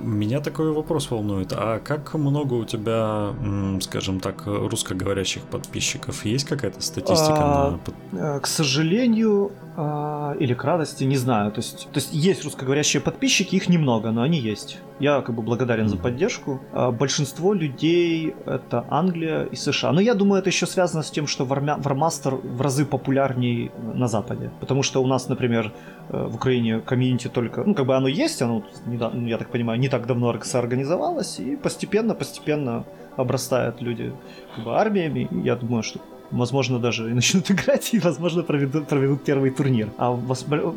Меня 0.00 0.40
такой 0.40 0.72
вопрос 0.72 1.10
волнует. 1.10 1.52
А 1.52 1.78
как 1.78 2.14
много 2.14 2.54
у 2.54 2.64
тебя, 2.64 3.34
скажем 3.80 4.20
так, 4.20 4.42
русскоговорящих 4.46 5.42
подписчиков? 5.42 6.24
Есть 6.24 6.44
какая-то 6.44 6.82
статистика? 6.82 7.36
А, 7.38 7.78
на... 8.12 8.36
Э, 8.36 8.40
к 8.40 8.46
сожалению, 8.46 9.52
а, 9.76 10.34
или 10.38 10.54
к 10.54 10.64
радости, 10.64 11.04
не 11.04 11.16
знаю. 11.16 11.50
То 11.52 11.60
есть, 11.60 11.88
то 11.92 11.98
есть 11.98 12.12
есть 12.12 12.44
русскоговорящие 12.44 13.00
подписчики, 13.00 13.56
их 13.56 13.68
немного, 13.68 14.10
но 14.10 14.22
они 14.22 14.38
есть. 14.38 14.78
Я 15.00 15.20
как 15.20 15.34
бы 15.34 15.42
благодарен 15.42 15.88
за 15.88 15.96
поддержку. 15.96 16.60
А 16.72 16.90
большинство 16.90 17.52
людей 17.52 18.34
это 18.46 18.84
Англия 18.90 19.44
и 19.44 19.56
США. 19.56 19.92
Но 19.92 20.00
я 20.00 20.14
думаю, 20.14 20.40
это 20.40 20.50
еще 20.50 20.66
связано 20.66 21.02
с 21.02 21.10
тем, 21.10 21.26
что 21.26 21.44
Вармастер 21.44 22.34
в 22.34 22.60
разы 22.60 22.84
популярней 22.84 23.70
на 23.94 24.08
Западе. 24.08 24.50
Потому 24.60 24.82
что 24.82 25.02
у 25.02 25.06
нас, 25.06 25.28
например, 25.28 25.72
э, 26.08 26.26
в 26.26 26.34
Украине 26.34 26.80
комьюнити 26.80 27.28
только... 27.28 27.62
Ну, 27.64 27.74
как 27.74 27.86
бы 27.86 27.96
оно 27.96 28.08
есть, 28.08 28.42
оно, 28.42 28.62
ну, 28.86 29.26
я 29.26 29.38
так 29.38 29.50
понимаю, 29.50 29.78
не 29.78 29.88
так 29.88 30.06
давно 30.06 30.34
организовалось, 30.54 31.40
и 31.40 31.56
постепенно-постепенно 31.56 32.84
обрастают 33.16 33.82
люди 33.82 34.12
как 34.56 34.64
бы, 34.64 34.76
армиями. 34.76 35.28
Я 35.44 35.56
думаю, 35.56 35.82
что 35.82 36.00
возможно, 36.30 36.78
даже 36.78 37.10
и 37.10 37.14
начнут 37.14 37.50
играть, 37.50 37.94
и, 37.94 37.98
возможно, 37.98 38.42
проведут, 38.42 38.88
проведут 38.88 39.24
первый 39.24 39.50
турнир. 39.50 39.88
А 39.98 40.18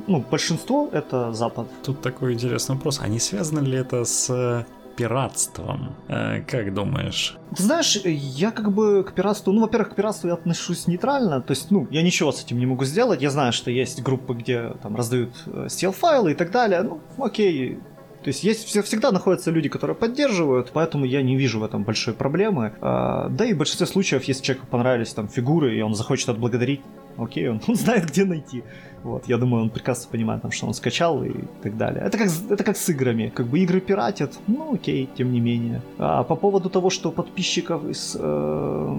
ну, 0.08 0.26
большинство— 0.30 0.90
это 0.92 1.34
Запад. 1.34 1.68
Тут 1.84 2.02
такой 2.02 2.34
интересный 2.34 2.76
вопрос. 2.76 3.00
А 3.02 3.08
не 3.08 3.20
связано 3.20 3.60
ли 3.60 3.78
это 3.78 4.06
с 4.06 4.66
пиратством. 4.96 5.96
Э, 6.08 6.42
как 6.42 6.74
думаешь? 6.74 7.38
Ты 7.56 7.64
знаешь, 7.64 7.96
я 8.06 8.52
как 8.52 8.72
бы 8.72 9.04
к 9.04 9.14
пиратству, 9.14 9.54
ну, 9.54 9.62
во-первых, 9.62 9.92
к 9.92 9.96
пиратству 9.96 10.28
я 10.28 10.34
отношусь 10.34 10.88
нейтрально, 10.88 11.42
то 11.42 11.52
есть, 11.52 11.72
ну, 11.72 11.88
я 11.92 12.02
ничего 12.02 12.32
с 12.32 12.44
этим 12.44 12.60
не 12.60 12.66
могу 12.66 12.86
сделать, 12.86 13.22
я 13.22 13.30
знаю, 13.30 13.54
что 13.54 13.72
есть 13.72 14.02
группы, 14.04 14.34
где 14.34 14.74
там 14.82 14.96
раздают 14.96 15.32
стил-файлы 15.70 16.32
э, 16.32 16.34
и 16.34 16.36
так 16.36 16.52
далее, 16.52 16.84
ну, 16.84 17.02
окей, 17.18 17.80
то 18.24 18.28
есть 18.28 18.44
есть 18.44 18.68
всегда 18.68 19.12
находятся 19.12 19.50
люди, 19.52 19.68
которые 19.68 19.96
поддерживают, 19.96 20.72
поэтому 20.74 21.06
я 21.06 21.24
не 21.24 21.36
вижу 21.36 21.60
в 21.60 21.64
этом 21.64 21.84
большой 21.84 22.14
проблемы. 22.14 22.74
А, 22.80 23.30
да 23.30 23.46
и 23.46 23.54
в 23.54 23.58
большинстве 23.58 23.88
случаев, 23.88 24.24
если 24.26 24.44
человеку 24.44 24.68
понравились 24.68 25.14
там 25.14 25.28
фигуры, 25.28 25.76
и 25.76 25.82
он 25.82 25.96
захочет 25.96 26.30
отблагодарить, 26.30 26.82
окей, 27.18 27.50
он, 27.50 27.62
он 27.68 27.76
знает, 27.76 28.06
где 28.06 28.26
найти. 28.26 28.64
Вот, 29.04 29.28
я 29.28 29.38
думаю, 29.38 29.64
он 29.64 29.70
прекрасно 29.72 30.12
понимает, 30.12 30.44
там, 30.44 30.52
что 30.52 30.68
он 30.68 30.76
скачал 30.76 31.24
и 31.24 31.34
так 31.64 31.76
далее. 31.76 32.04
Это 32.06 32.20
как, 32.20 32.30
это 32.50 32.64
как 32.64 32.78
с 32.78 32.88
играми. 32.90 33.32
Как 33.34 33.48
бы 33.48 33.60
игры 33.60 33.82
пиратят, 33.82 34.38
ну 34.46 34.76
окей, 34.76 35.10
тем 35.18 35.32
не 35.32 35.40
менее. 35.40 35.82
А 35.98 36.24
по 36.24 36.36
поводу 36.36 36.70
того, 36.70 36.92
что 36.92 37.12
подписчиков 37.12 37.84
из 37.86 38.16
э, 38.20 38.98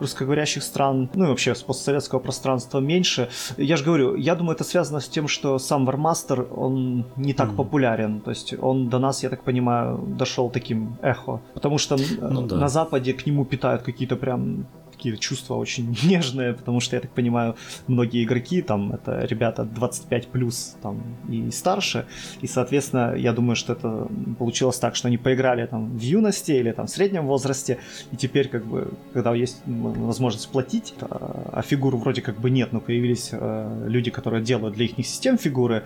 русскоговорящих 0.00 0.62
стран, 0.62 1.10
ну 1.14 1.24
и 1.24 1.28
вообще 1.28 1.54
с 1.54 1.62
постсоветского 1.62 2.18
пространства 2.18 2.80
меньше. 2.80 3.28
Я 3.56 3.76
же 3.76 3.84
говорю, 3.84 4.16
я 4.16 4.34
думаю, 4.34 4.54
это 4.54 4.64
связано 4.64 5.00
с 5.00 5.08
тем, 5.08 5.28
что 5.28 5.58
сам 5.58 5.86
Вармастер, 5.86 6.46
он 6.50 7.04
не 7.16 7.32
так 7.34 7.50
mm. 7.50 7.56
популярен. 7.56 8.20
То 8.20 8.30
есть 8.30 8.54
он 8.60 8.88
до 8.88 8.98
нас, 8.98 9.22
я 9.22 9.28
так 9.28 9.42
понимаю, 9.42 9.98
дошел 9.98 10.50
таким 10.50 10.96
эхо. 11.02 11.40
Потому 11.54 11.78
что 11.78 11.96
ну, 12.20 12.46
да. 12.46 12.56
на 12.56 12.68
Западе 12.68 13.12
к 13.12 13.26
нему 13.26 13.44
питают 13.44 13.82
какие-то 13.82 14.16
прям 14.16 14.66
такие 15.00 15.16
чувства 15.16 15.54
очень 15.54 15.96
нежные, 16.04 16.52
потому 16.52 16.80
что, 16.80 16.96
я 16.96 17.02
так 17.02 17.10
понимаю, 17.10 17.56
многие 17.86 18.24
игроки, 18.24 18.62
там, 18.62 18.92
это 18.92 19.24
ребята 19.24 19.64
25 19.64 20.28
плюс, 20.28 20.76
там, 20.82 21.02
и 21.30 21.50
старше, 21.50 22.06
и, 22.42 22.46
соответственно, 22.46 23.14
я 23.16 23.32
думаю, 23.32 23.56
что 23.56 23.72
это 23.72 24.08
получилось 24.38 24.78
так, 24.78 24.96
что 24.96 25.08
они 25.08 25.18
поиграли 25.18 25.66
там 25.66 25.96
в 25.98 26.02
юности 26.02 26.52
или 26.52 26.72
там 26.72 26.86
в 26.86 26.90
среднем 26.90 27.26
возрасте, 27.26 27.78
и 28.12 28.16
теперь, 28.16 28.48
как 28.48 28.66
бы, 28.66 28.92
когда 29.14 29.34
есть 29.34 29.62
возможность 29.66 30.50
платить, 30.52 30.94
а, 31.00 31.50
а 31.52 31.62
фигур 31.62 31.96
вроде 31.96 32.20
как 32.20 32.38
бы 32.40 32.50
нет, 32.50 32.72
но 32.72 32.80
появились 32.80 33.30
э, 33.32 33.86
люди, 33.88 34.10
которые 34.10 34.42
делают 34.42 34.74
для 34.74 34.84
их 34.84 34.96
систем 35.06 35.38
фигуры, 35.38 35.82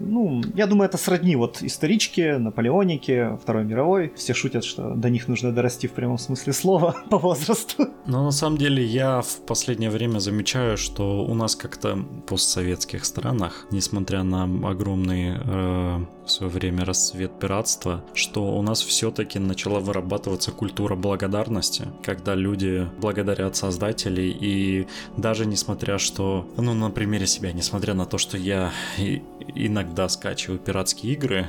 ну, 0.00 0.42
я 0.54 0.66
думаю, 0.66 0.88
это 0.88 0.98
сродни 0.98 1.36
вот 1.36 1.62
исторички, 1.62 2.36
наполеоники, 2.38 3.36
Второй 3.42 3.64
мировой. 3.64 4.12
Все 4.16 4.34
шутят, 4.34 4.64
что 4.64 4.94
до 4.94 5.10
них 5.10 5.28
нужно 5.28 5.52
дорасти 5.52 5.86
в 5.88 5.92
прямом 5.92 6.18
смысле 6.18 6.52
слова 6.52 6.96
по 7.10 7.18
возрасту. 7.18 7.88
Но 8.06 8.24
на 8.24 8.30
самом 8.30 8.58
деле 8.58 8.84
я 8.84 9.20
в 9.20 9.46
последнее 9.46 9.90
время 9.90 10.18
замечаю, 10.18 10.76
что 10.76 11.24
у 11.24 11.34
нас 11.34 11.56
как-то 11.56 11.96
в 11.96 12.20
постсоветских 12.22 13.04
странах, 13.04 13.66
несмотря 13.70 14.22
на 14.22 14.44
огромный 14.68 15.36
э, 15.36 16.04
в 16.28 16.32
свое 16.32 16.52
время 16.52 16.84
расцвет 16.84 17.38
пиратства, 17.38 18.04
что 18.14 18.56
у 18.56 18.62
нас 18.62 18.82
все-таки 18.82 19.38
начала 19.38 19.80
вырабатываться 19.80 20.52
культура 20.52 20.94
благодарности, 20.94 21.86
когда 22.04 22.34
люди 22.34 22.88
благодарят 22.98 23.56
создателей 23.56 24.30
и 24.30 24.86
даже 25.16 25.46
несмотря 25.46 25.98
что, 25.98 26.46
ну 26.56 26.74
на 26.74 26.90
примере 26.90 27.26
себя, 27.26 27.52
несмотря 27.52 27.94
на 27.94 28.06
то, 28.06 28.18
что 28.18 28.36
я 28.36 28.72
иногда 29.54 30.08
скачиваю 30.08 30.58
пиратские 30.58 31.14
игры, 31.14 31.46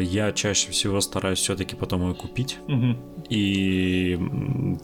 я 0.00 0.32
чаще 0.32 0.70
всего 0.70 1.00
стараюсь 1.00 1.38
все-таки 1.38 1.76
потом 1.76 2.08
ее 2.08 2.14
купить. 2.14 2.58
Мгм. 2.68 2.98
И 3.28 4.18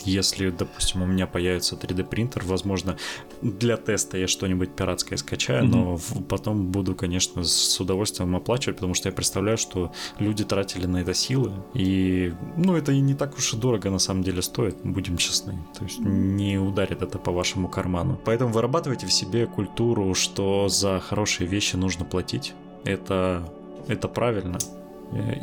если, 0.05 0.51
допустим, 0.51 1.03
у 1.03 1.07
меня 1.07 1.27
появится 1.27 1.75
3D 1.77 2.05
принтер, 2.05 2.43
возможно, 2.45 2.97
для 3.43 3.77
теста 3.77 4.19
я 4.19 4.29
что-нибудь 4.29 4.77
пиратское 4.77 5.19
скачаю, 5.19 5.65
Мгм. 5.65 5.73
но 5.73 5.99
потом 6.29 6.71
буду, 6.71 6.95
конечно, 6.95 7.43
с 7.45 7.81
удовольствием 7.81 8.37
оплачивать, 8.37 8.77
потому 8.77 8.95
что 8.95 9.09
я 9.09 9.13
представляю, 9.15 9.59
что 9.59 9.93
люди 10.19 10.45
тратили 10.45 10.87
на 10.87 10.99
это 10.99 11.15
силы. 11.15 11.53
И, 11.75 12.33
ну, 12.57 12.77
это 12.77 12.93
и 12.93 13.01
не 13.01 13.15
так 13.15 13.37
уж 13.37 13.55
и 13.55 13.57
дорого 13.57 13.91
на 13.91 13.99
самом 13.99 14.23
деле 14.23 14.43
стоит, 14.43 14.77
будем 14.85 15.17
честны. 15.17 15.59
То 15.77 15.85
есть 15.85 15.99
не 15.99 16.59
ударит 16.59 17.03
это 17.03 17.19
по 17.19 17.33
вашему 17.33 17.69
карману. 17.69 18.21
Поэтому 18.25 18.53
вырабатывайте 18.53 19.07
в 19.07 19.13
себе 19.13 19.47
культуру, 19.47 20.15
что 20.15 20.69
за 20.69 21.01
хорошие 21.01 21.49
вещи 21.49 21.77
нужно 21.77 22.05
платить. 22.05 22.55
Это, 22.85 23.43
это 23.89 24.09
правильно. 24.09 24.59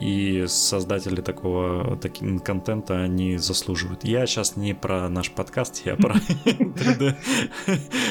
И 0.02 0.44
создатели 0.48 1.22
такого 1.22 1.96
таки- 1.96 2.38
контента 2.40 3.02
они 3.02 3.38
заслуживают. 3.38 4.04
Я 4.04 4.26
сейчас 4.26 4.58
не 4.58 4.76
про 4.76 5.08
наш 5.08 5.32
подкаст, 5.32 5.84
я 5.86 5.96
про 5.96 6.16
3D, 6.46 7.16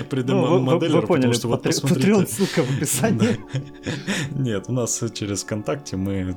3D 0.08 0.24
Ну, 0.32 0.78
потому 0.78 1.32
что 1.34 1.48
вот 1.48 1.62
посмотрите. 1.62 2.26
Ссылка 2.26 2.62
в 2.62 2.76
описании. 2.76 3.38
Нет, 4.30 4.64
у 4.68 4.72
нас 4.72 5.04
через 5.12 5.44
ВКонтакте 5.44 5.96
мы 5.96 6.34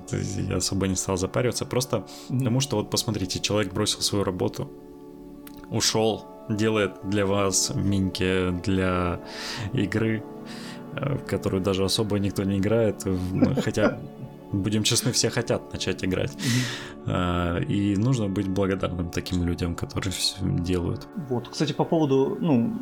я 0.49 0.57
особо 0.57 0.87
не 0.87 0.95
стал 0.97 1.15
запариваться, 1.15 1.65
просто 1.65 2.05
потому 2.27 2.59
что 2.59 2.75
вот 2.75 2.89
посмотрите, 2.89 3.39
человек 3.39 3.73
бросил 3.73 4.01
свою 4.01 4.25
работу, 4.25 4.69
ушел, 5.69 6.25
делает 6.49 6.91
для 7.03 7.25
вас 7.25 7.71
миньки 7.73 8.51
для 8.63 9.21
игры, 9.73 10.23
в 10.95 11.25
которую 11.25 11.61
даже 11.61 11.83
особо 11.83 12.19
никто 12.19 12.43
не 12.43 12.57
играет, 12.57 13.05
в- 13.05 13.61
хотя 13.65 13.97
будем 14.51 14.83
честны, 14.83 15.11
все 15.11 15.29
хотят 15.29 15.73
начать 15.73 16.05
играть. 16.05 16.31
А, 17.07 17.57
И 17.59 17.95
нужно 17.97 18.27
быть 18.29 18.47
благодарным 18.47 19.09
таким 19.09 19.43
людям, 19.43 19.75
которые 19.75 20.11
все 20.13 20.35
делают. 20.41 21.07
Вот, 21.29 21.49
кстати, 21.49 21.73
по 21.73 21.83
поводу, 21.83 22.37
ну, 22.39 22.73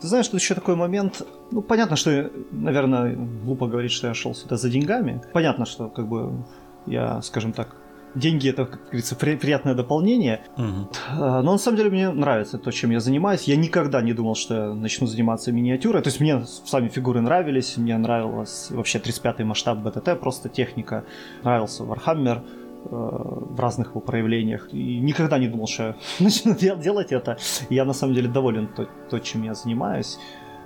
ты 0.00 0.08
знаешь, 0.08 0.28
тут 0.28 0.40
еще 0.40 0.54
такой 0.54 0.74
момент, 0.76 1.22
ну, 1.52 1.62
понятно, 1.62 1.96
что, 1.96 2.30
наверное, 2.50 3.16
глупо 3.44 3.66
говорить, 3.68 3.92
что 3.92 4.08
я 4.08 4.14
шел 4.14 4.34
сюда 4.34 4.56
за 4.56 4.70
деньгами. 4.70 5.20
Понятно, 5.32 5.66
что, 5.66 5.88
как 5.88 6.08
бы, 6.08 6.44
я, 6.86 7.22
скажем 7.22 7.52
так, 7.52 7.76
деньги 8.18 8.48
это, 8.50 8.66
как 8.66 8.84
говорится, 8.86 9.16
при- 9.16 9.36
приятное 9.36 9.74
дополнение. 9.74 10.40
А, 10.56 11.42
Но 11.42 11.52
на 11.52 11.58
самом 11.58 11.76
деле 11.76 11.90
мне 11.90 12.10
нравится 12.10 12.58
то, 12.58 12.70
чем 12.70 12.90
я 12.90 13.00
занимаюсь. 13.00 13.44
Я 13.44 13.56
никогда 13.56 14.02
не 14.02 14.12
думал, 14.12 14.34
что 14.34 14.54
я 14.54 14.74
начну 14.74 15.06
заниматься 15.06 15.52
миниатюрой. 15.52 16.02
То 16.02 16.08
есть 16.08 16.20
мне 16.20 16.44
сами 16.64 16.88
фигуры 16.88 17.20
нравились, 17.20 17.76
мне 17.76 17.96
нравилось 17.98 18.68
вообще 18.70 18.98
35-й 18.98 19.44
масштаб 19.44 19.78
БТТ, 19.78 20.18
просто 20.20 20.48
техника. 20.48 21.04
Нравился 21.42 21.84
Warhammer 21.84 22.40
э, 22.40 22.88
в 22.90 23.58
разных 23.60 23.88
его 23.90 24.00
проявлениях. 24.00 24.68
И 24.72 24.98
никогда 25.00 25.38
не 25.38 25.48
думал, 25.48 25.66
что 25.66 25.82
я 25.82 25.94
начну 26.24 26.54
дел- 26.54 26.78
делать 26.78 27.12
это. 27.12 27.36
И 27.70 27.74
я 27.74 27.84
на 27.84 27.92
самом 27.92 28.14
деле 28.14 28.28
доволен 28.28 28.66
то, 28.68 28.86
то, 29.10 29.18
чем 29.18 29.42
я 29.44 29.54
занимаюсь. 29.54 30.18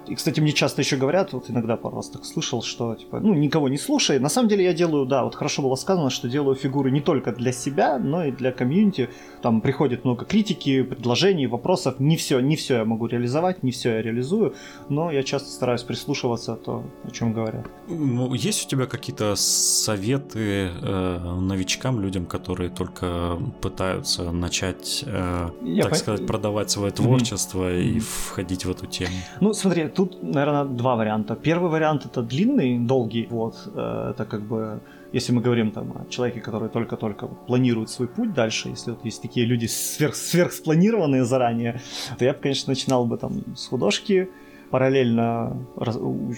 И, 0.08 0.14
кстати, 0.14 0.40
мне 0.40 0.52
часто 0.52 0.82
еще 0.82 0.96
говорят, 0.96 1.32
вот 1.32 1.48
иногда 1.50 1.76
пару 1.76 1.96
раз 1.96 2.08
так 2.10 2.24
слышал, 2.24 2.62
что, 2.62 2.94
типа, 2.94 3.20
ну, 3.20 3.34
никого 3.34 3.68
не 3.68 3.78
слушай. 3.78 4.18
На 4.18 4.28
самом 4.28 4.48
деле 4.48 4.64
я 4.64 4.74
делаю, 4.74 5.06
да, 5.06 5.24
вот 5.24 5.34
хорошо 5.34 5.62
было 5.62 5.74
сказано, 5.76 6.10
что 6.10 6.28
делаю 6.28 6.56
фигуры 6.56 6.90
не 6.90 7.00
только 7.00 7.32
для 7.32 7.52
себя, 7.52 7.98
но 7.98 8.24
и 8.24 8.30
для 8.32 8.52
комьюнити. 8.52 9.08
Там 9.42 9.60
приходит 9.60 10.04
много 10.04 10.24
критики, 10.24 10.82
предложений, 10.82 11.46
вопросов. 11.48 12.00
Не 12.00 12.16
все, 12.16 12.40
не 12.40 12.56
все 12.56 12.76
я 12.78 12.84
могу 12.84 13.06
реализовать, 13.06 13.62
не 13.62 13.70
все 13.70 13.90
я 13.96 14.02
реализую, 14.02 14.54
но 14.88 15.10
я 15.10 15.22
часто 15.22 15.48
стараюсь 15.50 15.82
прислушиваться 15.82 16.56
то, 16.56 16.84
о 17.04 17.10
чем 17.10 17.32
говорят. 17.32 17.66
Ну, 17.88 18.34
есть 18.34 18.66
у 18.66 18.68
тебя 18.68 18.86
какие-то 18.86 19.34
советы 19.36 20.70
э, 20.82 21.18
новичкам, 21.40 22.00
людям, 22.00 22.26
которые 22.26 22.70
только 22.70 23.38
пытаются 23.60 24.30
начать, 24.32 25.04
э, 25.06 25.48
Я 25.62 25.82
так 25.84 25.92
пон- 25.92 25.96
сказать, 25.96 26.26
продавать 26.26 26.70
свое 26.70 26.90
творчество 26.92 27.74
и 27.76 27.92
Мгм. 27.92 28.00
входить 28.00 28.64
в 28.64 28.70
эту 28.70 28.86
тему? 28.86 29.14
Ну, 29.40 29.52
смотри, 29.54 29.88
тут, 29.94 30.22
наверное, 30.22 30.64
два 30.64 30.96
варианта. 30.96 31.34
Первый 31.34 31.70
вариант 31.70 32.06
это 32.06 32.22
длинный, 32.22 32.78
долгий, 32.78 33.26
вот, 33.30 33.54
э, 33.74 34.10
это 34.10 34.24
как 34.24 34.42
бы, 34.42 34.80
если 35.12 35.32
мы 35.32 35.42
говорим 35.42 35.70
там 35.70 35.92
о 35.92 36.10
человеке, 36.10 36.40
который 36.40 36.68
только-только 36.68 37.26
планирует 37.26 37.90
свой 37.90 38.08
путь 38.08 38.32
дальше, 38.34 38.68
если 38.68 38.90
вот 38.90 39.04
есть 39.04 39.22
такие 39.22 39.46
люди 39.46 39.66
сверх, 39.66 40.14
сверхспланированные 40.14 41.24
заранее, 41.24 41.80
то 42.18 42.24
я 42.24 42.32
бы, 42.32 42.38
конечно, 42.40 42.70
начинал 42.70 43.06
бы 43.06 43.18
там 43.18 43.42
с 43.56 43.66
художки, 43.66 44.28
параллельно 44.72 45.54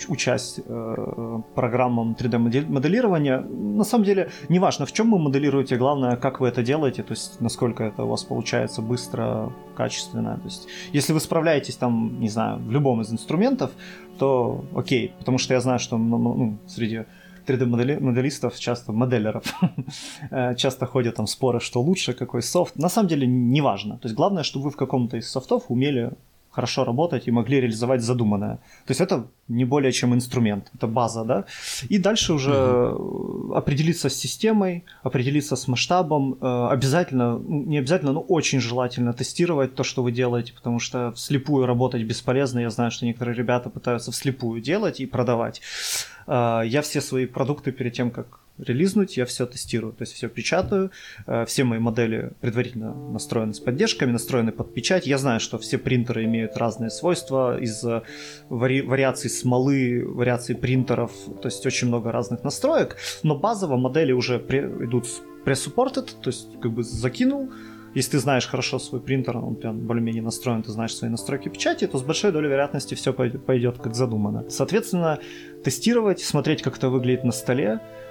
учась 0.08 0.58
э, 0.58 1.40
программам 1.54 2.16
3D-моделирования. 2.18 3.38
На 3.40 3.84
самом 3.84 4.04
деле, 4.04 4.28
неважно, 4.48 4.86
в 4.86 4.92
чем 4.92 5.12
вы 5.12 5.20
моделируете, 5.20 5.76
главное, 5.76 6.16
как 6.16 6.40
вы 6.40 6.48
это 6.48 6.64
делаете, 6.64 7.04
то 7.04 7.12
есть 7.12 7.40
насколько 7.40 7.84
это 7.84 8.02
у 8.02 8.08
вас 8.08 8.24
получается 8.24 8.82
быстро, 8.82 9.52
качественно. 9.76 10.36
То 10.38 10.46
есть, 10.46 10.66
если 10.92 11.12
вы 11.12 11.20
справляетесь 11.20 11.76
там, 11.76 12.20
не 12.20 12.28
знаю, 12.28 12.58
в 12.58 12.72
любом 12.72 13.00
из 13.02 13.12
инструментов, 13.12 13.70
то 14.18 14.64
окей, 14.74 15.12
потому 15.20 15.38
что 15.38 15.54
я 15.54 15.60
знаю, 15.60 15.78
что 15.78 15.96
ну, 15.96 16.58
среди 16.66 17.04
3D-моделистов, 17.46 18.58
часто 18.58 18.92
моделеров, 18.92 19.44
э, 20.30 20.56
часто 20.56 20.86
ходят 20.86 21.14
там 21.14 21.28
споры, 21.28 21.60
что 21.60 21.80
лучше, 21.80 22.14
какой 22.14 22.42
софт. 22.42 22.74
На 22.76 22.88
самом 22.88 23.08
деле 23.08 23.28
не 23.28 23.60
важно. 23.60 23.98
То 23.98 24.08
есть 24.08 24.16
главное, 24.16 24.42
чтобы 24.42 24.64
вы 24.64 24.70
в 24.70 24.76
каком-то 24.76 25.18
из 25.18 25.30
софтов 25.30 25.64
умели 25.68 26.10
хорошо 26.54 26.84
работать 26.84 27.28
и 27.28 27.32
могли 27.32 27.60
реализовать 27.60 28.00
задуманное. 28.00 28.56
То 28.86 28.90
есть 28.90 29.00
это 29.00 29.26
не 29.48 29.64
более 29.64 29.92
чем 29.92 30.14
инструмент, 30.14 30.70
это 30.74 30.86
база, 30.86 31.24
да. 31.24 31.44
И 31.88 31.98
дальше 31.98 32.32
уже 32.32 32.52
э, 32.54 32.96
определиться 33.54 34.08
с 34.08 34.14
системой, 34.14 34.84
определиться 35.02 35.56
с 35.56 35.68
масштабом. 35.68 36.36
Э, 36.40 36.68
Обязательно, 36.70 37.38
ну, 37.38 37.64
не 37.64 37.78
обязательно, 37.78 38.12
но 38.12 38.20
очень 38.20 38.60
желательно 38.60 39.12
тестировать 39.12 39.74
то, 39.74 39.82
что 39.84 40.02
вы 40.02 40.12
делаете, 40.12 40.52
потому 40.54 40.78
что 40.78 41.12
вслепую 41.12 41.66
работать 41.66 42.02
бесполезно. 42.02 42.60
Я 42.60 42.70
знаю, 42.70 42.90
что 42.90 43.06
некоторые 43.06 43.34
ребята 43.36 43.68
пытаются 43.70 44.12
вслепую 44.12 44.60
делать 44.60 45.00
и 45.00 45.06
продавать. 45.06 45.60
Э, 46.26 46.62
Я 46.64 46.80
все 46.82 47.00
свои 47.00 47.26
продукты 47.26 47.72
перед 47.72 47.92
тем, 47.92 48.10
как 48.10 48.43
релизнуть, 48.58 49.16
я 49.16 49.24
все 49.24 49.46
тестирую, 49.46 49.92
то 49.92 50.02
есть 50.02 50.12
все 50.12 50.28
печатаю, 50.28 50.90
э, 51.26 51.44
все 51.46 51.64
мои 51.64 51.78
модели 51.78 52.32
предварительно 52.40 52.94
настроены 52.94 53.52
с 53.52 53.60
поддержками, 53.60 54.12
настроены 54.12 54.52
под 54.52 54.72
печать. 54.72 55.06
Я 55.06 55.18
знаю, 55.18 55.40
что 55.40 55.58
все 55.58 55.78
принтеры 55.78 56.24
имеют 56.24 56.56
разные 56.56 56.90
свойства 56.90 57.58
из-за 57.58 58.04
вари- 58.48 58.82
вариаций 58.82 59.28
смолы, 59.28 60.04
вариаций 60.06 60.54
принтеров, 60.54 61.12
то 61.42 61.48
есть 61.48 61.66
очень 61.66 61.88
много 61.88 62.12
разных 62.12 62.44
настроек, 62.44 62.96
но 63.22 63.36
базово 63.36 63.76
модели 63.76 64.12
уже 64.12 64.36
идут 64.36 65.06
pre-supported, 65.44 66.10
то 66.22 66.30
есть 66.30 66.60
как 66.60 66.72
бы 66.72 66.84
закинул, 66.84 67.50
если 67.94 68.12
ты 68.12 68.18
знаешь 68.18 68.46
хорошо 68.46 68.80
свой 68.80 69.00
принтер, 69.00 69.36
он 69.36 69.54
прям 69.54 69.78
более-менее 69.78 70.22
настроен, 70.22 70.62
ты 70.62 70.72
знаешь 70.72 70.94
свои 70.94 71.10
настройки 71.10 71.48
печати, 71.48 71.86
то 71.86 71.98
с 71.98 72.02
большой 72.02 72.32
долей 72.32 72.48
вероятности 72.48 72.94
все 72.94 73.12
пойдет 73.12 73.78
как 73.78 73.94
задумано. 73.94 74.44
Соответственно, 74.48 75.20
тестировать, 75.62 76.20
смотреть, 76.20 76.62
как 76.62 76.76
это 76.76 76.88
выглядит 76.88 77.22
на 77.22 77.30
столе, 77.32 77.80
Э, 77.80 78.03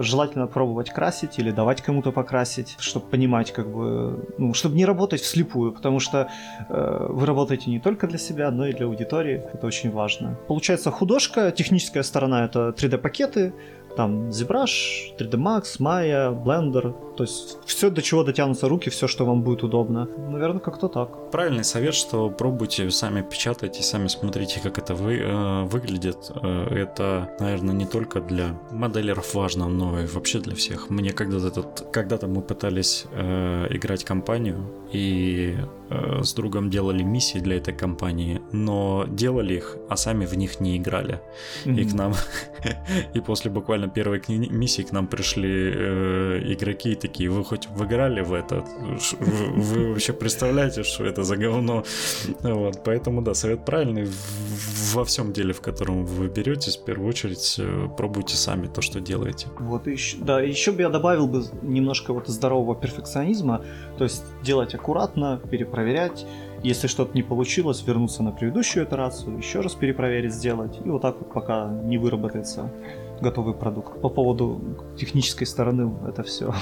желательно 0.00 0.46
пробовать 0.46 0.90
красить 0.90 1.38
или 1.38 1.50
давать 1.50 1.82
кому-то 1.82 2.12
покрасить, 2.12 2.76
чтобы 2.78 3.06
понимать, 3.06 3.52
как 3.52 3.68
бы, 3.68 4.24
ну, 4.38 4.54
чтобы 4.54 4.76
не 4.76 4.84
работать 4.84 5.20
вслепую, 5.20 5.72
потому 5.72 6.00
что 6.00 6.28
э, 6.68 7.06
вы 7.08 7.26
работаете 7.26 7.70
не 7.70 7.80
только 7.80 8.06
для 8.06 8.18
себя, 8.18 8.50
но 8.50 8.66
и 8.66 8.72
для 8.72 8.86
аудитории, 8.86 9.42
это 9.52 9.66
очень 9.66 9.90
важно. 9.90 10.36
Получается 10.46 10.90
художка, 10.90 11.50
техническая 11.50 12.02
сторона 12.02 12.44
это 12.44 12.68
3D-пакеты, 12.76 13.52
там 13.96 14.28
ZBrush, 14.28 15.16
3D 15.18 15.36
Max, 15.36 15.78
Maya, 15.78 16.32
Blender, 16.32 16.94
то 17.16 17.24
есть 17.24 17.58
все, 17.66 17.90
до 17.90 18.02
чего 18.02 18.24
дотянутся 18.24 18.68
руки, 18.68 18.90
все, 18.90 19.06
что 19.06 19.26
вам 19.26 19.42
будет 19.42 19.62
удобно. 19.62 20.08
Наверное, 20.30 20.60
как-то 20.60 20.88
так. 20.88 21.30
Правильный 21.30 21.64
совет, 21.64 21.94
что 21.94 22.30
пробуйте, 22.30 22.90
сами 22.90 23.22
печатайте, 23.22 23.82
сами 23.82 24.08
смотрите, 24.08 24.60
как 24.60 24.78
это 24.78 24.94
вы, 24.94 25.18
э, 25.18 25.64
выглядит. 25.64 26.30
Э, 26.42 26.66
это, 26.74 27.30
наверное, 27.38 27.74
не 27.74 27.86
только 27.86 28.20
для 28.20 28.58
моделеров 28.70 29.34
важно, 29.34 29.68
но 29.68 30.00
и 30.00 30.06
вообще 30.06 30.38
для 30.38 30.54
всех. 30.54 30.90
Мне 30.90 31.12
когда-то, 31.12 31.62
когда-то 31.92 32.26
мы 32.26 32.42
пытались 32.42 33.04
э, 33.12 33.66
играть 33.70 34.04
компанию 34.04 34.66
и 34.92 35.56
э, 35.90 36.22
с 36.22 36.32
другом 36.34 36.70
делали 36.70 37.02
миссии 37.02 37.38
для 37.38 37.56
этой 37.56 37.74
компании, 37.74 38.40
но 38.52 39.06
делали 39.08 39.54
их, 39.54 39.76
а 39.88 39.96
сами 39.96 40.26
в 40.26 40.34
них 40.36 40.60
не 40.60 40.76
играли. 40.76 41.20
И 41.64 41.84
к 41.84 41.92
нам, 41.94 42.14
и 43.14 43.20
после 43.20 43.50
буквально 43.50 43.88
первой 43.88 44.22
миссии 44.28 44.82
к 44.82 44.92
нам 44.92 45.06
пришли 45.06 45.72
э, 45.74 46.40
игроки 46.52 46.94
такие, 46.94 47.28
вы 47.30 47.44
хоть 47.44 47.68
выиграли 47.68 48.22
в 48.22 48.32
это? 48.32 48.64
Ш- 49.00 49.16
Вы, 49.20 49.90
вообще 49.90 50.12
представляете, 50.12 50.82
что 50.82 51.04
это 51.04 51.22
за 51.24 51.36
говно? 51.36 51.84
Вот, 52.42 52.84
поэтому, 52.84 53.22
да, 53.22 53.34
совет 53.34 53.64
правильный. 53.64 54.06
Во 54.94 55.04
всем 55.04 55.32
деле, 55.32 55.52
в 55.52 55.60
котором 55.60 56.04
вы 56.04 56.28
беретесь, 56.28 56.76
в 56.76 56.84
первую 56.84 57.08
очередь 57.08 57.56
э, 57.58 57.88
пробуйте 57.96 58.36
сами 58.36 58.66
то, 58.66 58.80
что 58.82 59.00
делаете. 59.00 59.46
Вот 59.58 59.86
еще, 59.86 60.16
да, 60.18 60.40
еще 60.40 60.72
бы 60.72 60.82
я 60.82 60.88
добавил 60.88 61.26
бы 61.26 61.44
немножко 61.62 62.12
вот 62.12 62.28
здорового 62.28 62.74
перфекционизма, 62.74 63.64
то 63.98 64.04
есть 64.04 64.22
делать 64.42 64.74
аккуратно, 64.74 65.40
перепроверять, 65.50 65.79
если 66.62 66.86
что-то 66.86 67.14
не 67.14 67.22
получилось, 67.22 67.82
вернуться 67.86 68.22
на 68.22 68.32
предыдущую 68.32 68.84
итерацию, 68.84 69.36
еще 69.36 69.60
раз 69.60 69.74
перепроверить, 69.74 70.34
сделать, 70.34 70.78
и 70.84 70.88
вот 70.88 71.02
так 71.02 71.18
вот 71.18 71.32
пока 71.32 71.68
не 71.68 71.98
выработается 71.98 72.70
готовый 73.20 73.54
продукт. 73.54 74.00
По 74.00 74.08
поводу 74.08 74.60
технической 74.96 75.46
стороны 75.46 75.92
это 76.06 76.22
все 76.22 76.54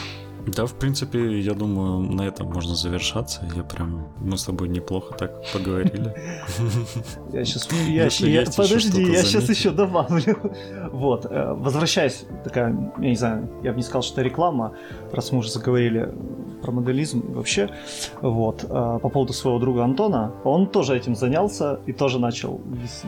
да, 0.49 0.67
в 0.67 0.75
принципе, 0.75 1.41
я 1.41 1.55
думаю, 1.55 2.01
на 2.01 2.23
этом 2.23 2.53
можно 2.53 2.75
завершаться. 2.75 3.49
Я 3.57 3.63
прям, 3.63 4.09
мы 4.21 4.37
с 4.37 4.45
тобой 4.45 4.69
неплохо 4.69 5.15
так 5.15 5.43
поговорили. 5.53 6.15
Я 7.33 7.45
сейчас, 7.45 7.69
я, 8.23 8.45
подожди, 8.57 9.03
я 9.03 9.23
сейчас 9.23 9.49
еще 9.49 9.71
добавлю. 9.71 10.37
Вот, 10.93 11.27
э, 11.27 11.55
возвращаясь, 11.55 12.25
такая, 12.45 12.75
я 12.99 13.09
не 13.09 13.17
знаю, 13.17 13.49
я 13.63 13.73
бы 13.73 13.77
не 13.77 13.83
сказал, 13.83 14.03
что 14.03 14.15
это 14.15 14.23
реклама, 14.23 14.73
раз 15.13 15.33
мы 15.33 15.39
уже 15.39 15.51
заговорили 15.51 16.15
про 16.63 16.73
моделизм 16.73 17.21
и 17.21 17.35
вообще. 17.35 17.69
Вот, 18.23 18.65
э, 18.65 18.67
по 18.69 19.09
поводу 19.09 19.33
своего 19.33 19.59
друга 19.59 19.85
Антона, 19.85 20.33
он 20.45 20.67
тоже 20.67 20.97
этим 20.97 21.15
занялся 21.15 21.81
и 21.87 21.93
тоже 21.93 22.19
начал 22.19 22.61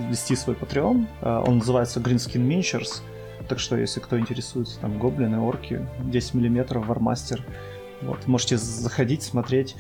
вести 0.09 0.37
свой 0.37 0.57
Patreon. 0.57 1.07
Э, 1.23 1.43
он 1.47 1.59
называется 1.59 2.01
Greenskin 2.01 2.47
Miniatures. 2.47 3.03
Так 3.51 3.59
что, 3.59 3.77
если 3.77 3.99
кто 3.99 4.17
интересуется, 4.17 4.79
там, 4.79 4.97
гоблины, 4.97 5.41
орки, 5.41 5.85
10 6.05 6.35
миллиметров, 6.35 6.87
вармастер, 6.87 7.45
вот, 8.01 8.29
можете 8.29 8.57
заходить, 8.57 9.25
смотреть. 9.25 9.75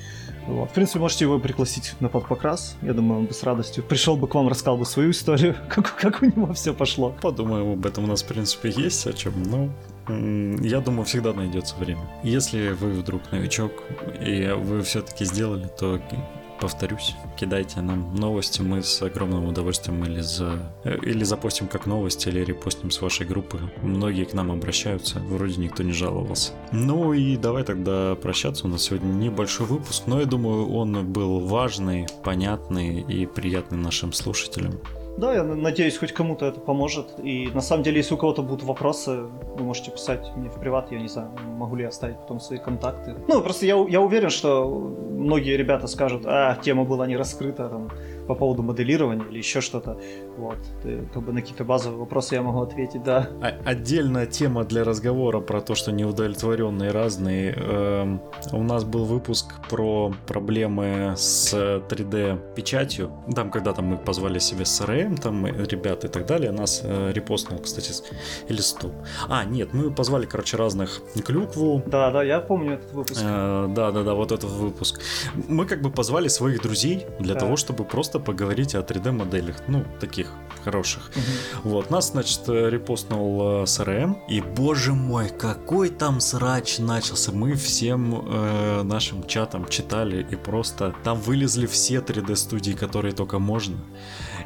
Вот. 0.48 0.70
В 0.70 0.72
принципе, 0.74 0.98
можете 0.98 1.24
его 1.24 1.38
пригласить 1.38 1.94
на 2.00 2.08
подпокрас. 2.08 2.76
Я 2.82 2.94
думаю, 2.94 3.20
он 3.20 3.26
бы 3.26 3.32
с 3.32 3.44
радостью 3.44 3.84
пришел 3.84 4.16
бы 4.16 4.26
к 4.26 4.34
вам, 4.34 4.48
рассказал 4.48 4.76
бы 4.76 4.84
свою 4.84 5.12
историю, 5.12 5.54
как, 5.68 5.94
как 5.94 6.20
у 6.20 6.26
него 6.26 6.52
все 6.52 6.74
пошло. 6.74 7.14
Подумаем 7.22 7.74
об 7.74 7.86
этом. 7.86 8.02
У 8.02 8.06
нас, 8.08 8.24
в 8.24 8.26
принципе, 8.26 8.70
есть 8.70 9.06
о 9.06 9.12
чем. 9.12 9.34
Ну, 9.44 9.70
я 10.64 10.80
думаю, 10.80 11.04
всегда 11.04 11.32
найдется 11.32 11.76
время. 11.76 12.02
Если 12.24 12.70
вы 12.70 12.90
вдруг 12.90 13.30
новичок, 13.30 13.70
и 14.20 14.48
вы 14.48 14.82
все-таки 14.82 15.24
сделали, 15.24 15.68
то 15.78 16.00
повторюсь, 16.60 17.16
кидайте 17.38 17.80
нам 17.80 18.14
новости, 18.14 18.60
мы 18.60 18.82
с 18.82 19.02
огромным 19.02 19.46
удовольствием 19.46 20.04
или, 20.04 20.20
за... 20.20 20.72
или 20.84 21.24
запустим 21.24 21.66
как 21.66 21.86
новости, 21.86 22.28
или 22.28 22.44
репостим 22.44 22.90
с 22.90 23.00
вашей 23.00 23.26
группы. 23.26 23.60
Многие 23.82 24.24
к 24.24 24.34
нам 24.34 24.52
обращаются, 24.52 25.20
вроде 25.20 25.56
никто 25.56 25.82
не 25.82 25.92
жаловался. 25.92 26.52
Ну 26.72 27.12
и 27.12 27.36
давай 27.36 27.64
тогда 27.64 28.14
прощаться, 28.14 28.66
у 28.66 28.68
нас 28.68 28.82
сегодня 28.82 29.08
небольшой 29.08 29.66
выпуск, 29.66 30.04
но 30.06 30.20
я 30.20 30.26
думаю, 30.26 30.70
он 30.70 31.12
был 31.12 31.40
важный, 31.40 32.06
понятный 32.22 33.00
и 33.00 33.26
приятный 33.26 33.78
нашим 33.78 34.12
слушателям. 34.12 34.74
Да, 35.16 35.34
я 35.34 35.44
надеюсь, 35.44 35.98
хоть 35.98 36.12
кому-то 36.12 36.46
это 36.46 36.60
поможет. 36.60 37.14
И 37.22 37.48
на 37.52 37.60
самом 37.60 37.82
деле, 37.82 37.98
если 37.98 38.14
у 38.14 38.16
кого-то 38.16 38.42
будут 38.42 38.62
вопросы, 38.62 39.22
вы 39.56 39.64
можете 39.64 39.90
писать 39.90 40.30
мне 40.36 40.48
в 40.48 40.58
приват, 40.58 40.92
я 40.92 41.00
не 41.00 41.08
знаю, 41.08 41.30
могу 41.56 41.76
ли 41.76 41.82
я 41.82 41.88
оставить 41.88 42.18
потом 42.18 42.40
свои 42.40 42.58
контакты. 42.58 43.14
Ну, 43.28 43.42
просто 43.42 43.66
я, 43.66 43.76
я 43.88 44.00
уверен, 44.00 44.30
что 44.30 44.68
многие 44.68 45.56
ребята 45.56 45.86
скажут, 45.86 46.22
а, 46.26 46.56
тема 46.62 46.84
была 46.84 47.06
не 47.06 47.16
раскрыта, 47.16 47.68
там, 47.68 47.90
по 48.30 48.36
поводу 48.36 48.62
моделирования 48.62 49.24
или 49.28 49.38
еще 49.38 49.60
что-то. 49.60 49.98
Вот. 50.38 50.58
Ты, 50.84 51.02
как 51.12 51.24
бы 51.24 51.32
на 51.32 51.40
какие-то 51.40 51.64
базовые 51.64 51.98
вопросы 51.98 52.36
я 52.36 52.42
могу 52.42 52.60
ответить, 52.60 53.02
да. 53.02 53.28
А, 53.42 53.58
отдельная 53.64 54.26
тема 54.26 54.62
для 54.62 54.84
разговора 54.84 55.40
про 55.40 55.60
то, 55.60 55.74
что 55.74 55.90
неудовлетворенные 55.90 56.92
разные. 56.92 57.52
Эм, 57.56 58.20
у 58.52 58.62
нас 58.62 58.84
был 58.84 59.04
выпуск 59.04 59.46
про 59.68 60.14
проблемы 60.28 61.14
с 61.16 61.52
3D-печатью. 61.88 63.10
Там, 63.34 63.50
когда 63.50 63.72
там 63.72 63.86
мы 63.86 63.96
позвали 63.96 64.38
себе 64.38 64.62
CRM, 64.62 65.20
там 65.20 65.44
ребят 65.46 66.04
и 66.04 66.08
так 66.08 66.26
далее, 66.26 66.52
нас 66.52 66.82
э, 66.84 67.10
репостнул, 67.12 67.58
кстати, 67.58 67.92
или 68.48 68.60
стоп. 68.60 68.92
А, 69.28 69.44
нет, 69.44 69.70
мы 69.72 69.90
позвали, 69.90 70.26
короче, 70.26 70.56
разных 70.56 71.02
клюкву. 71.26 71.82
Да, 71.84 72.12
да, 72.12 72.22
я 72.22 72.38
помню 72.38 72.74
этот 72.74 72.92
выпуск. 72.92 73.20
Э, 73.24 73.66
да, 73.74 73.90
да, 73.90 74.04
да, 74.04 74.14
вот 74.14 74.30
этот 74.30 74.50
выпуск. 74.50 75.00
Мы 75.48 75.66
как 75.66 75.82
бы 75.82 75.90
позвали 75.90 76.28
своих 76.28 76.62
друзей 76.62 77.06
для 77.18 77.34
да. 77.34 77.40
того, 77.40 77.56
чтобы 77.56 77.84
просто 77.84 78.19
поговорить 78.20 78.74
о 78.74 78.80
3D-моделях, 78.80 79.56
ну, 79.68 79.84
таких 80.00 80.28
хороших. 80.64 81.10
Угу. 81.14 81.70
Вот, 81.70 81.90
нас, 81.90 82.10
значит, 82.10 82.42
репостнул 82.48 83.64
CRM, 83.64 84.14
э, 84.14 84.32
и, 84.32 84.40
боже 84.40 84.92
мой, 84.92 85.28
какой 85.28 85.88
там 85.88 86.20
срач 86.20 86.78
начался. 86.78 87.32
Мы 87.32 87.54
всем 87.54 88.24
э, 88.26 88.82
нашим 88.82 89.26
чатам 89.26 89.66
читали, 89.68 90.26
и 90.30 90.36
просто 90.36 90.94
там 91.04 91.18
вылезли 91.20 91.66
все 91.66 91.96
3D-студии, 91.96 92.72
которые 92.72 93.14
только 93.14 93.38
можно 93.38 93.76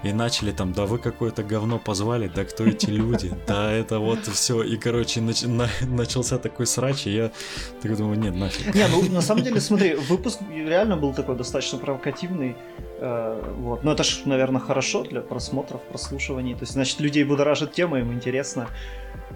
и 0.04 0.12
начали 0.12 0.52
там, 0.52 0.72
да 0.72 0.84
вы 0.84 0.98
какое-то 0.98 1.42
говно 1.42 1.78
позвали, 1.78 2.30
да 2.34 2.44
кто 2.44 2.64
эти 2.64 2.90
люди, 2.90 3.32
да 3.46 3.72
это 3.72 3.98
вот 3.98 4.26
все, 4.26 4.62
и 4.62 4.76
короче 4.76 5.20
нач- 5.20 5.48
на- 5.48 5.70
начался 5.86 6.38
такой 6.38 6.66
срач, 6.66 7.06
и 7.06 7.14
я 7.14 7.30
так 7.82 7.96
думаю, 7.96 8.18
нет, 8.18 8.36
нафиг. 8.36 8.74
Не, 8.74 8.86
ну 8.88 9.02
на 9.10 9.22
самом 9.22 9.42
деле, 9.42 9.60
смотри, 9.60 9.94
выпуск 9.94 10.40
реально 10.54 10.96
был 10.96 11.14
такой 11.14 11.36
достаточно 11.36 11.78
провокативный, 11.78 12.54
э, 12.93 12.93
вот, 13.58 13.84
но 13.84 13.92
это 13.92 14.02
ж, 14.02 14.22
наверное, 14.24 14.60
хорошо 14.60 15.02
для 15.02 15.20
просмотров, 15.20 15.82
прослушиваний, 15.82 16.54
то 16.54 16.62
есть, 16.62 16.72
значит, 16.72 17.00
людей 17.00 17.24
будоражит 17.24 17.72
тема, 17.72 17.98
им 17.98 18.12
интересно, 18.12 18.68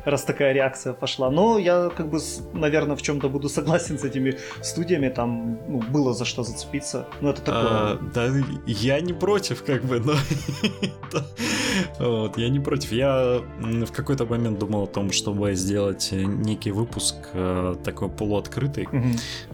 раз 0.04 0.22
такая 0.22 0.52
реакция 0.52 0.92
пошла. 0.92 1.30
Но 1.30 1.58
я, 1.58 1.90
как 1.96 2.08
бы, 2.08 2.18
наверное, 2.52 2.96
в 2.96 3.02
чем-то 3.02 3.28
буду 3.28 3.48
согласен 3.48 3.98
с 3.98 4.04
этими 4.04 4.36
студиями. 4.62 5.08
Там 5.08 5.58
ну, 5.68 5.80
было 5.80 6.14
за 6.14 6.24
что 6.24 6.42
зацепиться. 6.42 7.06
Ну, 7.20 7.30
это 7.30 7.42
такое. 7.42 7.62
А, 7.62 7.98
да, 8.14 8.28
я 8.66 9.00
не 9.00 9.12
против, 9.12 9.64
как 9.64 9.84
бы, 9.84 10.00
но... 10.00 10.14
вот, 11.98 12.38
я 12.38 12.48
не 12.48 12.60
против. 12.60 12.92
Я 12.92 13.40
в 13.60 13.92
какой-то 13.92 14.26
момент 14.26 14.58
думал 14.58 14.84
о 14.84 14.86
том, 14.86 15.12
чтобы 15.12 15.54
сделать 15.54 16.08
некий 16.12 16.70
выпуск 16.70 17.16
э, 17.32 17.76
такой 17.84 18.08
полуоткрытый 18.08 18.88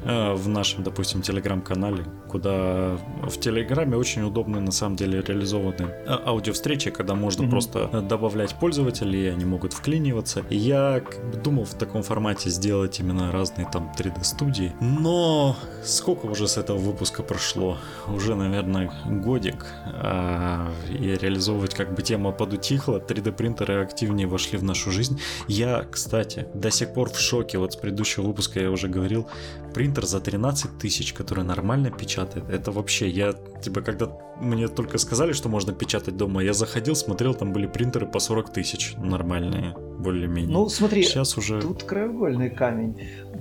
э, 0.04 0.34
в 0.34 0.48
нашем, 0.48 0.82
допустим, 0.82 1.22
телеграм-канале, 1.22 2.04
куда 2.28 2.98
в 3.22 3.38
телеграме 3.40 3.96
очень 3.96 4.22
удобно, 4.22 4.60
на 4.60 4.72
самом 4.72 4.96
деле, 4.96 5.22
реализованы 5.22 5.88
а, 6.06 6.22
аудиовстречи, 6.26 6.90
когда 6.90 7.14
можно 7.14 7.48
просто 7.48 8.00
добавлять 8.02 8.54
пользователей, 8.54 9.24
и 9.24 9.28
они 9.28 9.44
могут 9.44 9.74
вклиниваться, 10.14 10.44
я 10.50 11.02
думал 11.42 11.64
в 11.64 11.74
таком 11.74 12.02
формате 12.02 12.50
сделать 12.50 13.00
именно 13.00 13.32
разные 13.32 13.68
там 13.70 13.92
3D-студии, 13.98 14.72
но 14.80 15.56
сколько 15.84 16.26
уже 16.26 16.46
с 16.48 16.56
этого 16.56 16.78
выпуска 16.78 17.22
прошло? 17.22 17.78
Уже, 18.08 18.34
наверное, 18.34 18.90
годик. 19.06 19.66
А, 19.86 20.70
и 20.88 21.16
реализовывать 21.16 21.74
как 21.74 21.94
бы 21.94 22.02
тема 22.02 22.32
подутихла, 22.32 22.98
3D-принтеры 22.98 23.82
активнее 23.82 24.26
вошли 24.26 24.58
в 24.58 24.62
нашу 24.62 24.90
жизнь. 24.90 25.20
Я, 25.48 25.84
кстати, 25.90 26.46
до 26.54 26.70
сих 26.70 26.92
пор 26.92 27.10
в 27.10 27.18
шоке, 27.18 27.58
вот 27.58 27.72
с 27.72 27.76
предыдущего 27.76 28.26
выпуска 28.26 28.60
я 28.60 28.70
уже 28.70 28.88
говорил, 28.88 29.26
принтер 29.74 30.06
за 30.06 30.20
13 30.20 30.78
тысяч, 30.78 31.12
который 31.12 31.44
нормально 31.44 31.90
печатает, 31.90 32.48
это 32.48 32.70
вообще, 32.72 33.08
я, 33.08 33.34
типа, 33.62 33.80
когда 33.80 34.06
мне 34.40 34.68
только 34.68 34.98
сказали, 34.98 35.32
что 35.32 35.48
можно 35.48 35.72
печатать 35.72 36.16
дома, 36.16 36.42
я 36.42 36.52
заходил, 36.52 36.96
смотрел, 36.96 37.34
там 37.34 37.52
были 37.52 37.66
принтеры 37.66 38.06
по 38.06 38.18
40 38.18 38.52
тысяч 38.52 38.94
нормальные, 38.96 39.74
более-менее. 39.98 40.52
Ну, 40.52 40.68
смотри, 40.68 41.02
сейчас 41.02 41.36
уже... 41.36 41.60
тут 41.60 41.84
краеугольный 41.84 42.50
камень. 42.50 42.96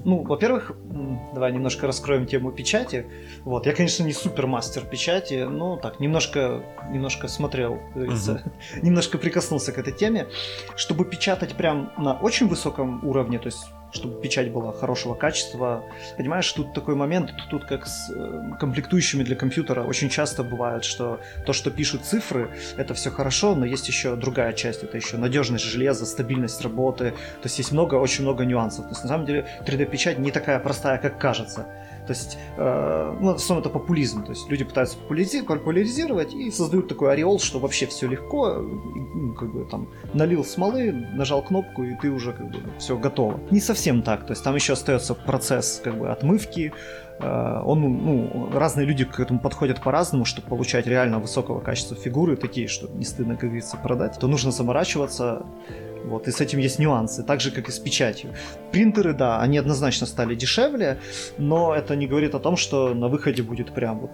Ну, 0.05 0.23
во-первых, 0.23 0.73
давай 1.33 1.51
немножко 1.51 1.87
раскроем 1.87 2.25
тему 2.25 2.51
печати. 2.51 3.05
Вот, 3.43 3.65
я, 3.65 3.73
конечно, 3.73 4.03
не 4.03 4.13
супермастер 4.13 4.83
печати, 4.85 5.45
но 5.49 5.77
так, 5.77 5.99
немножко, 5.99 6.63
немножко 6.91 7.27
смотрел, 7.27 7.79
uh-huh. 7.95 8.39
немножко 8.81 9.17
прикоснулся 9.17 9.71
к 9.71 9.77
этой 9.77 9.93
теме. 9.93 10.27
Чтобы 10.75 11.05
печатать 11.05 11.53
прям 11.53 11.91
на 11.97 12.13
очень 12.13 12.47
высоком 12.47 13.05
уровне, 13.07 13.39
то 13.39 13.47
есть 13.47 13.65
чтобы 13.93 14.19
печать 14.21 14.51
была 14.51 14.73
хорошего 14.73 15.13
качества. 15.13 15.83
Понимаешь, 16.17 16.51
тут 16.51 16.73
такой 16.73 16.95
момент, 16.95 17.33
тут 17.49 17.65
как 17.65 17.87
с 17.87 18.09
э, 18.09 18.51
комплектующими 18.59 19.23
для 19.23 19.35
компьютера 19.35 19.83
очень 19.83 20.09
часто 20.09 20.43
бывает, 20.43 20.83
что 20.83 21.19
то, 21.45 21.53
что 21.53 21.71
пишут 21.71 22.03
цифры, 22.03 22.49
это 22.75 22.93
все 22.93 23.11
хорошо, 23.11 23.55
но 23.55 23.65
есть 23.65 23.87
еще 23.87 24.15
другая 24.15 24.53
часть, 24.53 24.83
это 24.83 24.97
еще 24.97 25.17
надежность 25.17 25.65
железа, 25.65 26.05
стабильность 26.05 26.61
работы, 26.61 27.11
то 27.11 27.45
есть 27.45 27.57
есть 27.59 27.71
много, 27.71 27.95
очень 27.95 28.23
много 28.23 28.45
нюансов. 28.45 28.85
То 28.85 28.91
есть 28.91 29.03
на 29.03 29.09
самом 29.09 29.25
деле 29.25 29.45
3D-печать 29.65 30.19
не 30.19 30.31
такая 30.31 30.59
простая, 30.59 30.97
как 30.97 31.19
кажется. 31.19 31.67
То 32.05 32.13
есть, 32.13 32.37
э, 32.57 33.17
ну, 33.19 33.33
в 33.33 33.35
основном 33.35 33.61
это 33.61 33.69
популизм. 33.69 34.23
То 34.23 34.31
есть 34.31 34.49
люди 34.49 34.63
пытаются 34.63 34.97
популяризировать 34.97 36.33
и 36.33 36.51
создают 36.51 36.87
такой 36.87 37.13
ореол, 37.13 37.39
что 37.39 37.59
вообще 37.59 37.85
все 37.85 38.07
легко, 38.07 38.55
ну, 38.55 39.33
как 39.33 39.53
бы 39.53 39.65
там 39.65 39.87
налил 40.13 40.43
смолы, 40.43 40.91
нажал 40.91 41.41
кнопку, 41.41 41.83
и 41.83 41.95
ты 42.01 42.09
уже 42.09 42.33
как 42.33 42.49
бы 42.51 42.59
все 42.77 42.97
готово. 42.97 43.39
Не 43.51 43.59
совсем 43.59 44.01
так. 44.01 44.25
То 44.25 44.33
есть 44.33 44.43
там 44.43 44.55
еще 44.55 44.73
остается 44.73 45.13
процесс 45.13 45.81
как 45.83 45.97
бы 45.97 46.09
отмывки, 46.09 46.73
э, 47.19 47.61
он, 47.65 47.81
ну, 47.81 48.49
разные 48.53 48.85
люди 48.85 49.05
к 49.05 49.19
этому 49.19 49.39
подходят 49.39 49.81
по-разному, 49.81 50.25
чтобы 50.25 50.47
получать 50.47 50.87
реально 50.87 51.19
высокого 51.19 51.59
качества 51.59 51.95
фигуры, 51.95 52.35
такие, 52.35 52.67
что 52.67 52.87
не 52.87 53.05
стыдно, 53.05 53.35
как 53.35 53.49
говорится, 53.49 53.77
продать, 53.77 54.19
то 54.19 54.27
нужно 54.27 54.51
заморачиваться, 54.51 55.45
вот, 56.03 56.27
и 56.27 56.31
с 56.31 56.41
этим 56.41 56.59
есть 56.59 56.79
нюансы, 56.79 57.23
так 57.23 57.41
же, 57.41 57.51
как 57.51 57.69
и 57.69 57.71
с 57.71 57.79
печатью. 57.79 58.33
Принтеры, 58.71 59.13
да, 59.13 59.41
они 59.41 59.57
однозначно 59.57 60.07
стали 60.07 60.35
дешевле, 60.35 60.99
но 61.37 61.73
это 61.73 61.95
не 61.95 62.07
говорит 62.07 62.35
о 62.35 62.39
том, 62.39 62.57
что 62.57 62.93
на 62.93 63.07
выходе 63.07 63.43
будет 63.43 63.73
прям 63.73 63.99
вот 63.99 64.11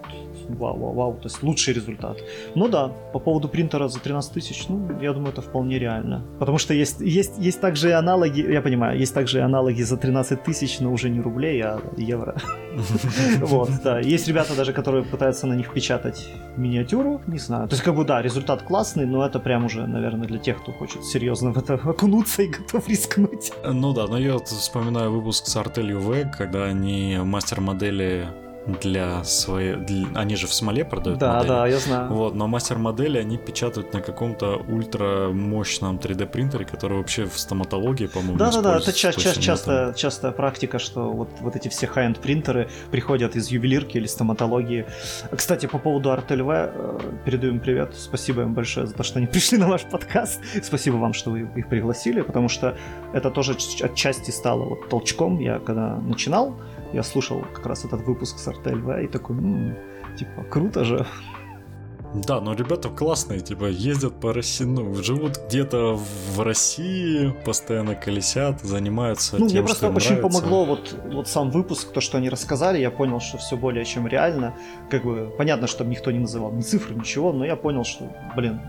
вау-вау-вау, 0.48 1.14
то 1.14 1.28
есть 1.28 1.42
лучший 1.42 1.74
результат. 1.74 2.18
Ну 2.54 2.68
да, 2.68 2.88
по 3.12 3.18
поводу 3.18 3.48
принтера 3.48 3.88
за 3.88 4.00
13 4.00 4.32
тысяч, 4.32 4.68
ну, 4.68 5.00
я 5.00 5.12
думаю, 5.12 5.32
это 5.32 5.42
вполне 5.42 5.78
реально. 5.78 6.24
Потому 6.38 6.58
что 6.58 6.74
есть, 6.74 7.00
есть, 7.00 7.38
есть 7.38 7.60
также 7.60 7.92
аналоги, 7.92 8.40
я 8.40 8.62
понимаю, 8.62 8.98
есть 8.98 9.14
также 9.14 9.40
аналоги 9.42 9.82
за 9.82 9.96
13 9.96 10.42
тысяч, 10.42 10.80
но 10.80 10.92
уже 10.92 11.10
не 11.10 11.20
рублей, 11.20 11.60
а 11.62 11.80
евро. 11.96 12.36
Вот, 13.40 13.70
да. 13.82 14.00
Есть 14.00 14.28
ребята 14.28 14.54
даже, 14.54 14.72
которые 14.72 15.04
пытаются 15.04 15.46
на 15.46 15.54
них 15.54 15.72
печатать 15.72 16.28
миниатюру, 16.56 17.20
не 17.26 17.38
знаю. 17.38 17.68
То 17.68 17.74
есть, 17.74 17.84
как 17.84 17.94
бы, 17.94 18.04
да, 18.04 18.22
результат 18.22 18.62
классный, 18.62 19.06
но 19.06 19.26
это 19.26 19.40
прям 19.40 19.64
уже, 19.64 19.86
наверное, 19.86 20.28
для 20.28 20.38
тех, 20.38 20.62
кто 20.62 20.72
хочет 20.72 21.04
серьезно 21.04 21.52
в 21.52 21.58
это 21.58 21.74
окунуться 21.74 22.42
и 22.42 22.48
готов 22.48 22.88
рискнуть. 22.88 23.52
Ну 23.64 23.92
да, 23.92 24.06
но 24.06 24.18
я 24.18 24.38
вспоминаю 24.38 25.10
выпуск 25.12 25.46
с 25.46 25.56
артелью 25.56 26.00
В, 26.00 26.30
когда 26.30 26.64
они 26.64 27.18
мастер-модели 27.22 28.28
для 28.66 29.24
своей... 29.24 29.76
Для... 29.76 30.06
Они 30.14 30.36
же 30.36 30.46
в 30.46 30.52
смоле 30.54 30.84
продают 30.84 31.18
Да, 31.18 31.34
модели. 31.34 31.48
да, 31.48 31.66
я 31.66 31.78
знаю. 31.78 32.12
Вот, 32.12 32.34
но 32.34 32.46
мастер-модели 32.46 33.18
они 33.18 33.38
печатают 33.38 33.92
на 33.94 34.00
каком-то 34.00 34.62
ультра 34.68 35.30
мощном 35.32 35.96
3D 35.96 36.26
принтере, 36.26 36.64
который 36.64 36.98
вообще 36.98 37.24
в 37.24 37.38
стоматологии, 37.38 38.06
по-моему, 38.06 38.36
Да, 38.36 38.50
да, 38.52 38.60
да, 38.60 38.76
это 38.76 38.92
ча- 38.92 39.12
ча- 39.12 39.34
часто, 39.34 39.94
частая 39.96 40.32
практика, 40.32 40.78
что 40.78 41.10
вот, 41.10 41.28
вот 41.40 41.56
эти 41.56 41.68
все 41.68 41.86
high-end 41.86 42.20
принтеры 42.20 42.68
приходят 42.90 43.34
из 43.34 43.48
ювелирки 43.50 43.96
или 43.96 44.06
стоматологии. 44.06 44.86
Кстати, 45.34 45.66
по 45.66 45.78
поводу 45.78 46.10
Art 46.10 46.28
LV, 46.28 46.72
э, 46.74 46.98
передаю 47.24 47.54
им 47.54 47.60
привет. 47.60 47.94
Спасибо 47.96 48.42
им 48.42 48.54
большое 48.54 48.86
за 48.86 48.94
то, 48.94 49.02
что 49.02 49.18
они 49.18 49.26
пришли 49.32 49.58
на 49.58 49.68
ваш 49.68 49.82
подкаст. 49.84 50.40
Спасибо 50.62 50.96
вам, 50.96 51.12
что 51.14 51.30
вы 51.30 51.48
их 51.56 51.68
пригласили, 51.68 52.20
потому 52.20 52.48
что 52.48 52.76
это 53.14 53.30
тоже 53.30 53.56
отчасти 53.82 54.30
стало 54.30 54.64
вот 54.64 54.88
толчком. 54.88 55.38
Я 55.40 55.58
когда 55.60 55.96
начинал, 55.96 56.56
я 56.92 57.02
слушал 57.02 57.42
как 57.54 57.66
раз 57.66 57.84
этот 57.84 58.02
выпуск 58.06 58.38
с 58.38 58.48
Art 58.48 58.64
LV 58.64 59.04
и 59.04 59.08
такой, 59.08 59.36
«М, 59.36 59.76
типа, 60.16 60.44
круто 60.50 60.84
же. 60.84 61.06
Да, 62.12 62.40
но 62.40 62.54
ребята 62.54 62.88
классные, 62.88 63.38
типа, 63.38 63.66
ездят 63.66 64.18
по 64.18 64.32
России, 64.32 64.64
ну, 64.64 64.94
живут 64.94 65.38
где-то 65.46 65.96
в 66.34 66.40
России, 66.40 67.32
постоянно 67.44 67.94
колесят, 67.94 68.60
занимаются 68.62 69.36
Ну, 69.38 69.46
тем, 69.46 69.58
мне 69.58 69.62
просто 69.62 69.76
что 69.76 69.86
им 69.90 69.96
очень 69.96 70.14
нравится. 70.16 70.40
помогло 70.40 70.64
вот, 70.64 70.96
вот 71.12 71.28
сам 71.28 71.50
выпуск, 71.50 71.92
то, 71.92 72.00
что 72.00 72.18
они 72.18 72.28
рассказали, 72.28 72.78
я 72.80 72.90
понял, 72.90 73.20
что 73.20 73.38
все 73.38 73.56
более 73.56 73.84
чем 73.84 74.08
реально. 74.08 74.54
Как 74.90 75.04
бы 75.04 75.32
понятно, 75.38 75.68
что 75.68 75.84
никто 75.84 76.10
не 76.10 76.18
называл 76.18 76.50
ни 76.50 76.62
цифры, 76.62 76.96
ничего, 76.96 77.32
но 77.32 77.44
я 77.44 77.54
понял, 77.54 77.84
что, 77.84 78.10
блин, 78.34 78.60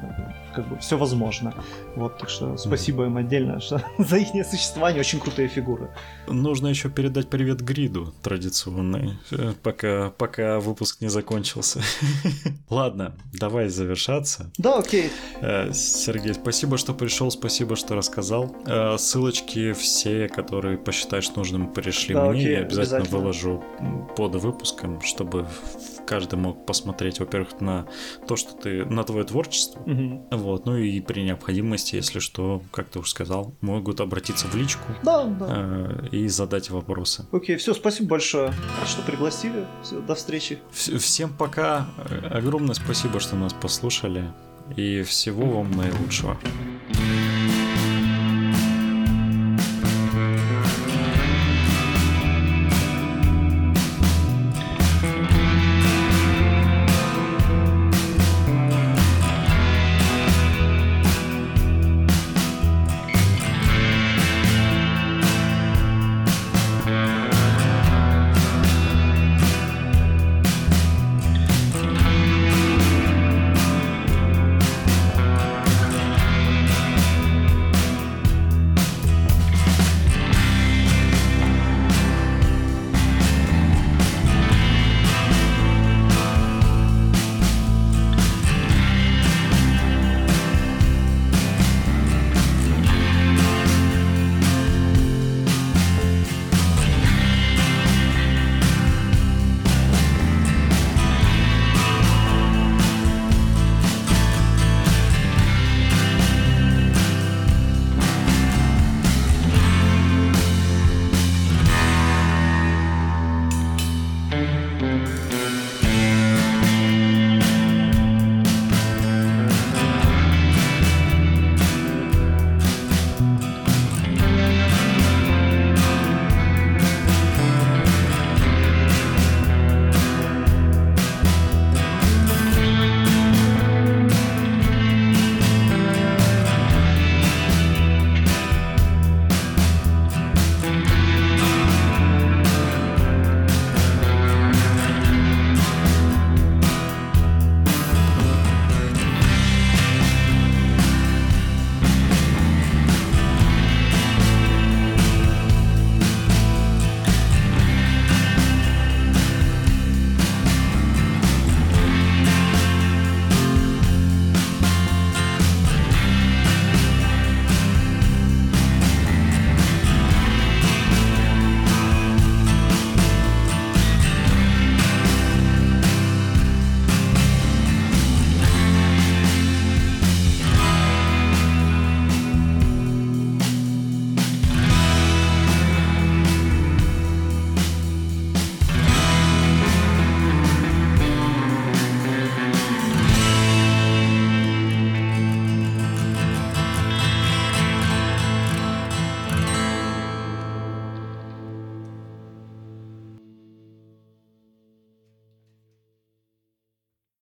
как 0.53 0.67
бы 0.67 0.77
все 0.79 0.97
возможно. 0.97 1.53
Вот, 1.95 2.17
так 2.17 2.29
что 2.29 2.57
спасибо 2.57 3.05
им 3.05 3.17
отдельно 3.17 3.59
что, 3.59 3.81
за 3.97 4.17
их 4.17 4.29
существование, 4.45 4.99
очень 5.01 5.19
крутые 5.19 5.47
фигуры. 5.47 5.89
Нужно 6.27 6.67
еще 6.67 6.89
передать 6.89 7.29
привет 7.29 7.61
Гриду 7.61 8.13
традиционный, 8.21 9.17
э, 9.31 9.53
пока, 9.63 10.11
пока 10.17 10.59
выпуск 10.59 11.01
не 11.01 11.09
закончился. 11.09 11.81
Ладно, 12.69 13.13
давай 13.33 13.69
завершаться. 13.69 14.51
Да, 14.57 14.77
окей. 14.79 15.09
Э, 15.41 15.71
Сергей, 15.73 16.33
спасибо, 16.33 16.77
что 16.77 16.93
пришел, 16.93 17.31
спасибо, 17.31 17.75
что 17.75 17.95
рассказал. 17.95 18.55
Э, 18.65 18.97
Ссылочки 18.97 19.73
все, 19.73 20.27
которые 20.29 20.77
посчитаешь 20.77 21.29
нужным, 21.35 21.71
пришли 21.73 22.13
Да, 22.13 22.25
мне. 22.29 22.39
окей, 22.41 22.51
Я 22.53 22.59
обязательно, 22.61 22.97
обязательно. 22.97 23.19
выложу 23.19 23.63
под 24.15 24.35
выпуском, 24.35 25.01
чтобы 25.01 25.47
каждый 26.07 26.35
мог 26.39 26.65
посмотреть, 26.65 27.19
во-первых, 27.19 27.61
на 27.61 27.85
то, 28.27 28.35
что 28.35 28.53
ты, 28.53 28.85
на 28.85 29.03
твое 29.03 29.23
творчество. 29.23 29.81
Мгм. 29.85 30.23
Вот, 30.31 30.65
ну 30.65 30.77
и 30.77 30.99
при 31.01 31.21
необходимости, 31.21 31.95
если 31.95 32.19
что, 32.19 32.61
как 32.71 32.89
ты 32.89 32.99
уже 32.99 33.09
сказал, 33.11 33.53
могут 33.61 34.01
обратиться 34.01 34.47
в 34.47 34.55
личку 34.55 34.83
Да, 35.03 35.23
да. 35.25 35.45
э, 35.49 36.07
и 36.11 36.27
задать 36.27 36.69
вопросы. 36.69 37.25
Окей, 37.31 37.55
все, 37.57 37.73
спасибо 37.73 38.09
большое, 38.09 38.53
что 38.85 39.01
пригласили. 39.03 39.65
Всё, 39.83 39.99
до 40.01 40.15
встречи. 40.15 40.59
Вс- 40.71 40.97
Всем 40.97 41.33
пока. 41.33 41.87
Огромное 42.29 42.75
спасибо, 42.75 43.19
что 43.19 43.35
нас 43.35 43.53
послушали. 43.53 44.31
И 44.77 45.01
всего 45.03 45.45
вам 45.49 45.71
наилучшего. 45.71 46.37